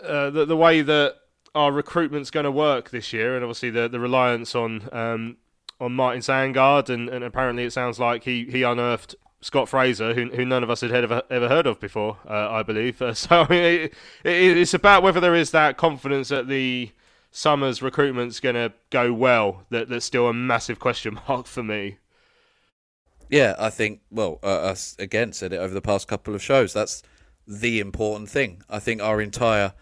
uh, 0.02 0.30
the, 0.30 0.44
the 0.44 0.56
way 0.56 0.82
that 0.82 1.16
our 1.54 1.72
recruitment's 1.72 2.30
going 2.30 2.44
to 2.44 2.50
work 2.50 2.90
this 2.90 3.12
year, 3.12 3.34
and 3.34 3.44
obviously 3.44 3.70
the 3.70 3.88
the 3.88 4.00
reliance 4.00 4.54
on 4.54 4.88
um, 4.92 5.36
on 5.80 5.92
Martin 5.92 6.20
Sandgaard, 6.22 6.88
and, 6.88 7.08
and 7.08 7.24
apparently 7.24 7.64
it 7.64 7.72
sounds 7.72 7.98
like 7.98 8.24
he 8.24 8.44
he 8.44 8.62
unearthed 8.62 9.14
Scott 9.42 9.68
Fraser, 9.68 10.14
who, 10.14 10.30
who 10.30 10.44
none 10.44 10.62
of 10.62 10.70
us 10.70 10.80
had 10.80 10.92
ever 10.92 11.22
ever 11.30 11.48
heard 11.48 11.66
of 11.66 11.80
before, 11.80 12.18
uh, 12.28 12.50
I 12.50 12.62
believe. 12.62 13.02
Uh, 13.02 13.14
so 13.14 13.42
I 13.42 13.48
mean, 13.48 13.62
it, 13.62 13.94
it, 14.24 14.56
it's 14.56 14.74
about 14.74 15.02
whether 15.02 15.20
there 15.20 15.34
is 15.34 15.50
that 15.50 15.76
confidence 15.76 16.28
that 16.28 16.48
the 16.48 16.92
summer's 17.30 17.82
recruitment's 17.82 18.40
going 18.40 18.54
to 18.54 18.72
go 18.90 19.12
well. 19.12 19.64
That 19.70 19.88
that's 19.88 20.06
still 20.06 20.28
a 20.28 20.34
massive 20.34 20.78
question 20.78 21.18
mark 21.28 21.46
for 21.46 21.62
me. 21.62 21.98
Yeah, 23.28 23.54
I 23.58 23.70
think. 23.70 24.00
Well, 24.10 24.38
uh, 24.42 24.46
us 24.46 24.94
again 24.98 25.32
said 25.32 25.52
it 25.52 25.56
over 25.56 25.74
the 25.74 25.82
past 25.82 26.06
couple 26.06 26.34
of 26.34 26.42
shows. 26.42 26.72
That's 26.72 27.02
the 27.46 27.80
important 27.80 28.30
thing. 28.30 28.62
I 28.70 28.78
think 28.78 29.02
our 29.02 29.20
entire 29.20 29.72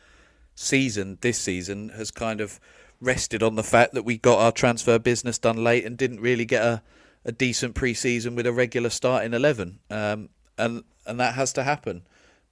season 0.61 1.17
this 1.23 1.39
season 1.39 1.89
has 1.91 2.11
kind 2.11 2.41
of 2.41 2.61
rested 3.01 3.43
on 3.43 3.55
the 3.55 3.63
fact 3.63 3.95
that 3.95 4.03
we 4.03 4.19
got 4.19 4.39
our 4.39 4.53
transfer 4.53 4.99
business 4.99 5.39
done 5.39 5.65
late 5.65 5.87
and 5.87 5.97
didn't 5.97 6.21
really 6.21 6.45
get 6.45 6.63
a, 6.63 6.83
a 7.25 7.33
decent 7.33 7.75
pre-season 7.75 8.37
with 8.37 8.47
a 8.47 8.53
regular 8.53 8.91
start 8.91 9.25
in 9.25 9.33
11 9.33 9.79
um, 9.91 10.29
and 10.59 10.85
and 11.07 11.19
that 11.19 11.35
has 11.35 11.53
to 11.55 11.63
happen. 11.63 12.03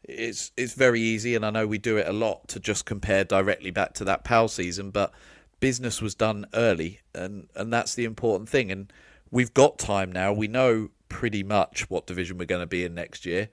It's 0.02 0.52
it's 0.56 0.72
very 0.72 1.00
easy 1.00 1.34
and 1.34 1.44
I 1.44 1.50
know 1.50 1.66
we 1.66 1.76
do 1.76 1.98
it 1.98 2.08
a 2.08 2.12
lot 2.12 2.48
to 2.48 2.58
just 2.58 2.86
compare 2.86 3.24
directly 3.24 3.70
back 3.70 3.92
to 3.94 4.04
that 4.04 4.24
PAL 4.24 4.48
season 4.48 4.90
but 4.90 5.12
business 5.60 6.00
was 6.00 6.14
done 6.14 6.46
early 6.54 7.00
and 7.14 7.48
and 7.54 7.70
that's 7.70 7.94
the 7.94 8.06
important 8.06 8.48
thing. 8.48 8.72
And 8.72 8.90
we've 9.30 9.52
got 9.52 9.78
time 9.78 10.10
now. 10.10 10.32
We 10.32 10.48
know 10.48 10.88
pretty 11.10 11.42
much 11.42 11.90
what 11.90 12.06
division 12.06 12.38
we're 12.38 12.46
going 12.46 12.62
to 12.62 12.66
be 12.66 12.84
in 12.84 12.94
next 12.94 13.26
year 13.26 13.50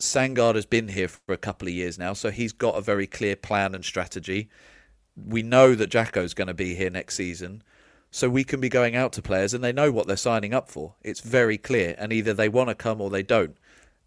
Sandgaard 0.00 0.54
has 0.54 0.66
been 0.66 0.88
here 0.88 1.08
for 1.08 1.32
a 1.32 1.38
couple 1.38 1.68
of 1.68 1.74
years 1.74 1.98
now, 1.98 2.12
so 2.12 2.30
he's 2.30 2.52
got 2.52 2.76
a 2.76 2.80
very 2.80 3.06
clear 3.06 3.36
plan 3.36 3.74
and 3.74 3.84
strategy. 3.84 4.48
We 5.16 5.42
know 5.42 5.74
that 5.74 5.90
Jacko's 5.90 6.34
going 6.34 6.48
to 6.48 6.54
be 6.54 6.74
here 6.74 6.90
next 6.90 7.16
season, 7.16 7.62
so 8.10 8.28
we 8.28 8.42
can 8.42 8.60
be 8.60 8.68
going 8.68 8.96
out 8.96 9.12
to 9.14 9.22
players 9.22 9.54
and 9.54 9.62
they 9.62 9.72
know 9.72 9.92
what 9.92 10.06
they're 10.06 10.16
signing 10.16 10.54
up 10.54 10.68
for. 10.68 10.94
It's 11.02 11.20
very 11.20 11.58
clear, 11.58 11.94
and 11.98 12.12
either 12.12 12.32
they 12.32 12.48
want 12.48 12.70
to 12.70 12.74
come 12.74 13.00
or 13.00 13.10
they 13.10 13.22
don't. 13.22 13.56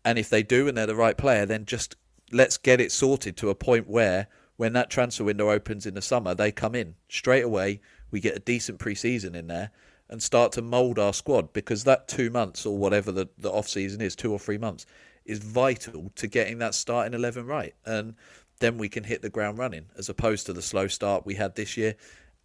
And 0.03 0.17
if 0.17 0.29
they 0.29 0.43
do 0.43 0.67
and 0.67 0.77
they're 0.77 0.87
the 0.87 0.95
right 0.95 1.17
player, 1.17 1.45
then 1.45 1.65
just 1.65 1.95
let's 2.31 2.57
get 2.57 2.81
it 2.81 2.91
sorted 2.91 3.37
to 3.37 3.49
a 3.49 3.55
point 3.55 3.87
where 3.87 4.27
when 4.57 4.73
that 4.73 4.89
transfer 4.89 5.23
window 5.23 5.49
opens 5.49 5.85
in 5.85 5.93
the 5.93 6.01
summer, 6.01 6.33
they 6.33 6.51
come 6.51 6.75
in 6.75 6.95
straight 7.07 7.43
away. 7.43 7.81
We 8.11 8.19
get 8.19 8.35
a 8.35 8.39
decent 8.39 8.79
pre-season 8.79 9.35
in 9.35 9.47
there 9.47 9.71
and 10.09 10.21
start 10.21 10.51
to 10.53 10.61
mould 10.61 10.99
our 10.99 11.13
squad 11.13 11.53
because 11.53 11.83
that 11.85 12.07
two 12.07 12.29
months 12.29 12.65
or 12.65 12.77
whatever 12.77 13.11
the, 13.11 13.29
the 13.37 13.51
off 13.51 13.67
season 13.67 14.01
is, 14.01 14.15
two 14.15 14.31
or 14.31 14.39
three 14.39 14.57
months, 14.57 14.85
is 15.25 15.39
vital 15.39 16.11
to 16.15 16.27
getting 16.27 16.57
that 16.59 16.75
starting 16.75 17.13
11 17.13 17.45
right. 17.45 17.73
And 17.85 18.15
then 18.59 18.77
we 18.77 18.89
can 18.89 19.03
hit 19.03 19.21
the 19.21 19.29
ground 19.29 19.57
running 19.57 19.85
as 19.97 20.09
opposed 20.09 20.45
to 20.45 20.53
the 20.53 20.61
slow 20.61 20.87
start 20.87 21.25
we 21.25 21.35
had 21.35 21.55
this 21.55 21.77
year 21.77 21.95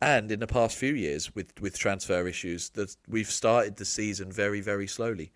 and 0.00 0.30
in 0.30 0.40
the 0.40 0.46
past 0.46 0.76
few 0.76 0.94
years 0.94 1.34
with, 1.34 1.60
with 1.60 1.78
transfer 1.78 2.26
issues 2.28 2.70
that 2.70 2.96
we've 3.08 3.30
started 3.30 3.76
the 3.76 3.84
season 3.84 4.30
very, 4.30 4.60
very 4.60 4.86
slowly. 4.86 5.32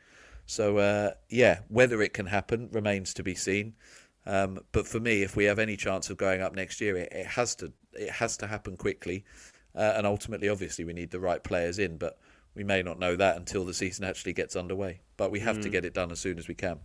So, 0.47 0.78
uh, 0.78 1.12
yeah, 1.28 1.61
whether 1.68 2.01
it 2.03 2.12
can 2.12 2.26
happen 2.26 2.68
remains 2.72 3.14
to 3.14 3.22
be 3.22 3.34
seen. 3.34 3.74
Um, 4.26 4.61
but 4.70 4.86
for 4.86 5.01
me, 5.01 5.22
if 5.22 5.34
we 5.34 5.45
have 5.45 5.59
any 5.59 5.76
chance 5.76 6.11
of 6.11 6.16
going 6.16 6.43
up 6.43 6.55
next 6.55 6.80
year, 6.80 6.97
it, 6.97 7.12
it 7.12 7.26
has 7.26 7.55
to 7.57 7.72
it 7.95 8.11
has 8.11 8.36
to 8.38 8.47
happen 8.47 8.76
quickly, 8.76 9.24
uh, 9.74 9.95
and 9.97 10.07
ultimately, 10.07 10.49
obviously, 10.49 10.84
we 10.84 10.93
need 10.93 11.11
the 11.11 11.20
right 11.20 11.43
players 11.43 11.78
in. 11.78 11.97
But 11.97 12.18
we 12.55 12.64
may 12.64 12.82
not 12.82 12.99
know 12.99 13.16
that 13.16 13.36
until 13.36 13.64
the 13.64 13.74
season 13.74 14.05
actually 14.05 14.32
gets 14.32 14.55
underway. 14.55 15.01
But 15.16 15.30
we 15.30 15.40
have 15.40 15.59
mm. 15.59 15.62
to 15.62 15.68
get 15.68 15.84
it 15.84 15.95
done 15.95 16.12
as 16.12 16.20
soon 16.20 16.38
as 16.38 16.49
we 16.49 16.55
can. 16.55 16.78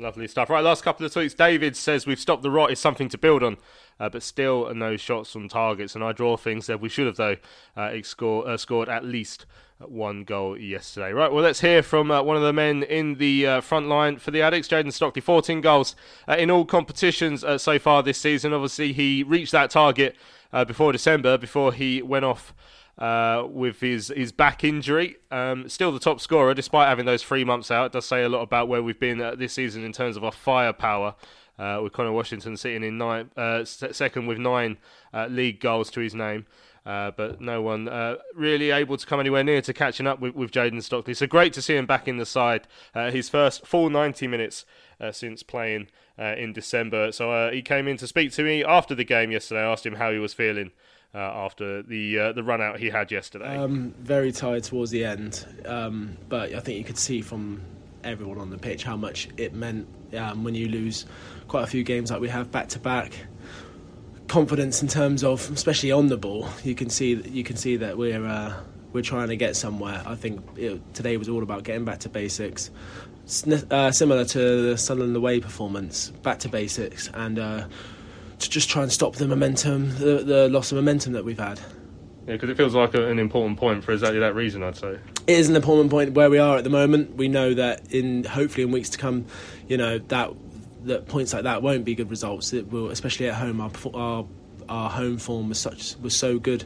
Lovely 0.00 0.26
stuff. 0.28 0.48
Right, 0.48 0.64
last 0.64 0.82
couple 0.82 1.04
of 1.04 1.12
tweets. 1.12 1.36
David 1.36 1.76
says 1.76 2.06
we've 2.06 2.18
stopped 2.18 2.42
the 2.42 2.50
rot 2.50 2.72
is 2.72 2.78
something 2.78 3.10
to 3.10 3.18
build 3.18 3.42
on, 3.42 3.58
uh, 3.98 4.08
but 4.08 4.22
still 4.22 4.72
no 4.74 4.96
shots 4.96 5.36
on 5.36 5.46
targets. 5.46 5.94
And 5.94 6.02
I 6.02 6.12
draw 6.12 6.38
things 6.38 6.66
said 6.66 6.80
we 6.80 6.88
should 6.88 7.06
have 7.06 7.16
though 7.16 7.36
uh, 7.76 7.92
score, 8.02 8.48
uh, 8.48 8.56
scored 8.56 8.88
at 8.88 9.04
least 9.04 9.44
one 9.78 10.24
goal 10.24 10.56
yesterday. 10.56 11.12
Right, 11.12 11.30
well 11.30 11.42
let's 11.44 11.60
hear 11.60 11.82
from 11.82 12.10
uh, 12.10 12.22
one 12.22 12.36
of 12.36 12.42
the 12.42 12.52
men 12.52 12.82
in 12.82 13.16
the 13.16 13.46
uh, 13.46 13.60
front 13.60 13.88
line 13.88 14.16
for 14.16 14.30
the 14.30 14.38
Addicks, 14.38 14.68
Jayden 14.68 14.90
Stockley. 14.92 15.20
14 15.20 15.60
goals 15.60 15.94
uh, 16.26 16.36
in 16.38 16.50
all 16.50 16.64
competitions 16.64 17.44
so 17.58 17.78
far 17.78 18.02
this 18.02 18.18
season. 18.18 18.54
Obviously, 18.54 18.94
he 18.94 19.22
reached 19.22 19.52
that 19.52 19.68
target 19.68 20.16
before 20.66 20.92
December, 20.92 21.36
before 21.36 21.74
he 21.74 22.00
went 22.00 22.24
off 22.24 22.54
uh, 23.00 23.46
with 23.48 23.80
his, 23.80 24.12
his 24.14 24.30
back 24.30 24.62
injury. 24.62 25.16
Um, 25.30 25.68
still 25.68 25.90
the 25.90 25.98
top 25.98 26.20
scorer 26.20 26.54
despite 26.54 26.88
having 26.88 27.06
those 27.06 27.22
three 27.22 27.44
months 27.44 27.70
out. 27.70 27.86
It 27.86 27.92
does 27.92 28.04
say 28.04 28.22
a 28.22 28.28
lot 28.28 28.42
about 28.42 28.68
where 28.68 28.82
we've 28.82 29.00
been 29.00 29.20
uh, 29.20 29.34
this 29.34 29.54
season 29.54 29.84
in 29.84 29.92
terms 29.92 30.16
of 30.16 30.24
our 30.24 30.32
firepower. 30.32 31.14
Uh, 31.58 31.78
with 31.82 31.92
Conor 31.92 32.12
Washington 32.12 32.56
sitting 32.56 32.82
in 32.82 32.96
nine, 32.96 33.30
uh, 33.36 33.66
second 33.66 34.26
with 34.26 34.38
nine 34.38 34.78
uh, 35.12 35.26
league 35.26 35.60
goals 35.60 35.90
to 35.90 36.00
his 36.00 36.14
name. 36.14 36.46
Uh, 36.86 37.10
but 37.10 37.38
no 37.38 37.60
one 37.60 37.86
uh, 37.86 38.16
really 38.34 38.70
able 38.70 38.96
to 38.96 39.04
come 39.06 39.20
anywhere 39.20 39.44
near 39.44 39.60
to 39.60 39.74
catching 39.74 40.06
up 40.06 40.20
with, 40.20 40.34
with 40.34 40.50
Jayden 40.50 40.82
Stockley. 40.82 41.12
So 41.12 41.26
great 41.26 41.52
to 41.52 41.60
see 41.60 41.76
him 41.76 41.84
back 41.84 42.08
in 42.08 42.16
the 42.16 42.24
side. 42.24 42.66
Uh, 42.94 43.10
his 43.10 43.28
first 43.28 43.66
full 43.66 43.90
90 43.90 44.26
minutes 44.26 44.64
since 45.12 45.42
playing 45.42 45.88
in 46.18 46.54
December. 46.54 47.12
So 47.12 47.50
he 47.50 47.60
came 47.60 47.86
in 47.86 47.98
to 47.98 48.06
speak 48.06 48.32
to 48.32 48.42
me 48.42 48.64
after 48.64 48.94
the 48.94 49.04
game 49.04 49.30
yesterday. 49.30 49.60
I 49.60 49.72
asked 49.72 49.84
him 49.84 49.96
how 49.96 50.12
he 50.12 50.18
was 50.18 50.32
feeling 50.32 50.72
uh, 51.14 51.18
after 51.18 51.82
the 51.82 52.18
uh, 52.18 52.32
the 52.32 52.42
run 52.42 52.60
out 52.60 52.78
he 52.78 52.88
had 52.90 53.10
yesterday? 53.10 53.56
Um, 53.56 53.94
very 53.98 54.32
tired 54.32 54.64
towards 54.64 54.90
the 54.90 55.04
end, 55.04 55.46
um, 55.66 56.16
but 56.28 56.54
I 56.54 56.60
think 56.60 56.78
you 56.78 56.84
could 56.84 56.98
see 56.98 57.20
from 57.20 57.62
everyone 58.04 58.38
on 58.38 58.50
the 58.50 58.58
pitch 58.58 58.84
how 58.84 58.96
much 58.96 59.28
it 59.36 59.52
meant 59.54 59.86
um, 60.16 60.44
when 60.44 60.54
you 60.54 60.68
lose 60.68 61.06
quite 61.48 61.64
a 61.64 61.66
few 61.66 61.82
games 61.82 62.10
like 62.10 62.20
we 62.20 62.28
have 62.28 62.50
back 62.50 62.68
to 62.68 62.78
back. 62.78 63.12
Confidence 64.28 64.80
in 64.80 64.88
terms 64.88 65.24
of, 65.24 65.50
especially 65.50 65.90
on 65.90 66.06
the 66.06 66.16
ball, 66.16 66.48
you 66.62 66.74
can 66.74 66.88
see 66.88 67.14
you 67.14 67.42
can 67.42 67.56
see 67.56 67.76
that 67.76 67.98
we're 67.98 68.24
uh, 68.24 68.54
we're 68.92 69.02
trying 69.02 69.28
to 69.28 69.36
get 69.36 69.56
somewhere. 69.56 70.02
I 70.06 70.14
think 70.14 70.40
it, 70.56 70.94
today 70.94 71.16
was 71.16 71.28
all 71.28 71.42
about 71.42 71.64
getting 71.64 71.84
back 71.84 71.98
to 72.00 72.08
basics. 72.08 72.70
Uh, 73.70 73.92
similar 73.92 74.24
to 74.24 74.70
the 74.70 74.78
Sunderland 74.78 75.14
away 75.14 75.38
performance, 75.38 76.10
back 76.22 76.40
to 76.40 76.48
basics 76.48 77.08
and 77.14 77.38
uh, 77.38 77.66
to 78.40 78.50
just 78.50 78.68
try 78.68 78.82
and 78.82 78.90
stop 78.90 79.16
the 79.16 79.28
momentum, 79.28 79.90
the, 79.98 80.22
the 80.24 80.48
loss 80.48 80.72
of 80.72 80.76
momentum 80.76 81.12
that 81.12 81.24
we've 81.24 81.38
had. 81.38 81.60
Yeah, 82.26 82.34
because 82.34 82.50
it 82.50 82.56
feels 82.56 82.74
like 82.74 82.94
a, 82.94 83.08
an 83.08 83.18
important 83.18 83.58
point 83.58 83.84
for 83.84 83.92
exactly 83.92 84.20
that 84.20 84.34
reason. 84.34 84.62
I'd 84.62 84.76
say 84.76 84.98
it 85.26 85.38
is 85.38 85.48
an 85.48 85.56
important 85.56 85.90
point 85.90 86.12
where 86.12 86.30
we 86.30 86.38
are 86.38 86.56
at 86.56 86.64
the 86.64 86.70
moment. 86.70 87.16
We 87.16 87.28
know 87.28 87.54
that 87.54 87.92
in 87.92 88.24
hopefully 88.24 88.64
in 88.64 88.70
weeks 88.70 88.90
to 88.90 88.98
come, 88.98 89.26
you 89.68 89.76
know 89.76 89.98
that 89.98 90.30
that 90.84 91.08
points 91.08 91.32
like 91.32 91.44
that 91.44 91.62
won't 91.62 91.84
be 91.84 91.94
good 91.94 92.10
results. 92.10 92.52
It 92.52 92.70
will, 92.70 92.90
especially 92.90 93.28
at 93.28 93.34
home. 93.34 93.60
Our 93.60 93.70
our, 93.94 94.26
our 94.68 94.90
home 94.90 95.18
form 95.18 95.48
was 95.48 95.58
such 95.58 95.96
was 95.96 96.16
so 96.16 96.38
good. 96.38 96.64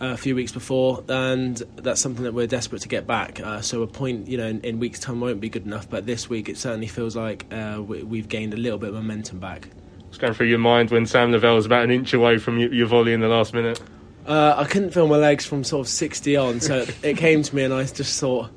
Uh, 0.00 0.12
a 0.12 0.16
few 0.16 0.36
weeks 0.36 0.52
before, 0.52 1.02
and 1.08 1.56
that's 1.74 2.00
something 2.00 2.22
that 2.22 2.32
we're 2.32 2.46
desperate 2.46 2.80
to 2.80 2.86
get 2.86 3.04
back. 3.04 3.40
Uh, 3.40 3.60
so 3.60 3.82
a 3.82 3.86
point, 3.88 4.28
you 4.28 4.36
know, 4.36 4.46
in, 4.46 4.60
in, 4.60 4.78
weeks' 4.78 5.00
time 5.00 5.18
won't 5.18 5.40
be 5.40 5.48
good 5.48 5.66
enough, 5.66 5.90
but 5.90 6.06
this 6.06 6.28
week 6.28 6.48
it 6.48 6.56
certainly 6.56 6.86
feels 6.86 7.16
like 7.16 7.52
uh, 7.52 7.82
we, 7.84 8.18
have 8.18 8.28
gained 8.28 8.54
a 8.54 8.56
little 8.56 8.78
bit 8.78 8.90
of 8.90 8.94
momentum 8.94 9.40
back. 9.40 9.70
What's 10.08 10.16
going 10.16 10.32
through 10.32 10.46
your 10.46 10.58
mind 10.58 10.90
when 10.90 11.04
Sam 11.04 11.32
Lavelle 11.32 11.56
was 11.56 11.66
about 11.66 11.84
an 11.84 11.90
inch 11.90 12.14
away 12.14 12.38
from 12.38 12.58
your, 12.58 12.86
volley 12.86 13.12
in 13.12 13.20
the 13.20 13.28
last 13.28 13.52
minute? 13.52 13.78
Uh, 14.26 14.54
I 14.56 14.64
couldn't 14.64 14.90
feel 14.90 15.06
my 15.06 15.18
legs 15.18 15.44
from 15.44 15.64
sort 15.64 15.86
of 15.86 15.88
60 15.90 16.34
on, 16.34 16.60
so 16.60 16.86
it 17.02 17.18
came 17.18 17.42
to 17.42 17.54
me 17.54 17.64
and 17.64 17.74
I 17.74 17.84
just 17.84 18.18
thought, 18.18 18.48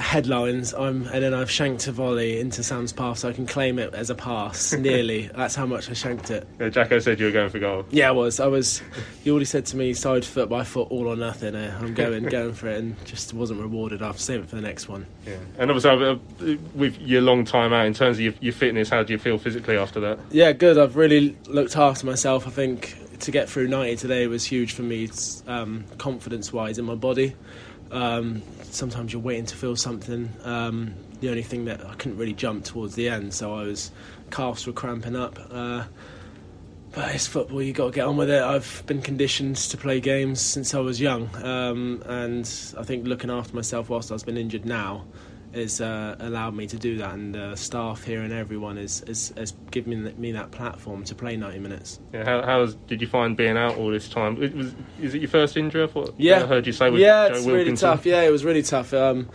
headlines. 0.00 0.72
I'm, 0.74 1.06
and 1.08 1.22
then 1.22 1.34
I've 1.34 1.50
shanked 1.50 1.86
a 1.86 1.92
volley 1.92 2.40
into 2.40 2.62
Sam's 2.62 2.92
path, 2.92 3.18
so 3.18 3.28
I 3.28 3.32
can 3.32 3.46
claim 3.46 3.78
it 3.78 3.94
as 3.94 4.10
a 4.10 4.14
pass. 4.14 4.72
Nearly. 4.78 5.30
That's 5.34 5.54
how 5.54 5.66
much 5.66 5.90
I 5.90 5.92
shanked 5.92 6.30
it. 6.30 6.46
Yeah, 6.60 6.68
Jacko 6.68 6.98
said 6.98 7.18
you 7.18 7.26
were 7.26 7.32
going 7.32 7.50
for 7.50 7.58
goal. 7.58 7.84
Yeah, 7.90 8.08
I 8.08 8.12
was. 8.12 8.40
I 8.40 8.46
was. 8.46 8.82
He 9.22 9.30
already 9.30 9.44
said 9.44 9.66
to 9.66 9.76
me, 9.76 9.94
side 9.94 10.24
foot 10.24 10.48
by 10.48 10.64
foot, 10.64 10.88
all 10.90 11.06
or 11.06 11.16
nothing. 11.16 11.54
Uh, 11.54 11.78
I'm 11.80 11.94
going, 11.94 12.24
going 12.28 12.52
for 12.52 12.68
it, 12.68 12.78
and 12.78 13.04
just 13.04 13.34
wasn't 13.34 13.60
rewarded. 13.60 14.02
I've 14.02 14.20
saved 14.20 14.44
it 14.44 14.50
for 14.50 14.56
the 14.56 14.62
next 14.62 14.88
one. 14.88 15.06
Yeah, 15.26 15.36
and 15.58 15.70
obviously 15.70 15.90
uh, 15.90 16.56
with 16.74 16.98
your 17.00 17.22
long 17.22 17.44
time 17.44 17.72
out, 17.72 17.86
in 17.86 17.94
terms 17.94 18.18
of 18.18 18.20
your, 18.22 18.34
your 18.40 18.52
fitness, 18.52 18.88
how 18.88 19.02
do 19.02 19.12
you 19.12 19.18
feel 19.18 19.38
physically 19.38 19.76
after 19.76 20.00
that? 20.00 20.18
Yeah, 20.30 20.52
good. 20.52 20.78
I've 20.78 20.96
really 20.96 21.36
looked 21.46 21.76
after 21.76 22.06
myself. 22.06 22.46
I 22.46 22.50
think 22.50 22.96
to 23.20 23.30
get 23.30 23.48
through 23.48 23.68
90 23.68 23.96
today 23.96 24.26
was 24.26 24.44
huge 24.44 24.72
for 24.72 24.82
me, 24.82 25.08
um, 25.46 25.84
confidence-wise 25.98 26.78
in 26.78 26.84
my 26.84 26.94
body. 26.94 27.34
Um, 27.90 28.42
sometimes 28.74 29.12
you're 29.12 29.22
waiting 29.22 29.46
to 29.46 29.56
feel 29.56 29.76
something. 29.76 30.32
Um, 30.44 30.94
the 31.20 31.30
only 31.30 31.42
thing 31.42 31.64
that 31.66 31.84
I 31.84 31.94
couldn't 31.94 32.18
really 32.18 32.32
jump 32.32 32.64
towards 32.64 32.94
the 32.94 33.08
end, 33.08 33.34
so 33.34 33.54
I 33.54 33.64
was 33.64 33.90
calves 34.30 34.66
were 34.66 34.72
cramping 34.72 35.16
up. 35.16 35.38
Uh, 35.50 35.84
but 36.92 37.14
it's 37.14 37.26
football; 37.26 37.62
you 37.62 37.72
got 37.72 37.86
to 37.86 37.92
get 37.92 38.06
on 38.06 38.16
with 38.16 38.30
it. 38.30 38.42
I've 38.42 38.82
been 38.86 39.02
conditioned 39.02 39.56
to 39.56 39.76
play 39.76 40.00
games 40.00 40.40
since 40.40 40.74
I 40.74 40.80
was 40.80 41.00
young, 41.00 41.28
um, 41.44 42.02
and 42.06 42.48
I 42.78 42.82
think 42.82 43.06
looking 43.06 43.30
after 43.30 43.54
myself 43.54 43.88
whilst 43.88 44.12
I've 44.12 44.24
been 44.24 44.38
injured 44.38 44.64
now 44.64 45.04
has 45.54 45.80
uh, 45.80 46.16
allowed 46.20 46.54
me 46.54 46.66
to 46.66 46.76
do 46.76 46.98
that, 46.98 47.14
and 47.14 47.34
the 47.34 47.56
staff 47.56 48.04
here 48.04 48.20
and 48.20 48.32
everyone 48.32 48.78
is 48.78 49.02
has, 49.06 49.32
has 49.36 49.52
given 49.70 50.04
me, 50.04 50.12
me 50.12 50.32
that 50.32 50.50
platform 50.50 51.04
to 51.04 51.14
play 51.14 51.36
90 51.36 51.58
minutes. 51.58 52.00
Yeah, 52.12 52.24
how, 52.24 52.42
how 52.42 52.66
did 52.86 53.00
you 53.00 53.06
find 53.06 53.36
being 53.36 53.56
out 53.56 53.76
all 53.76 53.90
this 53.90 54.08
time? 54.08 54.42
It 54.42 54.54
was 54.54 54.74
is 55.00 55.14
it 55.14 55.22
your 55.22 55.30
first 55.30 55.56
injury? 55.56 55.84
I 55.84 55.86
thought, 55.86 56.14
yeah, 56.18 56.42
I 56.42 56.46
heard 56.46 56.66
you 56.66 56.72
say. 56.72 56.90
yeah, 56.90 57.28
Joe 57.28 57.34
it's 57.34 57.46
Wilkinson. 57.46 57.52
really 57.54 57.76
tough. 57.76 58.06
Yeah, 58.06 58.22
it 58.22 58.30
was 58.30 58.44
really 58.44 58.62
tough. 58.62 58.92
Um, 58.94 59.28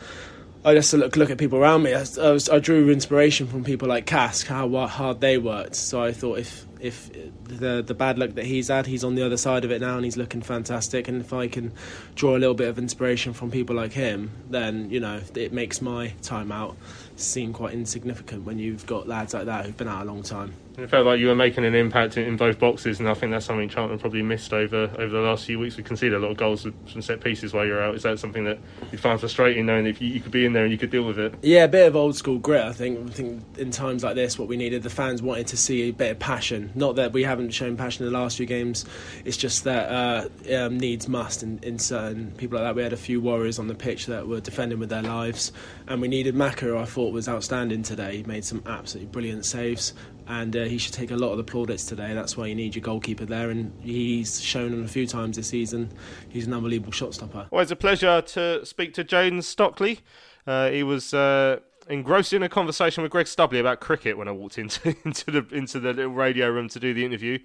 I 0.65 0.73
just 0.73 0.93
look 0.93 1.15
look 1.17 1.29
at 1.29 1.37
people 1.37 1.59
around 1.59 1.83
me. 1.83 1.93
I, 1.93 2.05
I, 2.21 2.31
was, 2.31 2.49
I 2.49 2.59
drew 2.59 2.89
inspiration 2.89 3.47
from 3.47 3.63
people 3.63 3.87
like 3.87 4.05
Cask, 4.05 4.47
how 4.47 4.69
hard 4.87 5.19
they 5.19 5.37
worked. 5.37 5.75
So 5.75 6.01
I 6.01 6.13
thought 6.13 6.39
if 6.39 6.65
if 6.83 7.09
the 7.45 7.81
the 7.81 7.93
bad 7.93 8.19
luck 8.19 8.31
that 8.31 8.45
he's 8.45 8.67
had, 8.67 8.85
he's 8.85 9.03
on 9.05 9.15
the 9.15 9.25
other 9.25 9.37
side 9.37 9.63
of 9.63 9.71
it 9.71 9.79
now, 9.79 9.95
and 9.95 10.03
he's 10.03 10.17
looking 10.17 10.41
fantastic. 10.41 11.07
And 11.07 11.21
if 11.21 11.31
I 11.31 11.47
can 11.47 11.71
draw 12.13 12.35
a 12.35 12.39
little 12.39 12.53
bit 12.53 12.67
of 12.67 12.77
inspiration 12.77 13.31
from 13.31 13.49
people 13.49 13.75
like 13.75 13.93
him, 13.93 14.31
then 14.49 14.89
you 14.89 14.99
know 14.99 15.21
it 15.33 15.53
makes 15.53 15.81
my 15.81 16.13
time 16.21 16.51
out 16.51 16.75
seem 17.15 17.53
quite 17.53 17.73
insignificant 17.73 18.43
when 18.43 18.59
you've 18.59 18.85
got 18.85 19.07
lads 19.07 19.33
like 19.33 19.45
that 19.45 19.65
who've 19.65 19.77
been 19.77 19.87
out 19.87 20.03
a 20.03 20.05
long 20.05 20.23
time. 20.23 20.53
It 20.77 20.89
felt 20.89 21.05
like 21.05 21.19
you 21.19 21.27
were 21.27 21.35
making 21.35 21.65
an 21.65 21.75
impact 21.75 22.17
in, 22.17 22.35
both 22.35 22.57
boxes, 22.57 22.99
and 22.99 23.07
I 23.07 23.13
think 23.13 23.31
that's 23.31 23.45
something 23.45 23.69
Charlton 23.69 23.99
probably 23.99 24.23
missed 24.23 24.53
over 24.53 24.89
over 24.97 25.09
the 25.09 25.19
last 25.19 25.45
few 25.45 25.59
weeks. 25.59 25.77
We 25.77 25.83
conceded 25.83 26.15
a 26.15 26.19
lot 26.19 26.31
of 26.31 26.37
goals 26.37 26.63
from 26.63 27.01
set 27.01 27.21
pieces 27.21 27.53
while 27.53 27.63
you're 27.63 27.81
out. 27.81 27.93
Is 27.93 28.01
that 28.03 28.17
something 28.17 28.43
that 28.45 28.57
you 28.91 28.97
find 28.97 29.19
frustrating, 29.19 29.67
knowing 29.67 29.85
if 29.85 30.01
you, 30.01 30.07
you, 30.07 30.19
could 30.19 30.31
be 30.31 30.45
in 30.45 30.53
there 30.53 30.63
and 30.63 30.71
you 30.71 30.79
could 30.79 30.89
deal 30.89 31.03
with 31.03 31.19
it? 31.19 31.35
Yeah, 31.43 31.65
a 31.65 31.67
bit 31.67 31.87
of 31.87 31.95
old 31.95 32.15
school 32.15 32.39
grit. 32.39 32.63
I 32.63 32.73
think. 32.73 33.07
I 33.07 33.13
think 33.13 33.43
in 33.59 33.69
times 33.69 34.03
like 34.03 34.15
this, 34.15 34.39
what 34.39 34.47
we 34.47 34.57
needed, 34.57 34.81
the 34.81 34.89
fans 34.89 35.21
wanted 35.21 35.45
to 35.47 35.57
see 35.57 35.89
a 35.89 35.91
bit 35.91 36.11
of 36.11 36.19
passion. 36.19 36.71
Not 36.73 36.95
that 36.95 37.13
we 37.13 37.21
haven't 37.21 37.51
shown 37.51 37.77
passion 37.77 38.07
in 38.07 38.11
the 38.11 38.17
last 38.17 38.37
few 38.37 38.47
games. 38.47 38.85
It's 39.25 39.37
just 39.37 39.65
that 39.65 39.91
uh, 39.91 40.55
um, 40.55 40.79
needs 40.79 41.07
must 41.07 41.43
in, 41.43 41.59
in 41.61 41.77
certain 41.77 42.31
people 42.31 42.57
like 42.57 42.67
that. 42.67 42.75
We 42.75 42.81
had 42.81 42.93
a 42.93 42.97
few 42.97 43.21
warriors 43.21 43.59
on 43.59 43.67
the 43.67 43.75
pitch 43.75 44.07
that 44.07 44.27
were 44.27 44.41
defending 44.41 44.79
with 44.79 44.89
their 44.89 45.03
lives, 45.03 45.51
and 45.87 46.01
we 46.01 46.07
needed 46.07 46.33
Maka, 46.33 46.65
who 46.65 46.77
I 46.79 46.85
thought 46.85 47.13
was 47.13 47.29
outstanding 47.29 47.83
today. 47.83 48.17
He 48.17 48.23
made 48.23 48.43
some 48.43 48.63
absolutely 48.65 49.11
brilliant 49.11 49.45
saves 49.45 49.93
and 50.27 50.55
uh, 50.55 50.63
he 50.63 50.77
should 50.77 50.93
take 50.93 51.11
a 51.11 51.15
lot 51.15 51.31
of 51.31 51.37
the 51.37 51.43
plaudits 51.43 51.85
today. 51.85 52.13
That's 52.13 52.37
why 52.37 52.47
you 52.47 52.55
need 52.55 52.75
your 52.75 52.83
goalkeeper 52.83 53.25
there, 53.25 53.49
and 53.49 53.73
he's 53.81 54.41
shown 54.41 54.73
him 54.73 54.83
a 54.83 54.87
few 54.87 55.05
times 55.05 55.37
this 55.37 55.47
season. 55.47 55.91
He's 56.29 56.47
an 56.47 56.53
unbelievable 56.53 56.91
shot 56.91 57.13
stopper. 57.13 57.47
It's 57.51 57.71
a 57.71 57.75
pleasure 57.75 58.21
to 58.21 58.65
speak 58.65 58.93
to 58.95 59.03
Jayden 59.03 59.43
Stockley. 59.43 59.99
Uh, 60.45 60.69
he 60.69 60.83
was 60.83 61.13
uh, 61.13 61.59
engrossed 61.89 62.33
in 62.33 62.43
a 62.43 62.49
conversation 62.49 63.03
with 63.03 63.11
Greg 63.11 63.25
Stubley 63.25 63.59
about 63.59 63.79
cricket 63.79 64.17
when 64.17 64.27
I 64.27 64.31
walked 64.31 64.57
into 64.57 64.95
into 65.05 65.31
the 65.31 65.55
into 65.55 65.79
the 65.79 65.93
little 65.93 66.11
radio 66.11 66.49
room 66.49 66.69
to 66.69 66.79
do 66.79 66.93
the 66.93 67.05
interview. 67.05 67.39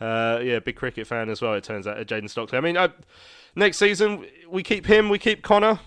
Uh, 0.00 0.40
yeah, 0.42 0.58
big 0.58 0.76
cricket 0.76 1.06
fan 1.06 1.28
as 1.28 1.40
well. 1.40 1.54
It 1.54 1.64
turns 1.64 1.86
out, 1.86 1.98
Jayden 2.06 2.28
Stockley. 2.28 2.58
I 2.58 2.60
mean, 2.60 2.76
next 3.54 3.78
season 3.78 4.26
we 4.48 4.62
keep 4.62 4.86
him, 4.86 5.08
we 5.08 5.18
keep 5.18 5.42
Conor. 5.42 5.80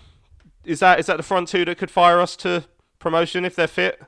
Is 0.64 0.80
that 0.80 0.98
is 0.98 1.06
that 1.06 1.16
the 1.16 1.22
front 1.22 1.48
two 1.48 1.64
that 1.64 1.78
could 1.78 1.90
fire 1.90 2.20
us 2.20 2.36
to 2.36 2.64
promotion 2.98 3.44
if 3.44 3.54
they're 3.54 3.66
fit? 3.66 4.00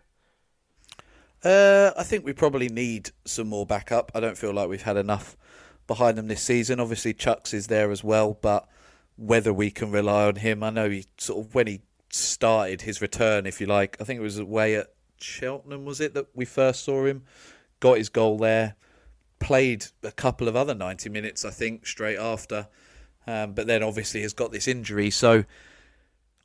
Uh, 1.43 1.93
I 1.97 2.03
think 2.03 2.25
we 2.25 2.33
probably 2.33 2.69
need 2.69 3.11
some 3.25 3.49
more 3.49 3.65
backup. 3.65 4.13
I 4.15 4.21
don't 4.21 4.37
feel 4.37 4.53
like 4.53 4.69
we've 4.69 4.83
had 4.83 4.97
enough 4.97 5.37
behind 5.87 6.19
them 6.19 6.29
this 6.29 6.43
season. 6.43 6.81
Obviously, 6.81 7.15
Chuks 7.15 7.55
is 7.55 7.69
there 7.69 7.91
as 7.91 8.05
well, 8.05 8.39
but 8.41 8.69
whether 9.17 9.53
we 9.53 9.71
can 9.71 9.91
rely 9.91 10.27
on 10.27 10.37
him, 10.37 10.63
I 10.63 10.71
know 10.71 10.91
he 10.91 11.07
sort 11.19 11.47
of 11.47 11.55
when 11.55 11.67
he 11.67 11.81
started 12.11 12.83
his 12.83 13.01
return, 13.01 13.47
if 13.47 13.61
you 13.61 13.67
like, 13.67 13.97
I 14.01 14.05
think 14.05 14.21
it 14.21 14.23
was 14.23 14.39
away 14.39 14.77
at 14.77 14.89
Cheltenham, 15.19 15.85
was 15.85 16.01
it 16.01 16.15
that 16.15 16.27
we 16.35 16.45
first 16.45 16.85
saw 16.85 17.05
him? 17.05 17.23
Got 17.81 17.99
his 17.99 18.09
goal 18.09 18.39
there, 18.39 18.77
played 19.39 19.87
a 20.03 20.13
couple 20.13 20.49
of 20.49 20.57
other 20.57 20.75
90 20.75 21.09
minutes, 21.09 21.45
I 21.45 21.51
think, 21.51 21.87
straight 21.87 22.19
after, 22.19 22.69
um, 23.27 23.53
but 23.53 23.67
then 23.67 23.83
obviously 23.83 24.23
has 24.23 24.33
got 24.33 24.53
this 24.53 24.69
injury. 24.69 25.11
So 25.11 25.45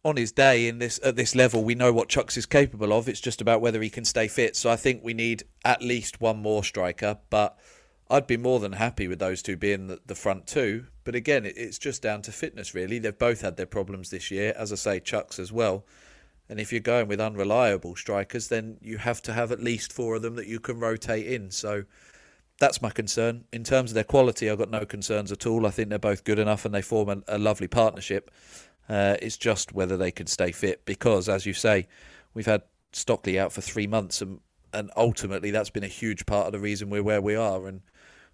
on 0.06 0.18
his 0.18 0.32
day 0.32 0.68
in 0.68 0.78
this 0.78 1.00
at 1.04 1.16
this 1.16 1.34
level, 1.36 1.64
we 1.64 1.74
know 1.74 1.92
what 1.92 2.08
Chuks 2.08 2.38
is 2.38 2.46
capable 2.46 2.94
of. 2.94 3.10
It's 3.10 3.20
just 3.20 3.42
about 3.42 3.60
whether 3.60 3.82
he 3.82 3.90
can 3.90 4.06
stay 4.06 4.28
fit. 4.28 4.56
So 4.56 4.70
I 4.70 4.76
think 4.76 5.04
we 5.04 5.16
need 5.16 5.44
at 5.66 5.82
least 5.82 6.22
one 6.22 6.38
more 6.38 6.64
striker. 6.64 7.18
But 7.32 7.58
I'd 8.08 8.28
be 8.28 8.38
more 8.38 8.60
than 8.60 8.74
happy 8.74 9.08
with 9.08 9.18
those 9.18 9.42
two 9.42 9.58
being 9.58 9.88
the, 9.88 10.00
the 10.06 10.14
front 10.14 10.46
two. 10.46 10.86
But 11.04 11.16
again, 11.16 11.44
it, 11.44 11.58
it's 11.58 11.80
just 11.80 12.04
down 12.04 12.22
to 12.22 12.32
fitness, 12.32 12.76
really. 12.76 13.00
They've 13.00 13.18
both 13.18 13.42
had 13.42 13.58
their 13.58 13.66
problems 13.66 14.12
this 14.12 14.30
year, 14.30 14.54
as 14.56 14.72
I 14.72 14.76
say, 14.76 15.00
Chuks 15.00 15.40
as 15.40 15.52
well. 15.52 15.86
And 16.48 16.60
if 16.60 16.72
you're 16.72 16.82
going 16.82 17.08
with 17.08 17.20
unreliable 17.20 17.96
strikers, 17.96 18.50
then 18.50 18.78
you 18.82 19.00
have 19.00 19.24
to 19.24 19.34
have 19.34 19.52
at 19.52 19.60
least 19.60 19.92
four 19.92 20.16
of 20.16 20.22
them 20.22 20.36
that 20.36 20.46
you 20.46 20.60
can 20.60 20.80
rotate 20.80 21.26
in. 21.26 21.50
So 21.50 21.86
that's 22.60 22.80
my 22.80 22.92
concern. 22.92 23.46
In 23.52 23.64
terms 23.64 23.90
of 23.90 23.96
their 23.96 24.04
quality, 24.04 24.52
I've 24.52 24.60
got 24.60 24.70
no 24.70 24.86
concerns 24.86 25.32
at 25.32 25.48
all. 25.48 25.66
I 25.66 25.72
think 25.72 25.90
they're 25.90 25.98
both 25.98 26.24
good 26.24 26.38
enough 26.38 26.64
and 26.64 26.76
they 26.76 26.84
form 26.84 27.10
a, 27.10 27.18
a 27.28 27.38
lovely 27.40 27.68
partnership. 27.68 28.30
Uh, 28.88 29.18
it's 29.22 29.38
just 29.38 29.74
whether 29.74 29.98
they 29.98 30.12
can 30.12 30.28
stay 30.28 30.52
fit 30.52 30.86
because, 30.86 31.28
as 31.28 31.46
you 31.46 31.54
say, 31.54 31.88
we've 32.34 32.46
had 32.46 32.62
Stockley 32.92 33.40
out 33.40 33.52
for 33.52 33.62
three 33.62 33.88
months, 33.88 34.22
and 34.22 34.40
and 34.74 34.92
ultimately 34.96 35.52
that's 35.52 35.70
been 35.70 35.84
a 35.84 35.88
huge 35.88 36.26
part 36.26 36.48
of 36.48 36.52
the 36.52 36.60
reason 36.60 36.90
we're 36.90 37.04
where 37.04 37.22
we 37.22 37.36
are, 37.36 37.68
and 37.68 37.82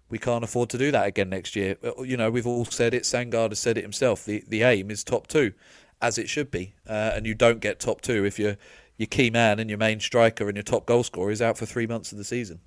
we 0.08 0.18
can't 0.18 0.44
afford 0.44 0.68
to 0.70 0.78
do 0.78 0.90
that 0.90 1.06
again 1.06 1.30
next 1.30 1.56
year. 1.56 1.76
Uh, 1.82 2.02
you 2.02 2.16
know, 2.16 2.30
we've 2.30 2.46
all 2.46 2.64
said 2.64 2.92
it. 2.92 3.04
Sandgaard 3.04 3.50
has 3.50 3.58
said 3.58 3.78
it 3.78 3.82
himself. 3.82 4.24
The 4.24 4.44
the 4.46 4.62
aim 4.62 4.90
is 4.90 5.02
top 5.02 5.26
two, 5.26 5.52
as 6.00 6.18
it 6.18 6.28
should 6.28 6.50
be, 6.50 6.74
uh, 6.86 7.12
and 7.14 7.26
you 7.26 7.34
don't 7.34 7.60
get 7.60 7.80
top 7.80 8.00
two 8.00 8.24
if 8.24 8.38
your 8.38 8.56
your 8.98 9.06
key 9.06 9.30
man 9.30 9.58
and 9.58 9.70
your 9.70 9.78
main 9.78 10.00
striker 10.00 10.48
and 10.48 10.56
your 10.56 10.62
top 10.62 10.86
goal 10.86 11.02
scorer 11.02 11.30
is 11.30 11.42
out 11.42 11.56
for 11.56 11.66
three 11.66 11.86
months 11.86 12.12
of 12.12 12.18
the 12.18 12.24
season. 12.24 12.60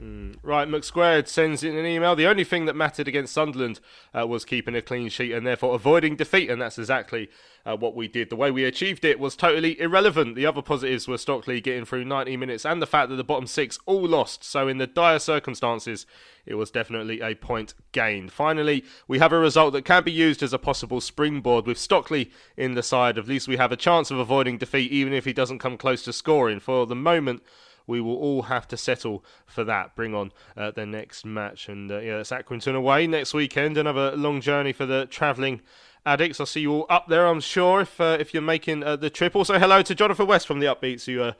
Mm. 0.00 0.36
Right, 0.42 0.66
McSquared 0.66 1.28
sends 1.28 1.62
in 1.62 1.76
an 1.76 1.86
email. 1.86 2.16
The 2.16 2.26
only 2.26 2.44
thing 2.44 2.64
that 2.64 2.74
mattered 2.74 3.08
against 3.08 3.32
Sunderland 3.32 3.80
uh, 4.18 4.26
was 4.26 4.44
keeping 4.44 4.74
a 4.74 4.82
clean 4.82 5.08
sheet 5.08 5.32
and 5.32 5.46
therefore 5.46 5.74
avoiding 5.74 6.16
defeat, 6.16 6.50
and 6.50 6.60
that's 6.60 6.78
exactly 6.78 7.28
uh, 7.64 7.76
what 7.76 7.94
we 7.94 8.08
did. 8.08 8.30
The 8.30 8.36
way 8.36 8.50
we 8.50 8.64
achieved 8.64 9.04
it 9.04 9.20
was 9.20 9.36
totally 9.36 9.78
irrelevant. 9.80 10.34
The 10.34 10.46
other 10.46 10.62
positives 10.62 11.06
were 11.06 11.18
Stockley 11.18 11.60
getting 11.60 11.84
through 11.84 12.04
90 12.04 12.36
minutes 12.36 12.64
and 12.64 12.82
the 12.82 12.86
fact 12.86 13.10
that 13.10 13.16
the 13.16 13.24
bottom 13.24 13.46
six 13.46 13.78
all 13.86 14.02
lost. 14.02 14.42
So, 14.42 14.66
in 14.66 14.78
the 14.78 14.86
dire 14.86 15.18
circumstances, 15.18 16.06
it 16.46 16.54
was 16.54 16.70
definitely 16.70 17.20
a 17.20 17.34
point 17.34 17.74
gained. 17.92 18.32
Finally, 18.32 18.84
we 19.06 19.18
have 19.20 19.32
a 19.32 19.38
result 19.38 19.72
that 19.74 19.84
can 19.84 20.02
be 20.02 20.12
used 20.12 20.42
as 20.42 20.52
a 20.52 20.58
possible 20.58 21.00
springboard 21.00 21.66
with 21.66 21.78
Stockley 21.78 22.30
in 22.56 22.74
the 22.74 22.82
side. 22.82 23.18
At 23.18 23.28
least 23.28 23.46
we 23.46 23.56
have 23.56 23.72
a 23.72 23.76
chance 23.76 24.10
of 24.10 24.18
avoiding 24.18 24.58
defeat, 24.58 24.90
even 24.90 25.12
if 25.12 25.24
he 25.24 25.32
doesn't 25.32 25.60
come 25.60 25.76
close 25.76 26.02
to 26.04 26.12
scoring. 26.12 26.58
For 26.58 26.86
the 26.86 26.96
moment, 26.96 27.42
we 27.86 28.00
will 28.00 28.16
all 28.16 28.42
have 28.42 28.68
to 28.68 28.76
settle 28.76 29.24
for 29.46 29.64
that. 29.64 29.94
Bring 29.94 30.14
on 30.14 30.32
uh, 30.56 30.70
the 30.70 30.86
next 30.86 31.24
match, 31.24 31.68
and 31.68 31.90
uh, 31.90 31.98
yeah, 31.98 32.18
it's 32.18 32.30
Accrington 32.30 32.74
away 32.74 33.06
next 33.06 33.34
weekend. 33.34 33.76
Another 33.76 34.16
long 34.16 34.40
journey 34.40 34.72
for 34.72 34.86
the 34.86 35.06
travelling 35.06 35.60
Addicks. 36.06 36.40
I'll 36.40 36.46
see 36.46 36.62
you 36.62 36.72
all 36.72 36.86
up 36.88 37.08
there, 37.08 37.26
I'm 37.26 37.40
sure, 37.40 37.82
if 37.82 38.00
uh, 38.00 38.16
if 38.18 38.34
you're 38.34 38.42
making 38.42 38.82
uh, 38.82 38.96
the 38.96 39.10
trip. 39.10 39.36
Also, 39.36 39.58
hello 39.58 39.82
to 39.82 39.94
Jonathan 39.94 40.26
West 40.26 40.46
from 40.46 40.58
the 40.58 40.66
Upbeats, 40.66 41.06
who 41.06 41.22
uh, 41.22 41.32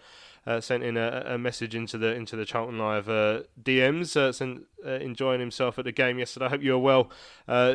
uh, 0.47 0.61
sent 0.61 0.83
in 0.83 0.97
a, 0.97 1.25
a, 1.27 1.39
message 1.39 1.75
into 1.75 1.99
the 1.99 2.15
into 2.15 2.37
the 2.37 2.45
Charlton 2.45 2.79
Live 2.79 3.07
DMs, 3.07 4.35
sent, 4.35 4.67
enjoying 4.85 5.41
himself 5.41 5.79
at 5.79 5.85
the 5.85 5.93
game 5.93 6.19
yesterday. 6.19 6.47
I 6.47 6.49
hope 6.49 6.63
you 6.63 6.75
are 6.75 6.79
well, 6.79 7.11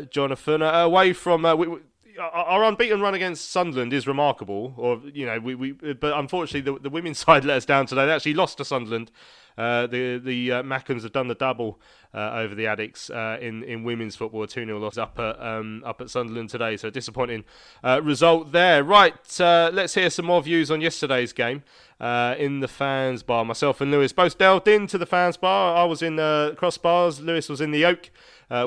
Jonathan. 0.10 0.62
away 0.62 1.14
from 1.14 1.44
we, 1.58 1.80
our 2.20 2.64
unbeaten 2.64 3.02
run 3.02 3.14
against 3.14 3.52
Sunderland 3.52 3.94
is 3.94 4.08
remarkable, 4.08 4.74
or 4.78 5.02
you 5.14 5.26
know, 5.26 5.40
we, 5.40 5.56
we 5.56 5.72
but 5.72 6.18
unfortunately 6.18 6.62
the, 6.62 6.80
the 6.80 6.90
women's 6.90 7.20
side 7.26 7.46
let 7.46 7.58
us 7.58 7.66
down 7.66 7.86
today. 7.86 8.06
They 8.06 8.14
actually 8.14 8.34
lost 8.34 8.58
to 8.58 8.66
Sunderland. 8.66 9.12
Uh, 9.58 9.88
the 9.88 10.18
the 10.18 10.52
uh, 10.52 10.64
have 10.64 11.12
done 11.12 11.28
the 11.28 11.36
double 11.36 11.80
uh, 12.14 12.32
over 12.34 12.54
the 12.54 12.66
Addicks 12.66 13.10
uh, 13.10 13.40
in 13.40 13.64
in 13.64 13.84
women's 13.84 14.16
football. 14.16 14.46
Two 14.46 14.66
0 14.66 14.78
loss 14.80 14.98
up 14.98 15.18
at 15.20 15.42
um, 15.42 15.84
up 15.86 16.00
at 16.02 16.10
Sunderland 16.10 16.50
today. 16.50 16.78
So 16.78 16.90
disappointing 16.90 17.44
uh, 17.84 18.02
result 18.04 18.52
there. 18.52 18.84
Right, 18.84 19.42
uh, 19.42 19.72
let's 19.74 19.96
hear 19.96 20.10
some 20.10 20.26
more 20.26 20.42
views 20.42 20.70
on 20.70 20.82
yesterday's 20.82 21.34
game 21.34 21.64
in 22.00 22.60
the 22.60 22.68
fans 22.68 23.24
bar. 23.24 23.44
Myself 23.46 23.82
and 23.82 23.90
Lewis 23.92 24.14
both 24.14 24.38
delved 24.38 24.68
into 24.68 24.98
the 24.98 25.08
fans 25.08 25.38
bar. 25.38 25.76
I 25.76 25.86
was 25.86 26.02
in 26.02 26.18
the 26.18 26.56
crossbars. 26.60 27.24
Lewis 27.24 27.50
was 27.50 27.62
in 27.62 27.72
the 27.72 27.86
Oak 27.86 28.12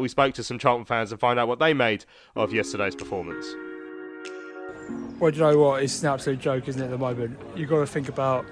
we 0.01 0.09
spoke 0.09 0.34
to 0.34 0.45
some 0.45 0.59
Charlton 0.59 0.84
fans 0.84 1.12
and 1.12 1.20
find 1.20 1.38
out 1.38 1.49
what 1.49 1.59
they 1.59 1.72
made 1.72 2.05
of 2.34 2.53
yesterday's 2.53 2.97
performance. 2.97 3.47
Well, 5.20 5.30
do 5.30 5.36
you 5.36 5.43
know 5.45 5.59
what? 5.59 5.82
It's 5.82 6.03
an 6.03 6.09
absolute 6.09 6.41
joke, 6.41 6.66
isn't 6.66 6.80
it, 6.80 6.86
at 6.86 6.91
the 6.91 6.99
moment? 6.99 7.38
You've 7.55 7.68
got 7.68 7.80
to 7.80 7.86
think 7.86 8.09
about 8.09 8.47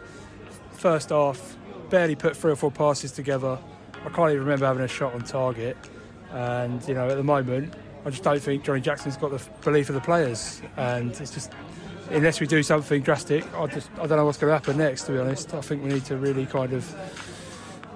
first 0.72 1.08
half, 1.08 1.56
barely 1.90 2.14
put 2.14 2.36
three 2.36 2.52
or 2.52 2.56
four 2.56 2.70
passes 2.70 3.12
together. 3.12 3.58
I 3.94 4.08
can't 4.10 4.30
even 4.30 4.40
remember 4.40 4.66
having 4.66 4.82
a 4.82 4.88
shot 4.88 5.14
on 5.14 5.22
target. 5.22 5.76
And, 6.32 6.86
you 6.86 6.94
know, 6.94 7.08
at 7.08 7.16
the 7.16 7.24
moment, 7.24 7.74
I 8.04 8.10
just 8.10 8.22
don't 8.22 8.40
think 8.40 8.64
Johnny 8.64 8.80
Jackson's 8.80 9.16
got 9.16 9.30
the 9.30 9.42
belief 9.62 9.88
of 9.88 9.94
the 9.94 10.00
players. 10.00 10.62
And 10.76 11.10
it's 11.10 11.32
just, 11.32 11.52
unless 12.10 12.40
we 12.40 12.46
do 12.46 12.62
something 12.62 13.02
drastic, 13.02 13.44
I 13.54 13.66
just 13.66 13.90
I 13.94 14.06
don't 14.06 14.18
know 14.18 14.24
what's 14.24 14.38
going 14.38 14.50
to 14.50 14.54
happen 14.54 14.78
next, 14.78 15.04
to 15.04 15.12
be 15.12 15.18
honest. 15.18 15.54
I 15.54 15.60
think 15.60 15.82
we 15.82 15.90
need 15.90 16.04
to 16.06 16.16
really 16.16 16.46
kind 16.46 16.72
of 16.72 16.94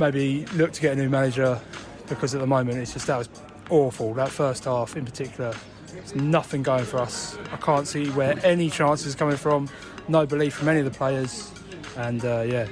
maybe 0.01 0.47
look 0.55 0.72
to 0.72 0.80
get 0.80 0.97
a 0.97 1.01
new 1.01 1.09
manager 1.09 1.61
because 2.09 2.34
at 2.34 2.40
the 2.40 2.47
moment 2.47 2.78
it's 2.78 2.93
just 2.93 3.07
that 3.07 3.18
was 3.18 3.28
awful. 3.70 4.14
That 4.14 4.30
first 4.30 4.64
half 4.64 4.97
in 4.97 5.05
particular, 5.05 5.55
there's 5.93 6.14
nothing 6.14 6.62
going 6.62 6.84
for 6.84 6.99
us. 6.99 7.36
I 7.53 7.57
can't 7.57 7.86
see 7.86 8.09
where 8.11 8.38
any 8.45 8.70
chances 8.70 9.14
are 9.14 9.18
coming 9.18 9.36
from. 9.36 9.68
No 10.09 10.26
belief 10.26 10.55
from 10.55 10.68
any 10.68 10.80
of 10.80 10.84
the 10.84 10.90
players, 10.90 11.53
and 11.97 12.24
uh, 12.24 12.45
yeah, 12.47 12.66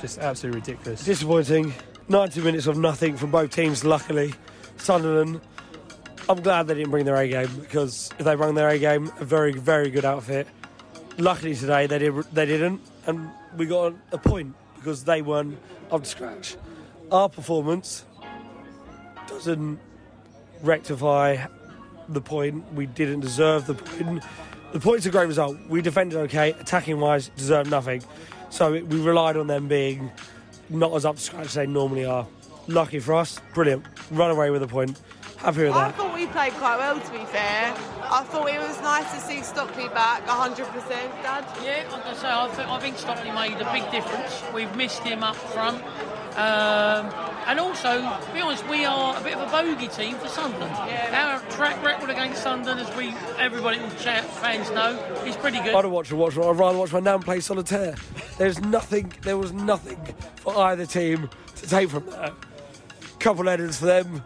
just 0.00 0.18
absolutely 0.18 0.60
ridiculous. 0.60 1.04
Disappointing. 1.04 1.74
90 2.08 2.40
minutes 2.40 2.66
of 2.66 2.78
nothing 2.78 3.16
from 3.16 3.30
both 3.30 3.50
teams. 3.50 3.84
Luckily, 3.84 4.32
Sunderland. 4.76 5.40
I'm 6.28 6.40
glad 6.42 6.66
they 6.66 6.74
didn't 6.74 6.90
bring 6.90 7.04
their 7.04 7.16
A 7.16 7.28
game 7.28 7.48
because 7.60 8.10
if 8.18 8.24
they 8.24 8.34
bring 8.34 8.54
their 8.54 8.68
A 8.68 8.78
game, 8.78 9.10
a 9.18 9.24
very 9.24 9.52
very 9.52 9.90
good 9.90 10.04
outfit. 10.04 10.46
Luckily 11.16 11.54
today 11.54 11.86
they 11.86 11.98
did 11.98 12.14
they 12.32 12.46
didn't, 12.46 12.80
and 13.06 13.30
we 13.56 13.66
got 13.66 13.94
a 14.12 14.18
point 14.18 14.54
because 14.76 15.04
they 15.04 15.22
weren't 15.22 15.58
up 15.90 16.04
scratch. 16.04 16.56
Our 17.10 17.28
performance 17.28 18.04
doesn't 19.26 19.78
rectify 20.62 21.46
the 22.08 22.20
point. 22.20 22.72
We 22.74 22.86
didn't 22.86 23.20
deserve 23.20 23.66
the 23.66 23.74
point. 23.74 24.22
The 24.72 24.80
point's 24.80 25.06
a 25.06 25.10
great 25.10 25.28
result. 25.28 25.56
We 25.68 25.80
defended 25.80 26.18
okay, 26.18 26.50
attacking 26.52 27.00
wise, 27.00 27.30
deserved 27.36 27.70
nothing. 27.70 28.02
So 28.50 28.72
we 28.72 28.80
relied 28.80 29.36
on 29.36 29.46
them 29.46 29.68
being 29.68 30.10
not 30.68 30.92
as 30.94 31.04
up 31.04 31.16
to 31.16 31.22
scratch 31.22 31.46
as 31.46 31.54
they 31.54 31.66
normally 31.66 32.04
are. 32.04 32.26
Lucky 32.66 32.98
for 32.98 33.14
us, 33.14 33.40
brilliant. 33.54 33.84
Run 34.10 34.30
away 34.30 34.50
with 34.50 34.62
a 34.62 34.66
point. 34.66 35.00
Happy 35.38 35.62
with 35.62 35.72
I 35.72 35.92
thought 35.92 36.14
we 36.14 36.26
played 36.26 36.52
quite 36.54 36.78
well, 36.78 36.98
to 36.98 37.12
be 37.12 37.24
fair. 37.26 37.72
I 38.10 38.24
thought 38.24 38.48
it 38.48 38.60
was 38.60 38.80
nice 38.82 39.08
to 39.14 39.20
see 39.20 39.42
Stockley 39.42 39.88
back 39.88 40.26
100%, 40.26 40.56
Dad. 41.22 41.44
Yeah, 41.62 41.86
like 41.92 42.06
I 42.06 42.14
say, 42.14 42.64
I 42.64 42.78
think 42.80 42.98
Stockley 42.98 43.30
made 43.30 43.60
a 43.60 43.72
big 43.72 43.88
difference. 43.92 44.42
We've 44.52 44.74
missed 44.76 45.02
him 45.04 45.22
up 45.22 45.36
front. 45.36 45.82
Um, 46.38 47.12
and 47.48 47.58
also, 47.58 47.98
to 47.98 48.30
be 48.32 48.40
honest, 48.40 48.64
we 48.68 48.84
are 48.84 49.18
a 49.18 49.20
bit 49.24 49.34
of 49.34 49.48
a 49.48 49.50
bogey 49.50 49.88
team 49.88 50.14
for 50.14 50.28
Sunderland. 50.28 50.72
Our 51.12 51.40
track 51.50 51.82
record 51.84 52.10
against 52.10 52.44
Sunderland, 52.44 52.78
as 52.78 52.96
we 52.96 53.12
everybody 53.38 53.80
all 53.80 53.90
chat, 53.98 54.24
fans 54.24 54.70
know, 54.70 54.96
is 55.26 55.36
pretty 55.36 55.58
good. 55.58 55.74
I 55.74 55.82
don't 55.82 55.90
watch 55.90 56.12
a 56.12 56.16
watch. 56.16 56.38
I'd 56.38 56.56
rather 56.56 56.78
watch 56.78 56.92
my 56.92 57.00
nan 57.00 57.22
play 57.22 57.40
solitaire. 57.40 57.96
There's 58.36 58.60
nothing. 58.60 59.12
There 59.22 59.36
was 59.36 59.52
nothing 59.52 59.98
for 60.36 60.56
either 60.56 60.86
team 60.86 61.28
to 61.56 61.66
take 61.66 61.90
from 61.90 62.06
that. 62.10 62.32
Couple 63.18 63.40
of 63.40 63.48
headers 63.48 63.78
for 63.78 63.86
them. 63.86 64.22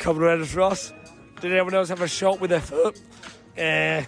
Couple 0.00 0.24
of 0.24 0.30
headers 0.30 0.50
for 0.50 0.62
us. 0.62 0.92
Did 1.40 1.52
anyone 1.52 1.74
else 1.74 1.88
have 1.88 2.02
a 2.02 2.08
shot 2.08 2.40
with 2.40 2.50
their 2.50 2.60
foot? 2.60 3.00
Eh. 3.56 4.04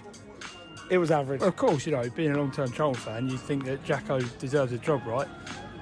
It 0.91 0.99
was 0.99 1.13
average. 1.13 1.43
Of 1.43 1.55
course, 1.55 1.87
you 1.87 1.93
know, 1.93 2.09
being 2.11 2.33
a 2.33 2.37
long-term 2.39 2.73
Charlton 2.73 3.01
fan, 3.01 3.29
you 3.29 3.37
think 3.37 3.67
that 3.67 3.85
Jacko 3.85 4.21
deserves 4.41 4.73
a 4.73 4.79
job, 4.79 5.07
right? 5.07 5.29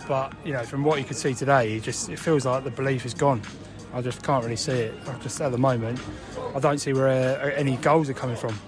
But 0.07 0.33
you 0.45 0.53
know, 0.53 0.63
from 0.65 0.85
what 0.85 0.99
you 0.99 1.05
could 1.05 1.17
see 1.17 1.35
today, 1.35 1.77
it 1.77 1.83
just 1.83 2.09
it 2.09 2.19
feels 2.19 2.45
like 2.47 2.65
the 2.65 2.71
belief 2.71 3.07
is 3.07 3.15
gone. 3.15 3.41
I 3.93 4.03
just 4.03 4.23
can't 4.23 4.43
really 4.43 4.57
see 4.57 4.73
it. 4.73 4.95
I 5.07 5.17
just 5.19 5.41
at 5.41 5.53
the 5.53 5.59
moment, 5.59 6.01
I 6.55 6.61
don't 6.61 6.79
see 6.79 6.93
where 6.93 7.09
uh, 7.41 7.51
any 7.55 7.77
goals 7.77 8.11
are 8.11 8.15
coming 8.15 8.37
from, 8.37 8.59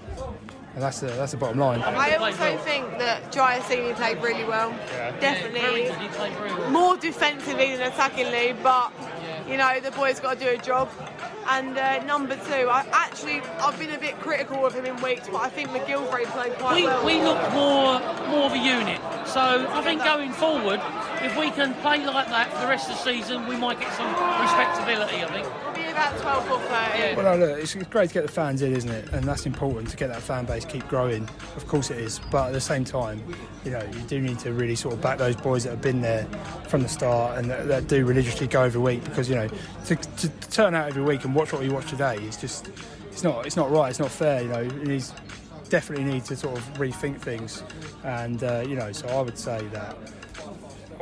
and 0.73 0.81
that's 0.81 1.01
the 1.01 1.07
that's 1.07 1.33
the 1.33 1.37
bottom 1.37 1.59
line. 1.59 1.81
I 1.81 2.15
also 2.15 2.57
think 2.59 2.97
that 2.97 3.31
Giacini 3.31 3.93
played 3.95 4.21
really 4.21 4.45
well. 4.45 4.71
Definitely. 5.19 5.89
More 6.71 6.97
defensively 6.97 7.75
than 7.75 7.91
attackingly, 7.91 8.55
but 8.63 8.91
you 9.47 9.57
know 9.57 9.79
the 9.79 9.91
boy's 9.91 10.19
got 10.19 10.39
to 10.39 10.45
do 10.45 10.51
a 10.51 10.57
job. 10.57 10.89
And 11.49 11.77
uh, 11.77 12.03
number 12.03 12.35
two, 12.35 12.69
I 12.69 12.85
actually 12.91 13.41
I've 13.59 13.79
been 13.79 13.91
a 13.91 13.99
bit 13.99 14.19
critical 14.19 14.65
of 14.65 14.73
him 14.73 14.85
in 14.85 15.01
weeks, 15.01 15.27
but 15.29 15.41
I 15.41 15.49
think 15.49 15.69
MacGillivray 15.69 16.25
played 16.25 16.53
quite 16.55 16.75
we, 16.75 16.83
well. 16.83 17.05
we 17.05 17.21
look 17.21 17.41
more 17.53 17.99
more 18.27 18.45
of 18.47 18.53
a 18.53 18.57
unit. 18.57 18.99
So 19.25 19.41
I 19.41 19.81
think 19.81 20.03
going 20.03 20.31
forward, 20.33 20.81
if 21.23 21.37
we 21.37 21.49
can 21.51 21.73
play 21.75 22.05
like 22.05 22.27
that 22.27 22.51
for 22.53 22.61
the 22.61 22.67
rest 22.67 22.89
of 22.89 22.97
the 22.97 23.03
season, 23.03 23.47
we 23.47 23.55
might 23.55 23.79
get 23.79 23.93
some 23.93 24.07
respectability. 24.41 25.23
I 25.23 25.27
think. 25.31 25.75
Be 25.75 25.91
about 25.91 26.17
12 26.19 26.51
or 26.51 26.59
13. 26.59 27.15
Well, 27.15 27.37
no, 27.37 27.45
look, 27.45 27.59
it's 27.59 27.75
great 27.75 28.09
to 28.09 28.13
get 28.13 28.25
the 28.25 28.31
fans 28.31 28.61
in, 28.61 28.75
isn't 28.75 28.89
it? 28.89 29.09
And 29.13 29.23
that's 29.23 29.45
important 29.45 29.89
to 29.89 29.97
get 29.97 30.09
that 30.09 30.21
fan 30.21 30.45
base 30.45 30.65
keep 30.65 30.87
growing. 30.87 31.23
Of 31.55 31.67
course 31.67 31.89
it 31.91 31.97
is, 31.97 32.19
but 32.31 32.47
at 32.47 32.53
the 32.53 32.61
same 32.61 32.83
time, 32.83 33.23
you 33.63 33.71
know, 33.71 33.83
you 33.93 34.01
do 34.01 34.19
need 34.19 34.39
to 34.39 34.53
really 34.53 34.75
sort 34.75 34.93
of 34.93 35.01
back 35.01 35.17
those 35.17 35.35
boys 35.35 35.63
that 35.63 35.71
have 35.71 35.81
been 35.81 36.01
there 36.01 36.25
from 36.67 36.83
the 36.83 36.89
start 36.89 37.37
and 37.37 37.49
that, 37.49 37.67
that 37.67 37.87
do 37.87 38.05
religiously 38.05 38.47
go 38.47 38.63
every 38.63 38.81
week 38.81 39.03
because 39.03 39.29
you 39.29 39.35
know 39.35 39.47
to, 39.85 39.95
to, 39.95 40.29
to 40.29 40.49
turn 40.49 40.75
out 40.75 40.87
every 40.87 41.03
week 41.03 41.23
and 41.23 41.33
watch 41.33 41.53
what 41.53 41.61
we 41.61 41.69
watch 41.69 41.89
today 41.89 42.17
is 42.17 42.37
just 42.37 42.69
it's 43.17 43.23
not 43.23 43.45
it's 43.47 43.55
not 43.55 43.71
right. 43.71 43.89
It's 43.89 43.99
not 43.99 44.11
fair. 44.11 44.43
You 44.43 44.49
know, 44.49 44.61
it 44.61 44.87
is 44.89 45.11
definitely 45.69 46.05
need 46.05 46.23
to 46.25 46.35
sort 46.35 46.57
of 46.57 46.63
rethink 46.73 47.19
things, 47.19 47.63
and 48.03 48.43
uh, 48.43 48.63
you 48.67 48.75
know, 48.75 48.91
so 48.91 49.07
I 49.07 49.21
would 49.21 49.37
say 49.37 49.65
that 49.73 49.97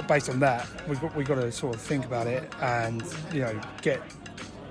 based 0.08 0.30
on 0.30 0.40
that, 0.40 0.68
we've 0.88 1.02
got, 1.02 1.16
we've 1.16 1.28
got 1.28 1.36
to 1.36 1.52
sort 1.52 1.76
of 1.76 1.82
think 1.82 2.06
about 2.06 2.28
it 2.28 2.52
and, 2.62 3.04
you 3.34 3.42
know, 3.42 3.60
get 3.82 4.02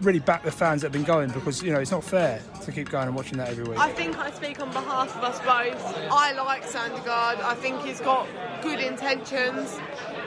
really 0.01 0.19
back 0.19 0.43
the 0.43 0.51
fans 0.51 0.83
that 0.83 0.89
have 0.89 0.93
been 0.93 1.05
going 1.05 1.31
because, 1.31 1.63
you 1.63 1.73
know, 1.73 1.81
it's 1.81 1.91
not 1.91 2.05
fair 2.05 2.41
to 2.63 2.73
keep 2.73 2.91
going 2.91 3.07
and 3.07 3.17
watching 3.17 3.39
that 3.39 3.49
every 3.49 3.65
week. 3.65 3.79
I 3.79 3.91
think 3.93 4.19
I 4.19 4.31
speak 4.31 4.61
on 4.61 4.71
behalf 4.71 5.17
of 5.17 5.25
us 5.25 5.39
both. 5.39 6.11
I 6.11 6.33
like 6.33 6.65
Sandergaard. 6.65 7.41
I 7.43 7.55
think 7.55 7.83
he's 7.83 8.01
got 8.01 8.29
good 8.63 8.81
intentions. 8.81 9.79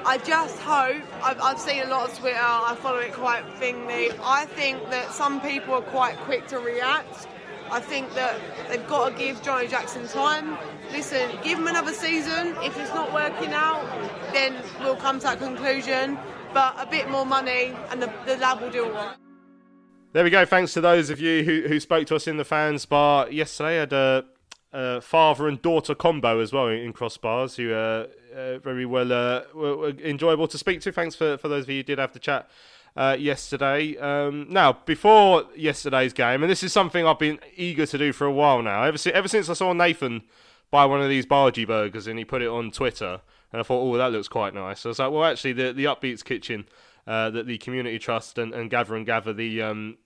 I 0.05 0.17
just 0.19 0.57
hope, 0.59 1.03
I've, 1.21 1.39
I've 1.41 1.59
seen 1.59 1.83
a 1.83 1.87
lot 1.87 2.09
of 2.09 2.17
Twitter, 2.17 2.37
I 2.39 2.75
follow 2.81 2.99
it 2.99 3.13
quite 3.13 3.43
thingly. 3.59 4.17
I 4.23 4.45
think 4.45 4.89
that 4.89 5.11
some 5.11 5.41
people 5.41 5.73
are 5.73 5.81
quite 5.81 6.15
quick 6.19 6.47
to 6.47 6.59
react. 6.59 7.27
I 7.71 7.79
think 7.79 8.13
that 8.13 8.39
they've 8.69 8.87
got 8.87 9.09
to 9.09 9.17
give 9.17 9.41
Johnny 9.41 9.67
Jackson 9.67 10.07
time. 10.07 10.57
Listen, 10.91 11.29
give 11.43 11.59
him 11.59 11.67
another 11.67 11.93
season. 11.93 12.55
If 12.61 12.77
it's 12.77 12.93
not 12.93 13.13
working 13.13 13.53
out, 13.53 13.83
then 14.33 14.55
we'll 14.79 14.95
come 14.95 15.19
to 15.19 15.25
that 15.25 15.39
conclusion. 15.39 16.17
But 16.53 16.75
a 16.79 16.85
bit 16.85 17.09
more 17.09 17.25
money 17.25 17.75
and 17.89 18.01
the, 18.01 18.11
the 18.25 18.37
lad 18.37 18.61
will 18.61 18.71
do 18.71 18.85
all 18.85 18.91
right. 18.91 19.17
There 20.13 20.23
we 20.23 20.29
go. 20.29 20.45
Thanks 20.45 20.73
to 20.73 20.81
those 20.81 21.09
of 21.09 21.19
you 21.19 21.43
who, 21.43 21.67
who 21.67 21.79
spoke 21.79 22.07
to 22.07 22.15
us 22.15 22.27
in 22.27 22.37
the 22.37 22.45
fans 22.45 22.85
bar 22.85 23.29
yesterday. 23.29 23.77
I 23.77 23.79
had 23.81 23.93
a, 23.93 24.25
a 24.71 25.01
father 25.01 25.47
and 25.47 25.61
daughter 25.61 25.93
combo 25.93 26.39
as 26.39 26.53
well 26.53 26.67
in 26.67 26.93
crossbars 26.93 27.55
who 27.57 27.73
uh, 27.73 28.07
uh, 28.35 28.59
very 28.59 28.85
well 28.85 29.11
uh, 29.11 29.41
were, 29.53 29.75
were 29.75 29.89
enjoyable 29.89 30.47
to 30.47 30.57
speak 30.57 30.81
to. 30.81 30.91
Thanks 30.91 31.15
for, 31.15 31.37
for 31.37 31.49
those 31.49 31.65
of 31.65 31.69
you 31.69 31.77
who 31.77 31.83
did 31.83 31.99
have 31.99 32.13
the 32.13 32.19
chat 32.19 32.49
uh, 32.97 33.15
yesterday. 33.17 33.95
Um, 33.97 34.47
now, 34.49 34.79
before 34.85 35.45
yesterday's 35.55 36.13
game, 36.13 36.43
and 36.43 36.51
this 36.51 36.63
is 36.63 36.73
something 36.73 37.05
I've 37.05 37.19
been 37.19 37.39
eager 37.55 37.85
to 37.85 37.97
do 37.97 38.11
for 38.11 38.25
a 38.25 38.31
while 38.31 38.61
now. 38.61 38.83
Ever, 38.83 38.97
si- 38.97 39.11
ever 39.11 39.27
since 39.27 39.49
I 39.49 39.53
saw 39.53 39.71
Nathan 39.71 40.23
buy 40.71 40.83
one 40.85 41.01
of 41.01 41.07
these 41.07 41.25
Bhaji 41.25 41.65
burgers 41.65 42.07
and 42.07 42.17
he 42.17 42.25
put 42.25 42.41
it 42.41 42.49
on 42.49 42.71
Twitter, 42.71 43.21
and 43.53 43.61
I 43.61 43.63
thought, 43.63 43.81
oh, 43.81 43.95
that 43.97 44.11
looks 44.11 44.27
quite 44.27 44.53
nice. 44.53 44.85
I 44.85 44.89
was 44.89 44.99
like, 44.99 45.11
well, 45.11 45.23
actually, 45.23 45.53
the 45.53 45.71
the 45.71 45.85
Upbeats 45.85 46.25
Kitchen. 46.25 46.67
Uh, 47.05 47.29
that 47.29 47.47
the 47.47 47.57
community 47.59 47.97
trust 47.97 48.37
and, 48.37 48.53
and 48.53 48.69
gather 48.69 48.93
and 48.93 49.05
gather 49.05 49.31
the 49.31 49.61
um, 49.61 49.97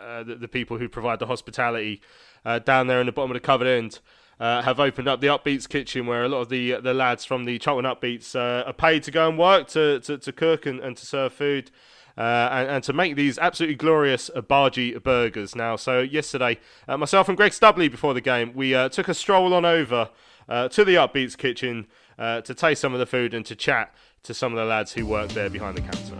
uh, 0.00 0.22
the, 0.22 0.34
the 0.34 0.48
people 0.48 0.78
who 0.78 0.88
provide 0.88 1.18
the 1.18 1.26
hospitality 1.26 2.00
uh, 2.46 2.58
down 2.58 2.86
there 2.86 3.00
in 3.00 3.06
the 3.06 3.12
bottom 3.12 3.30
of 3.30 3.34
the 3.34 3.40
covered 3.40 3.66
end 3.66 4.00
uh, 4.40 4.62
have 4.62 4.80
opened 4.80 5.08
up 5.08 5.20
the 5.20 5.26
Upbeats 5.26 5.68
kitchen 5.68 6.06
where 6.06 6.24
a 6.24 6.28
lot 6.28 6.40
of 6.40 6.48
the 6.48 6.80
the 6.80 6.94
lads 6.94 7.24
from 7.24 7.44
the 7.44 7.58
Charlton 7.58 7.84
Upbeats 7.84 8.34
uh, 8.34 8.66
are 8.66 8.72
paid 8.72 9.02
to 9.02 9.10
go 9.10 9.28
and 9.28 9.38
work 9.38 9.68
to, 9.68 10.00
to, 10.00 10.16
to 10.16 10.32
cook 10.32 10.64
and, 10.66 10.80
and 10.80 10.96
to 10.96 11.04
serve 11.04 11.32
food. 11.32 11.70
Uh, 12.18 12.48
and, 12.50 12.68
and 12.68 12.84
to 12.84 12.92
make 12.92 13.14
these 13.14 13.38
absolutely 13.38 13.76
glorious 13.76 14.28
uh, 14.34 14.40
burgers 14.40 15.54
now. 15.54 15.76
So, 15.76 16.00
yesterday, 16.00 16.58
uh, 16.88 16.96
myself 16.96 17.28
and 17.28 17.36
Greg 17.36 17.52
Stubley 17.52 17.88
before 17.88 18.12
the 18.12 18.20
game, 18.20 18.50
we 18.54 18.74
uh, 18.74 18.88
took 18.88 19.06
a 19.06 19.14
stroll 19.14 19.54
on 19.54 19.64
over 19.64 20.10
uh, 20.48 20.68
to 20.70 20.84
the 20.84 20.96
Upbeats 20.96 21.38
kitchen 21.38 21.86
uh, 22.18 22.40
to 22.40 22.54
taste 22.54 22.80
some 22.80 22.92
of 22.92 22.98
the 22.98 23.06
food 23.06 23.34
and 23.34 23.46
to 23.46 23.54
chat 23.54 23.94
to 24.24 24.34
some 24.34 24.52
of 24.52 24.58
the 24.58 24.64
lads 24.64 24.92
who 24.92 25.06
work 25.06 25.30
there 25.30 25.48
behind 25.48 25.76
the 25.76 25.82
counter. 25.82 26.16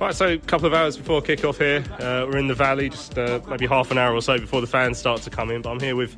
Right, 0.00 0.14
so 0.14 0.28
a 0.34 0.38
couple 0.38 0.66
of 0.66 0.74
hours 0.74 0.96
before 0.96 1.22
kick-off 1.22 1.58
here, 1.58 1.84
uh, 2.00 2.26
we're 2.28 2.38
in 2.38 2.48
the 2.48 2.54
valley, 2.54 2.88
just 2.88 3.16
uh, 3.18 3.40
maybe 3.48 3.66
half 3.66 3.90
an 3.90 3.98
hour 3.98 4.14
or 4.14 4.20
so 4.20 4.38
before 4.38 4.60
the 4.60 4.66
fans 4.66 4.98
start 4.98 5.22
to 5.22 5.30
come 5.30 5.50
in. 5.50 5.62
But 5.62 5.70
I'm 5.70 5.80
here 5.80 5.94
with 5.94 6.16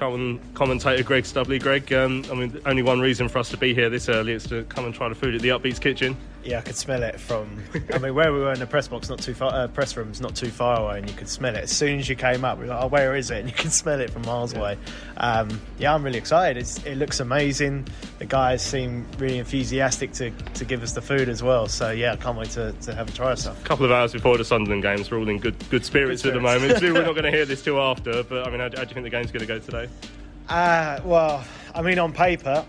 Charlton 0.00 0.40
commentator 0.54 1.02
Greg 1.02 1.24
Stubley. 1.24 1.60
Greg, 1.60 1.92
um, 1.92 2.24
I 2.30 2.34
mean, 2.34 2.58
only 2.64 2.82
one 2.82 3.00
reason 3.00 3.28
for 3.28 3.38
us 3.38 3.50
to 3.50 3.58
be 3.58 3.74
here 3.74 3.90
this 3.90 4.08
early 4.08 4.32
is 4.32 4.44
to 4.44 4.64
come 4.64 4.86
and 4.86 4.94
try 4.94 5.10
the 5.10 5.14
food 5.14 5.34
at 5.34 5.42
the 5.42 5.50
Upbeats 5.50 5.78
kitchen. 5.78 6.16
Yeah, 6.42 6.58
I 6.58 6.62
could 6.62 6.76
smell 6.76 7.02
it 7.02 7.20
from. 7.20 7.62
I 7.92 7.98
mean, 7.98 8.14
where 8.14 8.32
we 8.32 8.38
were 8.40 8.52
in 8.52 8.60
the 8.60 8.66
press 8.66 8.88
box, 8.88 9.10
not 9.10 9.18
too 9.18 9.34
far, 9.34 9.52
uh, 9.52 9.68
press 9.68 9.96
room's 9.96 10.20
not 10.20 10.34
too 10.34 10.48
far 10.48 10.80
away, 10.80 10.98
and 10.98 11.08
you 11.08 11.14
could 11.14 11.28
smell 11.28 11.54
it 11.54 11.64
as 11.64 11.70
soon 11.70 11.98
as 11.98 12.08
you 12.08 12.16
came 12.16 12.44
up. 12.44 12.58
We 12.58 12.64
were 12.64 12.70
like, 12.70 12.84
"Oh, 12.84 12.86
where 12.86 13.14
is 13.14 13.30
it?" 13.30 13.40
And 13.40 13.48
you 13.48 13.54
could 13.54 13.72
smell 13.72 14.00
it 14.00 14.10
from 14.10 14.22
miles 14.22 14.54
away. 14.54 14.78
Um, 15.18 15.60
yeah, 15.78 15.94
I'm 15.94 16.02
really 16.02 16.18
excited. 16.18 16.58
It's, 16.58 16.82
it 16.84 16.96
looks 16.96 17.20
amazing. 17.20 17.88
The 18.18 18.24
guys 18.24 18.62
seem 18.62 19.06
really 19.18 19.38
enthusiastic 19.38 20.12
to, 20.14 20.30
to 20.30 20.64
give 20.64 20.82
us 20.82 20.92
the 20.92 21.02
food 21.02 21.28
as 21.28 21.42
well. 21.42 21.68
So 21.68 21.90
yeah, 21.90 22.12
I 22.12 22.16
can't 22.16 22.38
wait 22.38 22.50
to, 22.50 22.72
to 22.72 22.94
have 22.94 23.08
a 23.08 23.12
try 23.12 23.32
of 23.32 23.38
stuff. 23.38 23.62
A 23.62 23.68
couple 23.68 23.84
of 23.84 23.92
hours 23.92 24.12
before 24.12 24.38
the 24.38 24.44
Sunderland 24.44 24.82
games, 24.82 25.10
we're 25.10 25.18
all 25.18 25.28
in 25.28 25.38
good 25.38 25.56
good 25.68 25.84
spirits, 25.84 26.22
Good 26.22 26.30
at 26.30 26.34
the 26.34 26.40
moment. 26.40 26.80
We're 26.80 27.04
not 27.04 27.12
going 27.12 27.24
to 27.24 27.30
hear 27.30 27.44
this 27.44 27.62
till 27.62 27.78
after, 27.80 28.22
but 28.22 28.46
I 28.46 28.50
mean, 28.50 28.60
how, 28.60 28.64
how 28.64 28.84
do 28.84 28.88
you 28.88 28.94
think 28.94 29.04
the 29.04 29.10
game's 29.10 29.30
going 29.30 29.40
to 29.40 29.46
go 29.46 29.58
today? 29.58 29.88
Uh, 30.48 31.00
well, 31.04 31.44
I 31.74 31.82
mean, 31.82 31.98
on 31.98 32.12
paper, 32.12 32.64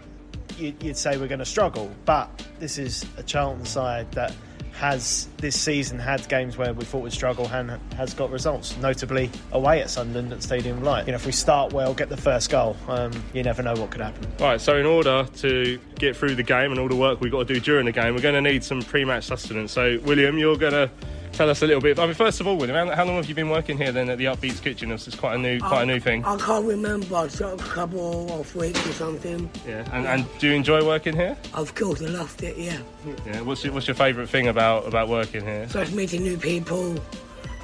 you'd 0.57 0.97
say 0.97 1.17
we're 1.17 1.27
going 1.27 1.39
to 1.39 1.45
struggle, 1.45 1.91
but 2.05 2.45
this 2.59 2.77
is 2.77 3.05
a 3.17 3.23
Charlton 3.23 3.65
side 3.65 4.11
that 4.13 4.33
has 4.73 5.27
this 5.37 5.59
season 5.59 5.99
had 5.99 6.27
games 6.27 6.57
where 6.57 6.73
we 6.73 6.83
thought 6.83 7.03
we'd 7.03 7.13
struggle 7.13 7.47
and 7.49 7.79
has 7.93 8.13
got 8.13 8.31
results, 8.31 8.75
notably 8.77 9.29
away 9.51 9.81
at 9.81 9.89
Sunderland 9.89 10.33
at 10.33 10.41
Stadium 10.41 10.83
Light. 10.83 11.05
You 11.05 11.11
know, 11.11 11.17
if 11.17 11.25
we 11.25 11.31
start 11.31 11.71
well, 11.71 11.93
get 11.93 12.09
the 12.09 12.17
first 12.17 12.49
goal, 12.49 12.75
um, 12.87 13.11
you 13.33 13.43
never 13.43 13.61
know 13.61 13.73
what 13.75 13.91
could 13.91 14.01
happen. 14.01 14.25
Right, 14.39 14.59
so 14.59 14.77
in 14.77 14.85
order 14.85 15.27
to 15.37 15.79
get 15.95 16.15
through 16.15 16.35
the 16.35 16.43
game 16.43 16.71
and 16.71 16.79
all 16.79 16.87
the 16.87 16.95
work 16.95 17.21
we've 17.21 17.31
got 17.31 17.47
to 17.47 17.53
do 17.53 17.59
during 17.59 17.85
the 17.85 17.91
game, 17.91 18.15
we're 18.15 18.21
going 18.21 18.41
to 18.41 18.41
need 18.41 18.63
some 18.63 18.81
pre-match 18.81 19.25
sustenance. 19.25 19.71
So, 19.71 19.99
William, 20.03 20.37
you're 20.37 20.57
going 20.57 20.73
to 20.73 20.89
tell 21.33 21.49
us 21.49 21.61
a 21.61 21.67
little 21.67 21.81
bit. 21.81 21.97
I 21.99 22.05
mean, 22.05 22.15
first 22.15 22.39
of 22.39 22.47
all, 22.47 22.57
William, 22.57 22.87
how, 22.87 22.95
how 22.95 23.05
long 23.05 23.15
have 23.15 23.27
you 23.29 23.35
been 23.35 23.49
working 23.49 23.77
here 23.77 23.91
then 23.91 24.09
at 24.09 24.17
the 24.17 24.25
Upbeats 24.25 24.61
Kitchen? 24.61 24.89
This 24.89 25.07
is 25.07 25.15
quite 25.15 25.35
a 25.35 25.37
new, 25.37 25.59
quite 25.59 25.83
a 25.83 25.85
new 25.85 25.99
thing. 25.99 26.23
I 26.25 26.37
can't 26.37 26.65
remember, 26.65 27.29
so 27.29 27.53
a 27.53 27.57
couple 27.57 28.39
of 28.39 28.55
weeks 28.55 28.85
or 28.87 28.93
something. 28.93 29.49
Yeah, 29.67 29.87
and, 29.93 30.05
and 30.07 30.25
do 30.39 30.47
you 30.47 30.53
enjoy 30.53 30.85
working 30.85 31.15
here? 31.15 31.37
Of 31.53 31.73
course, 31.75 32.01
I 32.01 32.05
loved 32.05 32.43
it, 32.43 32.57
yeah. 32.57 32.77
Yeah. 33.25 33.41
What's 33.41 33.63
your, 33.63 33.73
what's 33.73 33.87
your 33.87 33.95
favourite 33.95 34.29
thing 34.29 34.47
about 34.47 34.87
about 34.87 35.09
working 35.09 35.43
here? 35.45 35.67
First 35.67 35.93
meeting 35.93 36.23
new 36.23 36.37
people, 36.37 36.95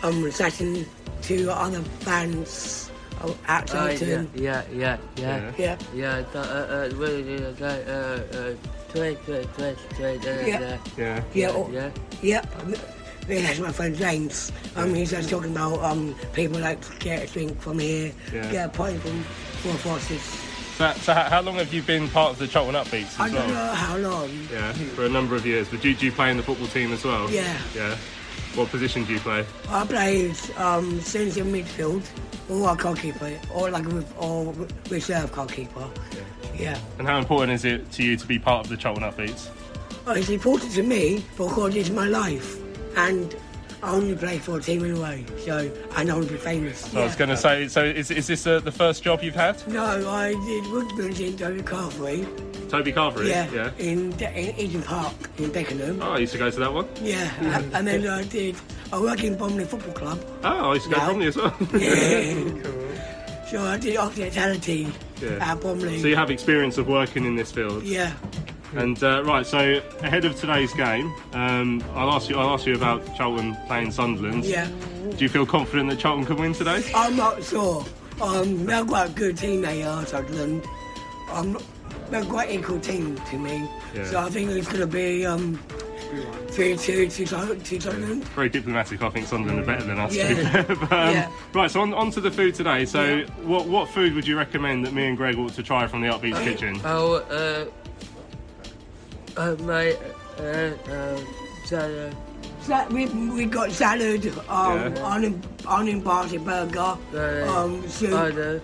um, 0.04 0.32
chatting 0.32 0.86
to 1.24 1.52
other 1.52 1.82
fans 2.02 2.90
uh, 3.22 3.28
Uh, 3.28 3.34
outside 3.48 4.00
yeah, 4.02 4.22
too. 4.22 4.30
yeah, 4.36 4.64
yeah, 4.74 4.98
yeah, 5.18 5.52
Yeah. 5.58 5.78
yeah. 5.94 6.24
Uh, 6.34 6.38
uh, 6.40 6.90
really, 6.96 7.44
uh, 7.44 7.50
uh, 7.62 7.66
uh, 7.66 8.54
trade, 8.94 9.18
trade, 9.26 9.48
trade, 9.58 9.78
trade, 9.96 10.26
uh, 10.26 10.46
Yeah. 10.46 10.78
Yeah. 10.98 11.24
Yeah, 11.34 11.50
oh, 11.52 11.70
yeah. 11.72 11.90
Yep. 12.22 12.46
Yeah, 12.70 12.78
that's 13.28 13.60
my 13.60 13.72
friend 13.72 13.96
James. 13.96 14.52
Um, 14.76 14.94
he's 14.94 15.12
just 15.12 15.30
talking 15.30 15.52
about 15.52 15.80
um, 15.84 16.16
people 16.34 16.60
like 16.60 16.82
to 16.82 16.98
get 17.00 17.30
a 17.30 17.34
drink 17.34 17.60
from 17.60 17.80
here, 17.80 18.12
Yeah. 18.34 18.52
get 18.52 18.66
a 18.68 18.70
pint 18.70 19.02
from 19.02 19.22
Four 19.24 19.74
Forces. 19.74 20.22
So, 20.78 20.94
so 20.94 21.14
how, 21.14 21.24
how 21.24 21.42
long 21.42 21.56
have 21.56 21.74
you 21.74 21.82
been 21.82 22.08
part 22.10 22.32
of 22.34 22.38
the 22.40 22.48
Charlton 22.48 22.76
Upbeats 22.76 23.20
I 23.20 23.26
as 23.28 23.34
don't 23.34 23.48
well? 23.48 23.66
know 23.68 23.74
how 23.74 23.98
long. 23.98 24.30
Yeah, 24.52 24.72
for 24.74 25.06
a 25.06 25.10
number 25.10 25.36
of 25.36 25.46
years. 25.46 25.68
But 25.70 25.82
do, 25.82 25.94
do 25.94 26.06
you 26.06 26.12
play 26.12 26.30
in 26.30 26.38
the 26.38 26.44
football 26.44 26.68
team 26.68 26.92
as 26.94 27.04
well? 27.04 27.30
Yeah. 27.32 27.58
Yeah. 27.76 27.96
What 28.54 28.70
position 28.70 29.04
do 29.04 29.14
you 29.14 29.20
play? 29.20 29.44
I 29.70 29.86
played 29.86 30.36
um, 30.58 31.00
centre 31.02 31.44
midfield, 31.44 32.04
or 32.50 32.72
a 32.72 32.76
goalkeeper, 32.76 33.34
or 33.54 33.70
like 33.72 33.86
a 33.88 34.06
or 34.18 34.54
reserve 34.90 35.32
goalkeeper. 35.32 35.88
Yeah. 36.56 36.80
And 37.00 37.08
how 37.08 37.18
important 37.18 37.52
is 37.54 37.66
it 37.66 37.92
to 37.94 38.04
you 38.04 38.16
to 38.16 38.26
be 38.28 38.40
part 38.40 38.66
of 38.66 38.70
the 38.70 38.78
Charlton 38.78 39.04
Upbeats? 39.04 39.50
Well, 40.06 40.16
it's 40.16 40.30
important 40.30 40.72
to 40.74 40.84
me 40.84 41.24
because 41.38 41.76
it's 41.76 41.90
my 41.90 42.06
life, 42.08 42.58
and 42.98 43.36
I 43.84 43.92
only 43.92 44.16
play 44.16 44.40
for 44.40 44.58
a 44.58 44.62
team 44.62 44.84
anyway, 44.84 45.24
so 45.46 45.72
and 45.96 46.10
I 46.10 46.14
want 46.14 46.28
to 46.28 46.34
be 46.34 46.40
famous. 46.40 46.80
So 46.80 47.00
I 47.00 47.04
was 47.06 47.16
going 47.16 47.30
to 47.30 47.38
say, 47.38 47.68
so 47.68 47.84
is, 47.84 48.10
is 48.12 48.26
this 48.28 48.46
uh, 48.48 48.60
the 48.60 48.72
first 48.72 49.04
job 49.04 49.22
you've 49.24 49.36
had? 49.36 49.66
No, 49.68 49.84
I 50.10 50.34
did 50.34 50.66
Woodman's 50.72 51.20
in 51.20 51.38
Toby 51.38 51.62
Carvery. 51.62 52.26
Toby 52.70 52.92
Carvery? 52.92 53.28
Yeah, 53.30 53.50
Yeah. 53.52 53.72
in, 53.78 54.12
in 54.20 54.60
Eden 54.60 54.82
Park 54.82 55.14
in 55.38 55.52
Beckenham. 55.52 56.02
Oh, 56.02 56.14
I 56.14 56.18
used 56.18 56.34
to 56.34 56.40
go 56.40 56.50
to 56.50 56.60
that 56.60 56.74
one. 56.74 56.88
Yeah, 57.02 57.32
and, 57.40 57.74
and 57.76 57.88
then 57.88 58.08
I 58.08 58.24
did. 58.24 58.56
I 58.92 59.00
work 59.00 59.24
in 59.24 59.38
Bromley 59.38 59.66
Football 59.66 59.94
Club. 59.94 60.20
Oh, 60.44 60.72
I 60.72 60.74
used 60.74 60.90
to 60.90 60.96
go 60.96 60.98
No. 60.98 61.04
to 61.04 61.08
Bromley 61.12 61.28
as 61.28 61.38
well. 61.38 61.56
Yeah. 61.74 62.74
So 63.52 63.64
I 63.64 63.78
did 63.78 63.96
hospitality 63.96 64.92
Yeah. 65.22 65.38
at 65.52 65.62
Bromley. 65.62 66.02
So 66.02 66.08
you 66.08 66.18
have 66.18 66.30
experience 66.32 66.78
of 66.78 66.88
working 66.90 67.24
in 67.26 67.36
this 67.38 67.50
field. 67.52 67.84
Yeah. 67.84 68.12
And 68.76 69.02
uh, 69.04 69.24
right, 69.26 69.46
so 69.46 69.82
ahead 70.02 70.26
of 70.26 70.36
today's 70.36 70.74
game, 70.74 71.14
um, 71.34 71.84
I'll 71.94 72.12
ask 72.12 72.30
you. 72.30 72.38
I'll 72.38 72.50
ask 72.54 72.66
you 72.66 72.76
about 72.76 73.16
Charlton 73.16 73.56
playing 73.68 73.92
Sunderland. 73.92 74.44
Yeah. 74.46 74.70
Do 75.10 75.18
you 75.20 75.30
feel 75.30 75.46
confident 75.46 75.90
that 75.90 76.00
Charlton 76.00 76.26
can 76.26 76.36
win 76.38 76.54
today? 76.54 76.84
I'm 76.94 77.16
not 77.16 77.44
sure. 77.44 77.86
Um, 78.22 78.66
they're 78.66 78.84
quite 78.84 79.10
a 79.10 79.14
good 79.14 79.38
team 79.38 79.62
they 79.62 79.84
are, 79.84 80.06
Sunderland. 80.06 80.66
Um, 81.32 81.58
they're 82.10 82.26
quite 82.26 82.52
equal 82.52 82.80
team 82.80 83.16
to 83.30 83.38
me. 83.38 83.70
Yeah. 83.96 84.06
So 84.06 84.20
I 84.20 84.30
think 84.30 84.50
it's 84.52 84.68
going 84.68 84.80
to 84.82 84.88
be 84.88 85.26
um, 85.26 85.58
3-2 86.48 87.12
to 87.14 87.26
Sun- 87.26 87.60
to 87.60 87.80
Sunderland. 87.80 88.24
Very 88.30 88.50
diplomatic. 88.50 89.02
I 89.02 89.10
think 89.10 89.28
Sunderland 89.28 89.62
are 89.62 89.66
better 89.66 89.84
than 89.86 90.00
us. 90.00 90.16
Yeah. 90.16 90.28
To 90.30 90.36
be 90.36 90.44
fair. 90.44 90.64
but, 90.76 90.92
um, 90.92 91.14
Yeah. 91.16 91.32
Right. 91.54 91.70
So 91.72 91.82
on, 91.82 91.94
on 91.94 92.12
to 92.12 92.22
the 92.22 92.32
food 92.32 92.56
today. 92.56 92.86
So 92.86 93.22
what 93.44 93.68
what 93.68 93.90
food 93.90 94.14
would 94.14 94.28
you 94.28 94.38
recommend 94.38 94.86
that 94.86 94.94
me 94.94 95.06
and 95.08 95.16
Greg 95.18 95.38
ought 95.38 95.54
to 95.54 95.64
try 95.64 95.88
from 95.88 96.02
the 96.02 96.08
Upbeats 96.08 96.44
kitchen? 96.44 96.80
Oh, 96.86 97.16
uh, 97.30 97.66
uh, 99.38 99.56
my, 99.62 99.92
uh, 100.40 100.44
uh, 100.92 101.20
salad. 101.66 102.16
Sa- 102.62 102.88
we 102.90 103.06
we 103.06 103.46
got 103.46 103.72
salad, 103.72 104.26
um, 104.50 104.96
Yeah. 104.96 105.04
onion 105.04 105.42
onion 105.68 106.02
party 106.02 106.38
burger, 106.38 106.98
um, 107.48 107.88
soup. 107.88 108.62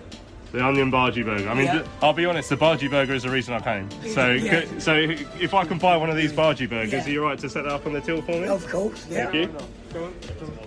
The 0.52 0.64
onion 0.64 0.90
bhaji 0.92 1.24
burger. 1.24 1.48
I 1.48 1.54
mean, 1.54 1.64
Yeah. 1.66 1.82
I'll 2.00 2.12
be 2.12 2.26
honest. 2.26 2.48
The 2.48 2.56
bhaji 2.56 2.88
burger 2.88 3.14
is 3.14 3.24
the 3.24 3.30
reason 3.30 3.54
I 3.54 3.60
came. 3.60 3.88
So, 4.12 4.30
Yeah. 4.30 4.62
so 4.78 4.94
if 5.40 5.52
I 5.52 5.64
can 5.64 5.78
buy 5.78 5.96
one 5.96 6.10
of 6.10 6.16
these 6.16 6.32
bhaji 6.32 6.68
burgers, 6.70 6.92
Yeah. 6.92 7.04
are 7.06 7.10
you 7.10 7.24
right 7.24 7.38
to 7.40 7.48
set 7.48 7.64
that 7.64 7.72
up 7.72 7.86
on 7.86 7.92
the 7.92 8.00
till 8.00 8.22
for 8.22 8.32
me? 8.32 8.46
Of 8.46 8.68
course, 8.70 9.04
yeah. 9.10 9.30
Thank 9.30 9.34
you. 9.34 9.48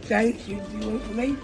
James, 0.10 0.48
you, 0.48 0.62
you 0.80 0.90
want 0.90 1.04
for 1.04 1.14
me? 1.14 1.36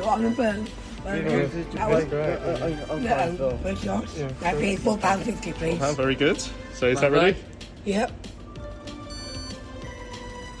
Uh, 0.00 0.08
onion 0.10 0.34
burger. 0.34 0.64
burger. 1.04 1.64
That 1.74 1.88
was, 1.90 3.38
no, 3.40 3.58
first 3.64 3.82
sauce. 3.82 4.14
That'd 4.40 4.60
be 4.60 4.76
four 4.76 4.96
pound 4.98 5.22
fifty, 5.24 5.52
please. 5.52 5.80
Oh, 5.82 5.92
very 5.92 6.14
good. 6.14 6.40
So 6.74 6.86
is 6.86 7.00
that 7.00 7.10
ready? 7.10 7.36
Yep. 7.84 8.12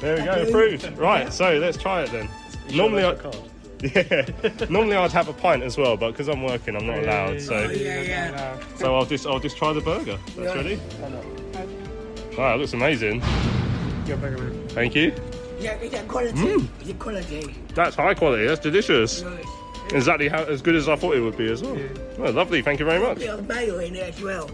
There 0.00 0.16
we 0.16 0.24
go, 0.24 0.50
fruit. 0.50 0.90
Right, 0.98 1.32
so 1.32 1.58
let's 1.58 1.76
try 1.78 2.02
it 2.02 2.10
then. 2.10 2.28
Normally, 2.74 3.04
I, 3.04 3.12
yeah, 3.82 4.66
normally 4.68 4.96
I'd 4.96 5.12
have 5.12 5.28
a 5.28 5.32
pint 5.32 5.62
as 5.62 5.76
well, 5.76 5.96
but 5.96 6.12
because 6.12 6.28
I'm 6.28 6.42
working, 6.42 6.74
I'm 6.76 6.86
not 6.86 6.98
allowed. 6.98 7.40
So, 7.40 7.54
Oh, 7.54 7.70
yeah, 7.70 8.00
yeah. 8.02 8.58
so 8.76 8.94
I'll 8.96 9.04
just 9.04 9.26
I'll 9.26 9.38
just 9.40 9.56
try 9.56 9.72
the 9.72 9.80
burger. 9.80 10.18
That's 10.36 10.54
ready. 10.56 10.80
Wow, 12.36 12.54
it 12.54 12.58
looks 12.58 12.72
amazing. 12.72 13.22
Your 14.06 14.16
burger. 14.16 14.38
Man. 14.38 14.68
Thank 14.68 14.94
you. 14.94 15.12
Yeah, 15.60 15.72
it's 15.74 15.94
a 15.94 16.02
quality. 16.04 16.36
Mm. 16.38 16.68
It's 16.80 16.92
quality. 17.02 17.54
That's 17.74 17.94
high 17.94 18.14
quality. 18.14 18.46
That's 18.46 18.60
delicious. 18.60 19.22
Right. 19.22 19.44
Exactly 19.92 20.28
how 20.28 20.42
as 20.44 20.62
good 20.62 20.74
as 20.74 20.88
I 20.88 20.96
thought 20.96 21.14
it 21.16 21.20
would 21.20 21.36
be 21.36 21.50
as 21.52 21.62
well. 21.62 21.78
Oh, 22.18 22.30
lovely. 22.30 22.62
Thank 22.62 22.80
you 22.80 22.86
very 22.86 22.98
A 23.04 23.08
much. 23.08 23.18
bit 23.18 23.28
of 23.30 23.46
mayo 23.46 23.78
in 23.78 23.94
it 23.94 24.14
as 24.14 24.20
well. 24.22 24.50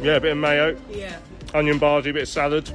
Yeah, 0.00 0.16
a 0.16 0.20
bit 0.20 0.32
of 0.32 0.38
mayo, 0.38 0.76
Yeah. 0.90 1.16
Onion 1.54 1.78
bhaji, 1.78 2.10
a 2.10 2.12
bit 2.12 2.22
of 2.22 2.28
salad. 2.28 2.70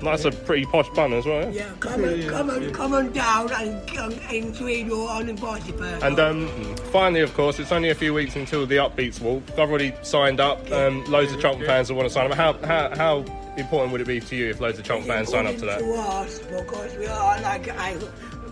That's 0.00 0.24
a 0.24 0.32
pretty 0.32 0.66
posh 0.66 0.88
bun 0.90 1.12
as 1.12 1.24
well. 1.24 1.52
Yeah. 1.52 1.66
Yeah, 1.66 1.72
come 1.78 2.04
on, 2.04 2.22
come 2.26 2.50
on, 2.50 2.72
come 2.72 2.94
on 2.94 3.12
down 3.12 3.52
and 3.52 3.98
um, 3.98 4.12
enjoy 4.30 4.82
your 4.82 5.08
onion 5.08 5.36
party 5.36 5.70
burger. 5.70 6.04
And 6.04 6.18
um, 6.18 6.76
finally, 6.90 7.20
of 7.20 7.32
course, 7.34 7.60
it's 7.60 7.70
only 7.70 7.90
a 7.90 7.94
few 7.94 8.12
weeks 8.12 8.34
until 8.34 8.66
the 8.66 8.76
Upbeats 8.76 9.20
walk. 9.20 9.44
I've 9.52 9.70
already 9.70 9.94
signed 10.02 10.40
up. 10.40 10.68
Um, 10.72 11.04
loads 11.04 11.32
of 11.32 11.40
Charlton 11.40 11.64
fans 11.66 11.88
will 11.88 11.98
want 11.98 12.08
to 12.08 12.12
sign 12.12 12.30
up. 12.30 12.36
How, 12.36 12.54
how, 12.66 12.96
how 12.96 13.24
important 13.56 13.92
would 13.92 14.00
it 14.00 14.08
be 14.08 14.18
to 14.18 14.34
you 14.34 14.50
if 14.50 14.60
loads 14.60 14.78
of 14.78 14.84
Charlton 14.84 15.06
fans 15.06 15.28
sign 15.28 15.46
up 15.46 15.56
to 15.58 15.66
that? 15.66 15.78
To 15.78 15.94
us, 15.94 16.40
because 16.40 16.96
we 16.96 17.06
are 17.06 17.40
like 17.42 17.68
I, 17.68 17.96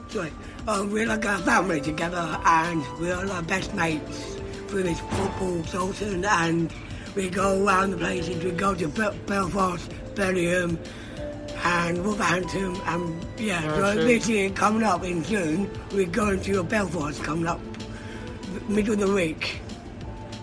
sorry, 0.09 0.31
um, 0.69 0.93
we're 0.93 1.07
like 1.07 1.25
a 1.25 1.39
family 1.39 1.81
together, 1.81 2.39
and 2.45 2.85
we 3.01 3.11
are 3.11 3.27
like 3.27 3.49
best 3.49 3.75
mates 3.75 4.37
through 4.69 4.85
this 4.85 5.01
football 5.01 5.63
consultant, 5.65 6.25
and 6.25 6.73
we 7.15 7.31
go 7.31 7.65
around 7.65 7.91
the 7.93 7.97
places. 7.97 8.43
We 8.45 8.53
go 8.53 8.75
to 8.75 8.89
Bel- 8.89 9.15
Belfast, 9.27 9.91
Birmingham, 10.15 10.79
and 11.65 12.05
Wolverhampton, 12.05 12.77
and 12.87 13.27
yeah. 13.39 13.63
So 13.75 13.95
shit. 13.95 14.07
this 14.07 14.29
year 14.29 14.51
coming 14.51 14.83
up 14.83 15.05
in 15.05 15.23
June, 15.25 15.71
we're 15.93 16.07
going 16.07 16.41
to 16.43 16.63
Belfast 16.63 17.23
coming 17.23 17.47
up 17.47 17.61
middle 18.69 18.95
of 18.95 19.01
the 19.01 19.13
week. 19.13 19.61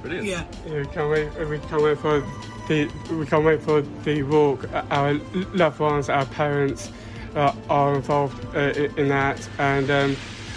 Brilliant. 0.02 0.28
Yeah. 0.28 0.46
Yeah, 0.66 0.80
we 0.80 0.86
can't 0.88 1.10
wait. 1.10 1.50
We 1.50 1.60
can't 1.60 1.82
wait 1.82 1.98
for 2.00 2.20
the. 2.68 2.90
We 3.12 3.26
can't 3.26 3.46
wait 3.46 3.62
for 3.62 3.82
the 3.82 4.24
walk. 4.24 4.70
Our 4.92 5.14
loved 5.54 5.80
ones, 5.80 6.10
our 6.10 6.26
parents, 6.26 6.92
uh, 7.36 7.54
are 7.70 7.96
involved 7.96 8.56
uh, 8.56 8.74
in 8.98 9.10
that, 9.10 9.48
and 9.58 9.90
um, 9.90 10.16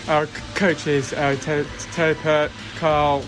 our 0.09 0.27
coaches, 0.55 1.13
uh, 1.13 1.37
Ted, 1.41 1.67
Ted 1.93 2.17
Pert, 2.19 2.51
Carl, 2.77 3.25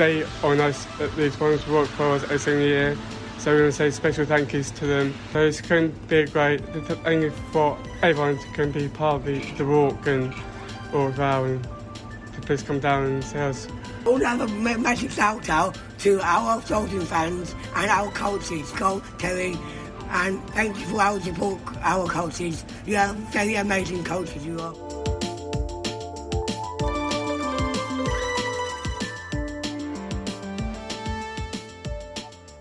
they 0.00 0.24
organise 0.42 0.86
uh, 0.98 1.10
these 1.14 1.38
ones 1.38 1.66
walk 1.66 1.86
for 1.88 2.12
us 2.12 2.22
every 2.22 2.38
single 2.38 2.64
year. 2.64 2.96
So 3.36 3.54
we 3.54 3.60
want 3.60 3.74
to 3.74 3.76
say 3.76 3.90
special 3.90 4.24
thank 4.24 4.50
yous 4.54 4.70
to 4.70 4.86
them. 4.86 5.14
So 5.34 5.50
going 5.68 5.92
to 5.92 5.98
be 6.08 6.24
great. 6.24 6.60
Thank 7.04 7.32
for 7.52 7.76
everyone 8.00 8.38
to 8.72 8.80
be 8.80 8.88
part 8.88 9.16
of 9.16 9.24
the, 9.26 9.40
the 9.58 9.66
walk 9.66 10.06
and 10.06 10.32
all 10.94 11.08
of 11.08 11.20
our 11.20 11.46
and 11.46 11.66
please 12.46 12.62
come 12.62 12.80
down 12.80 13.04
and 13.04 13.22
see 13.22 13.38
us. 13.38 13.68
All 14.06 14.18
have 14.20 14.40
a 14.40 14.48
ma- 14.48 14.78
massive 14.78 15.12
shout 15.12 15.50
out 15.50 15.78
to 15.98 16.18
our 16.22 16.62
Soldier 16.62 17.02
fans 17.02 17.54
and 17.76 17.90
our 17.90 18.10
coaches, 18.12 18.70
Cole, 18.72 19.02
Terry, 19.18 19.54
and 20.08 20.42
thank 20.50 20.78
you 20.78 20.86
for 20.86 21.02
our 21.02 21.20
support, 21.20 21.60
our 21.82 22.08
coaches. 22.08 22.64
You 22.86 22.96
are 22.96 23.12
very 23.32 23.56
amazing 23.56 24.02
coaches, 24.04 24.46
you 24.46 24.58
are. 24.60 24.89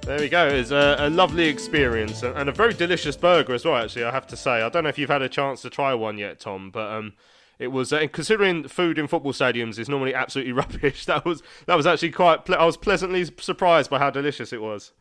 There 0.10 0.20
we 0.20 0.28
go. 0.28 0.48
It's 0.48 0.72
a, 0.72 0.96
a 0.98 1.10
lovely 1.12 1.48
experience 1.48 2.24
and, 2.24 2.36
and 2.36 2.50
a 2.50 2.52
very 2.52 2.74
delicious 2.74 3.16
burger 3.16 3.54
as 3.54 3.64
well. 3.64 3.76
Actually, 3.76 4.06
I 4.06 4.12
have 4.12 4.26
to 4.26 4.36
say. 4.36 4.64
I 4.64 4.70
don't 4.70 4.82
know 4.82 4.90
if 4.90 4.98
you've 4.98 5.08
had 5.08 5.22
a 5.22 5.30
chance 5.30 5.62
to 5.62 5.70
try 5.70 5.94
one 5.94 6.18
yet, 6.18 6.40
Tom, 6.40 6.72
but 6.72 6.92
um, 6.92 7.14
it 7.60 7.68
was. 7.68 7.94
Uh, 7.94 8.08
considering 8.12 8.68
food 8.68 8.98
in 8.98 9.06
football 9.06 9.34
stadiums 9.34 9.78
is 9.78 9.88
normally 9.88 10.16
absolutely 10.16 10.52
rubbish, 10.64 11.06
that 11.06 11.26
was 11.26 11.44
that 11.68 11.76
was 11.76 11.86
actually 11.86 12.10
quite. 12.10 12.44
Ple- 12.44 12.56
I 12.56 12.66
was 12.66 12.76
pleasantly 12.76 13.24
surprised 13.38 13.92
by 13.92 14.00
how 14.00 14.10
delicious 14.10 14.52
it 14.52 14.64
was. 14.64 14.94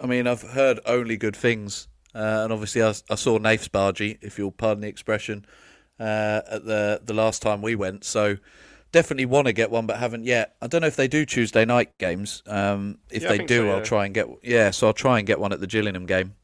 I 0.00 0.06
mean, 0.06 0.26
I've 0.26 0.40
heard 0.40 0.80
only 0.86 1.18
good 1.18 1.36
things, 1.36 1.86
uh, 2.14 2.40
and 2.44 2.50
obviously 2.50 2.82
I, 2.82 2.94
I 3.10 3.16
saw 3.16 3.36
Naif's 3.36 3.68
Bhaji, 3.68 4.16
if 4.22 4.38
you'll 4.38 4.50
pardon 4.50 4.80
the 4.80 4.88
expression, 4.88 5.44
uh, 6.00 6.40
at 6.50 6.64
the 6.64 7.02
the 7.04 7.12
last 7.12 7.42
time 7.42 7.60
we 7.60 7.74
went. 7.74 8.02
So 8.02 8.38
definitely 8.92 9.26
want 9.26 9.46
to 9.46 9.52
get 9.52 9.70
one, 9.70 9.86
but 9.86 9.98
haven't 9.98 10.24
yet. 10.24 10.54
I 10.62 10.66
don't 10.66 10.80
know 10.80 10.86
if 10.86 10.96
they 10.96 11.08
do 11.08 11.24
Tuesday 11.26 11.64
night 11.64 11.96
games. 11.98 12.42
Um, 12.46 12.98
if 13.10 13.22
Yeah, 13.22 13.28
they 13.28 13.38
do, 13.38 13.66
so, 13.66 13.70
I'll 13.70 13.82
try 13.82 14.04
and 14.06 14.14
get 14.14 14.26
yeah. 14.42 14.70
So 14.70 14.86
I'll 14.86 14.92
try 14.92 15.18
and 15.18 15.26
get 15.26 15.38
one 15.40 15.52
at 15.52 15.60
the 15.60 15.66
Gillingham 15.66 16.06
game. 16.06 16.34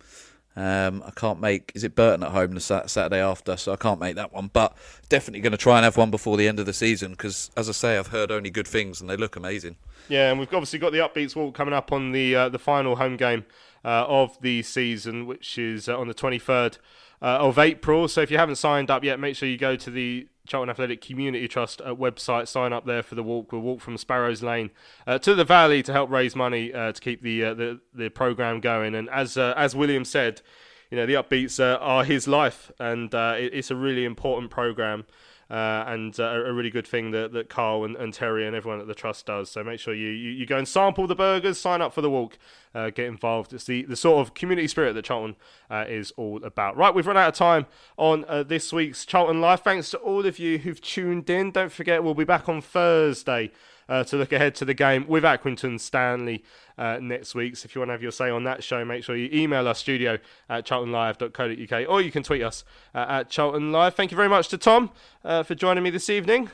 Um, 0.56 1.02
I 1.04 1.10
can't 1.10 1.40
make. 1.40 1.72
Is 1.74 1.82
it 1.82 1.96
Burton 1.96 2.22
at 2.22 2.30
home 2.30 2.52
the 2.52 2.60
Sat- 2.60 2.88
Saturday 2.88 3.20
after? 3.20 3.56
So 3.56 3.72
I 3.72 3.76
can't 3.76 3.98
make 3.98 4.14
that 4.16 4.32
one, 4.32 4.50
but 4.52 4.76
definitely 5.08 5.40
going 5.40 5.50
to 5.50 5.58
try 5.58 5.78
and 5.78 5.84
have 5.84 5.96
one 5.96 6.12
before 6.12 6.36
the 6.36 6.46
end 6.46 6.60
of 6.60 6.66
the 6.66 6.72
season 6.72 7.10
because, 7.12 7.50
as 7.56 7.68
I 7.68 7.72
say, 7.72 7.98
I've 7.98 8.08
heard 8.08 8.30
only 8.30 8.50
good 8.50 8.68
things 8.68 9.00
and 9.00 9.10
they 9.10 9.16
look 9.16 9.34
amazing. 9.34 9.76
Yeah, 10.08 10.30
and 10.30 10.38
we've 10.38 10.52
obviously 10.54 10.78
got 10.78 10.92
the 10.92 10.98
upbeats 10.98 11.34
walk 11.34 11.54
coming 11.56 11.74
up 11.74 11.90
on 11.90 12.12
the 12.12 12.36
uh, 12.36 12.48
the 12.50 12.60
final 12.60 12.96
home 12.96 13.16
game 13.16 13.46
uh, 13.84 14.04
of 14.06 14.40
the 14.42 14.62
season, 14.62 15.26
which 15.26 15.58
is 15.58 15.88
uh, 15.88 15.98
on 15.98 16.06
the 16.06 16.14
23rd 16.14 16.78
uh, 17.20 17.24
of 17.24 17.58
April. 17.58 18.06
So 18.06 18.20
if 18.20 18.30
you 18.30 18.38
haven't 18.38 18.56
signed 18.56 18.92
up 18.92 19.02
yet, 19.02 19.18
make 19.18 19.34
sure 19.34 19.48
you 19.48 19.58
go 19.58 19.74
to 19.74 19.90
the 19.90 20.28
Charlton 20.46 20.70
Athletic 20.70 21.00
Community 21.00 21.48
Trust 21.48 21.80
uh, 21.80 21.94
website, 21.94 22.48
sign 22.48 22.72
up 22.72 22.84
there 22.84 23.02
for 23.02 23.14
the 23.14 23.22
walk. 23.22 23.52
We'll 23.52 23.62
walk 23.62 23.80
from 23.80 23.96
Sparrows 23.96 24.42
Lane 24.42 24.70
uh, 25.06 25.18
to 25.18 25.34
the 25.34 25.44
Valley 25.44 25.82
to 25.82 25.92
help 25.92 26.10
raise 26.10 26.36
money 26.36 26.72
uh, 26.72 26.92
to 26.92 27.00
keep 27.00 27.22
the 27.22 27.44
uh, 27.44 27.54
the 27.54 27.80
the 27.94 28.08
program 28.10 28.60
going. 28.60 28.94
And 28.94 29.08
as 29.08 29.36
uh, 29.36 29.54
as 29.56 29.74
William 29.74 30.04
said, 30.04 30.42
you 30.90 30.96
know 30.96 31.06
the 31.06 31.14
upbeats 31.14 31.58
uh, 31.58 31.78
are 31.78 32.04
his 32.04 32.28
life, 32.28 32.70
and 32.78 33.12
it, 33.14 33.54
it's 33.54 33.70
a 33.70 33.76
really 33.76 34.04
important 34.04 34.50
program. 34.50 35.06
Uh, 35.54 35.84
and 35.86 36.18
uh, 36.18 36.24
a 36.24 36.52
really 36.52 36.68
good 36.68 36.86
thing 36.86 37.12
that, 37.12 37.32
that 37.32 37.48
Carl 37.48 37.84
and, 37.84 37.94
and 37.94 38.12
Terry 38.12 38.44
and 38.44 38.56
everyone 38.56 38.80
at 38.80 38.88
the 38.88 38.94
trust 38.94 39.26
does. 39.26 39.48
So 39.48 39.62
make 39.62 39.78
sure 39.78 39.94
you, 39.94 40.08
you, 40.08 40.30
you 40.30 40.46
go 40.46 40.58
and 40.58 40.66
sample 40.66 41.06
the 41.06 41.14
burgers, 41.14 41.60
sign 41.60 41.80
up 41.80 41.94
for 41.94 42.00
the 42.00 42.10
walk, 42.10 42.38
uh, 42.74 42.90
get 42.90 43.06
involved. 43.06 43.52
It's 43.52 43.62
the, 43.62 43.84
the 43.84 43.94
sort 43.94 44.26
of 44.26 44.34
community 44.34 44.66
spirit 44.66 44.94
that 44.94 45.04
Charlton 45.04 45.36
uh, 45.70 45.84
is 45.86 46.12
all 46.16 46.42
about. 46.42 46.76
Right, 46.76 46.92
we've 46.92 47.06
run 47.06 47.16
out 47.16 47.28
of 47.28 47.34
time 47.34 47.66
on 47.96 48.24
uh, 48.26 48.42
this 48.42 48.72
week's 48.72 49.06
Charlton 49.06 49.40
Live. 49.40 49.60
Thanks 49.60 49.90
to 49.90 49.98
all 49.98 50.26
of 50.26 50.40
you 50.40 50.58
who've 50.58 50.80
tuned 50.80 51.30
in. 51.30 51.52
Don't 51.52 51.70
forget, 51.70 52.02
we'll 52.02 52.14
be 52.14 52.24
back 52.24 52.48
on 52.48 52.60
Thursday. 52.60 53.52
Uh, 53.88 54.02
to 54.04 54.16
look 54.16 54.32
ahead 54.32 54.54
to 54.54 54.64
the 54.64 54.74
game 54.74 55.06
with 55.06 55.24
Accrington 55.24 55.78
Stanley 55.78 56.42
uh, 56.78 56.98
next 57.00 57.34
week. 57.34 57.56
So 57.56 57.66
if 57.66 57.74
you 57.74 57.80
want 57.80 57.90
to 57.90 57.92
have 57.92 58.02
your 58.02 58.12
say 58.12 58.30
on 58.30 58.44
that 58.44 58.64
show, 58.64 58.84
make 58.84 59.04
sure 59.04 59.16
you 59.16 59.28
email 59.32 59.68
us 59.68 59.78
studio 59.78 60.18
at 60.48 60.66
charltonlive.co.uk 60.66 61.88
or 61.88 62.00
you 62.00 62.10
can 62.10 62.22
tweet 62.22 62.42
us 62.42 62.64
uh, 62.94 63.06
at 63.08 63.30
Charlton 63.30 63.72
Live. 63.72 63.94
Thank 63.94 64.10
you 64.10 64.16
very 64.16 64.28
much 64.28 64.48
to 64.48 64.58
Tom 64.58 64.90
uh, 65.24 65.42
for 65.42 65.54
joining 65.54 65.84
me 65.84 65.90
this 65.90 66.08
evening. 66.08 66.50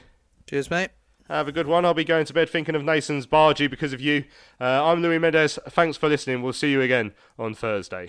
Cheers, 0.49 0.71
mate. 0.71 0.91
Have 1.29 1.47
a 1.47 1.53
good 1.53 1.69
one. 1.69 1.85
I'll 1.85 1.95
be 1.95 2.03
going 2.03 2.25
to 2.25 2.35
bed 2.35 2.51
thinking 2.51 2.75
of 2.75 2.83
Nathan's 2.83 3.25
Bhaji 3.25 3.71
because 3.71 3.93
of 3.93 4.01
you. 4.01 4.25
Uh, 4.61 4.85
I'm 4.85 5.01
Louis 5.01 5.21
Mendes. 5.21 5.61
Thanks 5.69 5.97
for 5.97 6.09
listening. 6.09 6.43
We'll 6.43 6.53
see 6.53 6.73
you 6.73 6.81
again 6.81 7.13
on 7.39 7.55
Thursday. 7.55 8.09